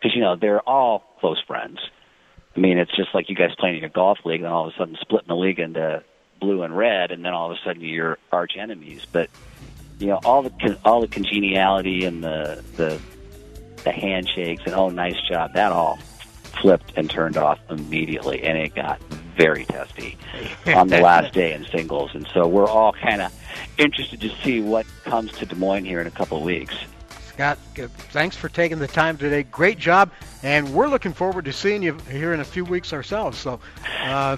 because 0.00 0.14
you 0.14 0.20
know 0.20 0.36
they're 0.36 0.60
all 0.60 1.02
close 1.18 1.42
friends. 1.46 1.78
I 2.56 2.60
mean, 2.60 2.78
it's 2.78 2.94
just 2.94 3.14
like 3.14 3.28
you 3.28 3.34
guys 3.34 3.50
playing 3.58 3.76
in 3.76 3.80
your 3.80 3.90
golf 3.90 4.18
league, 4.24 4.42
and 4.42 4.52
all 4.52 4.68
of 4.68 4.74
a 4.74 4.78
sudden 4.78 4.96
splitting 5.00 5.28
the 5.28 5.36
league 5.36 5.58
into 5.58 6.04
blue 6.40 6.62
and 6.62 6.76
red, 6.76 7.10
and 7.10 7.24
then 7.24 7.32
all 7.32 7.50
of 7.50 7.56
a 7.56 7.60
sudden 7.64 7.82
you're 7.82 8.18
arch 8.30 8.52
enemies. 8.56 9.06
But 9.10 9.28
you 9.98 10.06
know, 10.08 10.20
all 10.24 10.42
the 10.42 10.78
all 10.84 11.00
the 11.00 11.08
congeniality 11.08 12.04
and 12.04 12.22
the 12.22 12.62
the 12.76 13.00
the 13.82 13.90
handshakes 13.90 14.62
and 14.66 14.74
oh, 14.74 14.88
nice 14.88 15.20
job, 15.28 15.54
that 15.54 15.72
all 15.72 15.98
flipped 16.62 16.92
and 16.96 17.10
turned 17.10 17.36
off 17.36 17.58
immediately, 17.68 18.42
and 18.42 18.56
it 18.56 18.74
got 18.74 19.02
very 19.36 19.64
testy 19.64 20.16
on 20.66 20.88
the 20.88 21.00
last 21.00 21.34
day 21.34 21.52
in 21.52 21.66
singles. 21.66 22.12
And 22.14 22.26
so 22.32 22.46
we're 22.46 22.68
all 22.68 22.92
kind 22.92 23.20
of 23.20 23.34
interested 23.76 24.20
to 24.20 24.30
see 24.42 24.60
what 24.60 24.86
comes 25.04 25.32
to 25.32 25.46
Des 25.46 25.56
Moines 25.56 25.84
here 25.84 26.00
in 26.00 26.06
a 26.06 26.10
couple 26.10 26.38
of 26.38 26.44
weeks. 26.44 26.74
Scott, 27.26 27.58
thanks 28.10 28.36
for 28.36 28.48
taking 28.48 28.78
the 28.78 28.86
time 28.86 29.18
today. 29.18 29.42
Great 29.42 29.78
job, 29.78 30.10
and 30.42 30.72
we're 30.72 30.88
looking 30.88 31.12
forward 31.12 31.44
to 31.46 31.52
seeing 31.52 31.82
you 31.82 31.96
here 32.10 32.32
in 32.32 32.40
a 32.40 32.44
few 32.44 32.64
weeks 32.64 32.92
ourselves. 32.92 33.38
So 33.38 33.58
uh, 34.02 34.36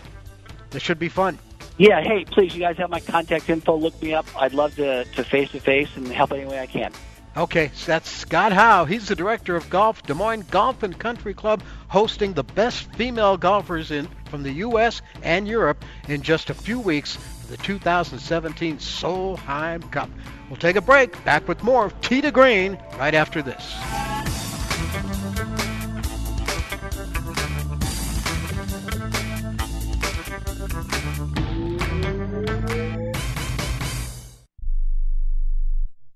this 0.70 0.82
should 0.82 0.98
be 0.98 1.08
fun. 1.08 1.38
Yeah, 1.76 2.00
hey, 2.02 2.24
please, 2.24 2.54
you 2.54 2.60
guys 2.60 2.76
have 2.76 2.88
my 2.88 3.00
contact 3.00 3.50
info. 3.50 3.76
Look 3.76 4.00
me 4.00 4.14
up. 4.14 4.26
I'd 4.40 4.54
love 4.54 4.76
to 4.76 5.04
to 5.04 5.24
face 5.24 5.50
to 5.50 5.60
face 5.60 5.88
and 5.96 6.06
help 6.06 6.32
any 6.32 6.46
way 6.46 6.60
I 6.60 6.66
can. 6.66 6.92
Okay, 7.36 7.72
so 7.74 7.86
that's 7.86 8.08
Scott 8.08 8.52
Howe. 8.52 8.84
He's 8.84 9.08
the 9.08 9.16
director 9.16 9.56
of 9.56 9.68
golf, 9.68 10.04
Des 10.04 10.14
Moines 10.14 10.44
Golf 10.44 10.84
and 10.84 10.96
Country 10.96 11.34
Club, 11.34 11.64
hosting 11.88 12.32
the 12.32 12.44
best 12.44 12.92
female 12.94 13.36
golfers 13.36 13.90
in 13.90 14.08
from 14.30 14.44
the 14.44 14.52
U.S. 14.52 15.02
and 15.20 15.48
Europe 15.48 15.84
in 16.08 16.22
just 16.22 16.48
a 16.50 16.54
few 16.54 16.78
weeks 16.78 17.16
for 17.16 17.48
the 17.48 17.56
2017 17.56 18.78
Solheim 18.78 19.90
Cup. 19.90 20.10
We'll 20.48 20.58
take 20.58 20.76
a 20.76 20.80
break. 20.80 21.24
Back 21.24 21.48
with 21.48 21.60
more 21.64 21.86
of 21.86 22.00
Tee 22.00 22.20
to 22.20 22.30
Green 22.30 22.78
right 22.98 23.14
after 23.14 23.42
this. 23.42 23.74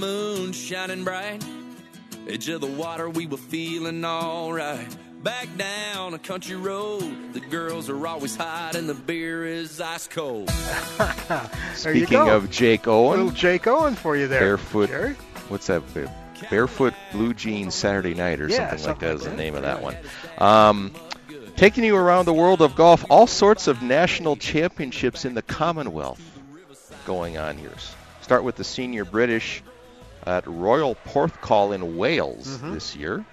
Moon 0.00 0.52
shining 0.52 1.04
bright. 1.04 1.44
Edge 2.26 2.48
of 2.48 2.62
the 2.62 2.66
water, 2.66 3.08
we 3.10 3.26
were 3.26 3.36
feeling 3.36 4.04
alright. 4.04 4.96
Back 5.22 5.48
down 5.58 6.14
a 6.14 6.18
country 6.18 6.56
road, 6.56 7.34
the 7.34 7.40
girls 7.40 7.90
are 7.90 8.06
always 8.06 8.34
hot 8.34 8.74
and 8.74 8.88
the 8.88 8.94
beer 8.94 9.44
is 9.44 9.78
ice 9.78 10.08
cold. 10.08 10.50
Speaking 11.74 12.16
of 12.16 12.50
Jake 12.50 12.88
Owen, 12.88 13.18
little 13.18 13.32
Jake 13.32 13.66
Owen 13.66 13.94
for 13.94 14.16
you 14.16 14.26
there, 14.26 14.40
barefoot. 14.40 14.88
Jerry. 14.88 15.12
What's 15.48 15.66
that? 15.66 15.82
Barefoot 16.48 16.94
Blue 17.12 17.34
Jeans 17.34 17.74
Saturday 17.74 18.14
Night 18.14 18.40
or 18.40 18.48
Yeah, 18.48 18.70
something, 18.70 18.70
like 18.70 18.78
something 18.80 19.08
that 19.08 19.14
like 19.16 19.26
is 19.26 19.30
the 19.30 19.36
name 19.36 19.54
of 19.54 19.62
that 19.62 19.82
one. 19.82 19.96
Um, 20.38 20.92
taking 21.56 21.84
you 21.84 21.96
around 21.96 22.24
the 22.24 22.32
world 22.32 22.62
of 22.62 22.74
golf, 22.74 23.04
all 23.10 23.26
sorts 23.26 23.66
of 23.66 23.82
national 23.82 24.36
championships 24.36 25.26
in 25.26 25.34
the 25.34 25.42
Commonwealth 25.42 26.22
going 27.04 27.36
on 27.36 27.58
here. 27.58 27.74
Start 28.22 28.42
with 28.44 28.56
the 28.56 28.64
senior 28.64 29.04
British 29.04 29.62
at 30.26 30.46
Royal 30.46 30.94
Porthcawl 31.06 31.74
in 31.74 31.96
Wales 31.96 32.46
Mhm. 32.46 32.74
this 32.74 32.94
year. 32.96 33.24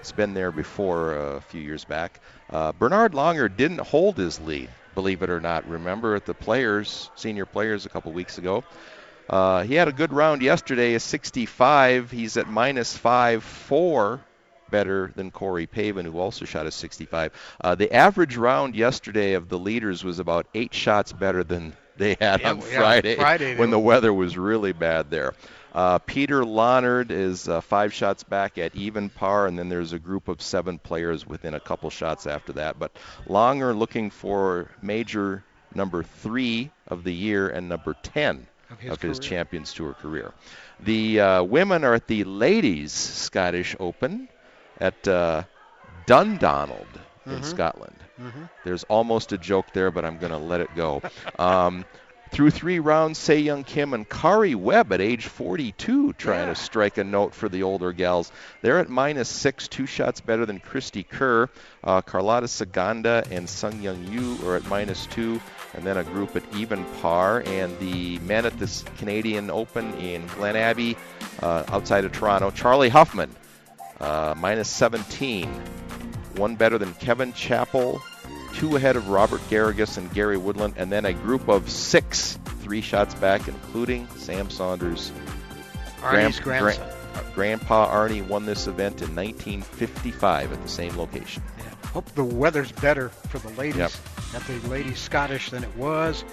It's 0.00 0.12
been 0.12 0.34
there 0.34 0.52
before 0.52 1.18
uh, 1.18 1.22
a 1.36 1.40
few 1.40 1.60
years 1.60 1.84
back. 1.84 2.20
Uh, 2.50 2.72
Bernhard 2.72 3.12
Langer 3.12 3.54
didn't 3.54 3.80
hold 3.80 4.16
his 4.16 4.38
lead, 4.40 4.68
believe 4.94 5.22
it 5.22 5.30
or 5.30 5.40
not. 5.40 5.68
Remember 5.68 6.14
at 6.14 6.26
the 6.26 6.34
Players, 6.34 7.10
senior 7.16 7.46
Players, 7.46 7.86
a 7.86 7.88
couple 7.88 8.12
weeks 8.12 8.38
ago. 8.38 8.62
Uh, 9.28 9.64
he 9.64 9.74
had 9.74 9.88
a 9.88 9.92
good 9.92 10.12
round 10.12 10.42
yesterday, 10.42 10.94
a 10.94 11.00
65. 11.00 12.12
He's 12.12 12.36
at 12.36 12.48
minus 12.48 12.96
five 12.96 13.42
four, 13.42 14.20
better 14.70 15.10
than 15.16 15.32
Corey 15.32 15.66
Pavin, 15.66 16.06
who 16.06 16.18
also 16.18 16.44
shot 16.44 16.66
a 16.66 16.70
65. 16.70 17.32
Uh, 17.60 17.74
the 17.74 17.92
average 17.92 18.36
round 18.36 18.76
yesterday 18.76 19.32
of 19.32 19.48
the 19.48 19.58
leaders 19.58 20.04
was 20.04 20.20
about 20.20 20.46
eight 20.54 20.72
shots 20.74 21.12
better 21.12 21.42
than 21.42 21.72
they 21.96 22.16
had 22.20 22.40
Yeah, 22.42 22.50
on 22.50 22.58
yeah, 22.60 22.78
Friday, 22.78 23.16
Friday 23.16 23.56
when 23.56 23.70
the 23.70 23.78
weather 23.80 24.12
was 24.12 24.38
really 24.38 24.72
bad 24.72 25.10
there. 25.10 25.34
Uh, 25.76 26.00
Peter 26.00 26.44
Lonard 26.44 27.12
is 27.12 27.48
uh, 27.48 27.60
five 27.62 27.94
shots 27.94 28.24
back 28.24 28.58
at 28.58 28.74
even 28.76 29.10
par, 29.10 29.46
and 29.46 29.58
then 29.58 29.68
there's 29.68 29.92
a 29.92 30.00
group 30.00 30.28
of 30.28 30.42
seven 30.42 30.80
players 30.80 31.26
within 31.26 31.54
a 31.54 31.60
couple 31.60 31.90
shots 31.90 32.26
after 32.26 32.54
that. 32.54 32.80
But 32.80 32.98
Langer 33.28 33.76
looking 33.78 34.10
for 34.10 34.72
major 34.82 35.44
number 35.74 36.02
three 36.04 36.72
of 36.88 37.04
the 37.04 37.14
year 37.14 37.48
and 37.50 37.68
number 37.68 37.94
10 38.02 38.48
Of 38.70 38.80
of 38.88 39.00
his 39.00 39.00
his, 39.02 39.20
career. 39.20 39.20
Champions 39.20 39.74
Tour 39.74 39.94
career. 39.94 40.34
The 40.80 41.20
uh, 41.20 41.44
women 41.44 41.84
are 41.84 41.94
at 41.94 42.08
the 42.08 42.24
Ladies 42.24 42.92
Scottish 42.92 43.76
Open 43.80 44.28
at 44.80 45.06
uh, 45.08 45.44
Dundonald 46.06 47.00
in 47.28 47.42
Mhm. 47.42 47.44
Scotland. 47.44 48.04
Mhm. 48.18 48.50
There's 48.64 48.84
almost 48.84 49.32
a 49.32 49.38
joke 49.38 49.72
there, 49.72 49.90
but 49.90 50.04
I'm 50.04 50.18
going 50.18 50.32
to 50.32 50.38
let 50.38 50.60
it 50.60 50.74
go. 50.74 51.02
Um, 51.38 51.86
through 52.30 52.50
three 52.50 52.78
rounds, 52.78 53.18
Sei 53.18 53.38
Young 53.38 53.64
Kim 53.64 53.94
and 53.94 54.08
Karrie 54.08 54.54
Webb 54.54 54.92
at 54.92 55.00
age 55.00 55.26
42 55.26 56.12
trying 56.14 56.48
Yeah. 56.48 56.54
to 56.54 56.60
strike 56.60 56.98
a 56.98 57.04
note 57.04 57.34
for 57.34 57.48
the 57.48 57.62
older 57.62 57.92
gals. 57.92 58.30
They're 58.62 58.78
at 58.78 58.88
minus 58.88 59.28
six, 59.28 59.68
two 59.68 59.86
shots 59.86 60.20
better 60.20 60.44
than 60.44 60.60
Cristie 60.60 61.08
Kerr. 61.08 61.48
Uh, 61.84 62.00
Carlota 62.02 62.46
Ciganda 62.46 63.26
and 63.30 63.48
Sung 63.48 63.80
Young 63.80 64.04
Yu 64.10 64.38
are 64.46 64.56
at 64.56 64.66
minus 64.68 65.06
two, 65.06 65.40
and 65.74 65.84
then 65.84 65.96
a 65.96 66.04
group 66.04 66.34
at 66.36 66.42
even 66.54 66.84
par. 67.00 67.42
And 67.46 67.78
the 67.78 68.18
men 68.20 68.44
at 68.44 68.58
this 68.58 68.84
Canadian 68.98 69.50
Open 69.50 69.94
in 69.94 70.26
Glen 70.26 70.56
Abbey, 70.56 70.96
uh, 71.42 71.64
outside 71.68 72.04
of 72.04 72.12
Toronto, 72.12 72.50
Charley 72.50 72.88
Hoffman, 72.88 73.30
uh, 74.00 74.34
minus 74.36 74.68
17, 74.68 75.48
one 76.36 76.56
better 76.56 76.76
than 76.76 76.92
Kevin 76.94 77.32
Chappell, 77.32 78.02
two 78.56 78.76
ahead 78.76 78.96
of 78.96 79.08
Robert 79.08 79.40
Garrigus 79.48 79.96
and 79.98 80.12
Gary 80.12 80.36
Woodland, 80.36 80.74
and 80.76 80.90
then 80.90 81.04
a 81.04 81.12
group 81.12 81.48
of 81.48 81.70
six, 81.70 82.38
three 82.62 82.80
shots 82.80 83.14
back, 83.14 83.46
including 83.48 84.08
Sam 84.16 84.50
Saunders. 84.50 85.12
Arnie's 86.00 86.40
Grand- 86.40 86.62
grandson. 86.64 86.88
uh, 87.14 87.22
Grandpa 87.34 87.90
Arnie 87.94 88.26
won 88.26 88.46
this 88.46 88.66
event 88.66 89.02
in 89.02 89.14
1955 89.14 90.52
at 90.52 90.62
the 90.62 90.68
same 90.68 90.96
location. 90.96 91.42
Hope 91.92 92.06
the 92.14 92.24
weather's 92.24 92.72
better 92.72 93.08
for 93.08 93.38
the 93.38 93.48
ladies 93.50 93.76
Yep. 93.78 93.90
at 94.34 94.46
the 94.46 94.68
Ladies 94.68 94.98
Scottish 94.98 95.50
than 95.50 95.64
it 95.64 95.74
was 95.76 96.24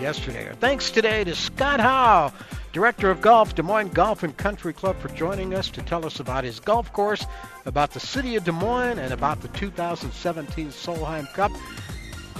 yesterday. 0.00 0.48
Our 0.48 0.54
Thanks 0.54 0.90
today 0.90 1.24
to 1.24 1.34
Scott 1.34 1.80
Howe, 1.80 2.32
Director 2.72 3.10
of 3.10 3.20
Golf, 3.20 3.54
Des 3.54 3.62
Moines 3.62 3.90
Golf 3.90 4.22
and 4.22 4.36
Country 4.36 4.72
Club, 4.72 4.98
for 4.98 5.08
joining 5.08 5.54
us 5.54 5.70
to 5.70 5.82
tell 5.82 6.04
us 6.04 6.20
about 6.20 6.44
his 6.44 6.60
golf 6.60 6.92
course, 6.92 7.24
about 7.66 7.92
the 7.92 8.00
city 8.00 8.36
of 8.36 8.44
Des 8.44 8.52
Moines, 8.52 8.98
and 8.98 9.12
about 9.12 9.40
the 9.40 9.48
2017 9.48 10.68
Solheim 10.68 11.32
Cup. 11.34 11.52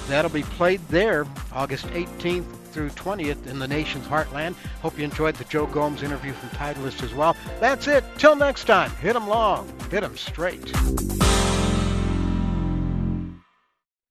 That'll 0.09 0.30
be 0.30 0.42
played 0.42 0.86
there 0.88 1.26
August 1.52 1.86
18th 1.86 2.44
through 2.72 2.90
20th 2.90 3.46
in 3.46 3.59
the 3.59 3.68
nation's 3.68 4.07
heartland. 4.07 4.55
Hope 4.82 4.98
you 4.98 5.05
enjoyed 5.05 5.36
the 5.36 5.44
Joe 5.44 5.66
Gomes 5.66 6.02
interview 6.02 6.32
from 6.32 6.50
Titleist 6.50 7.02
as 7.02 7.14
well. 7.14 7.36
That's 7.61 7.86
it. 7.86 8.05
Till 8.18 8.36
next 8.36 8.64
time, 8.64 8.90
hit 8.96 9.16
'em 9.16 9.28
long, 9.28 9.72
hit 9.90 10.02
'em 10.02 10.16
straight. 10.16 10.72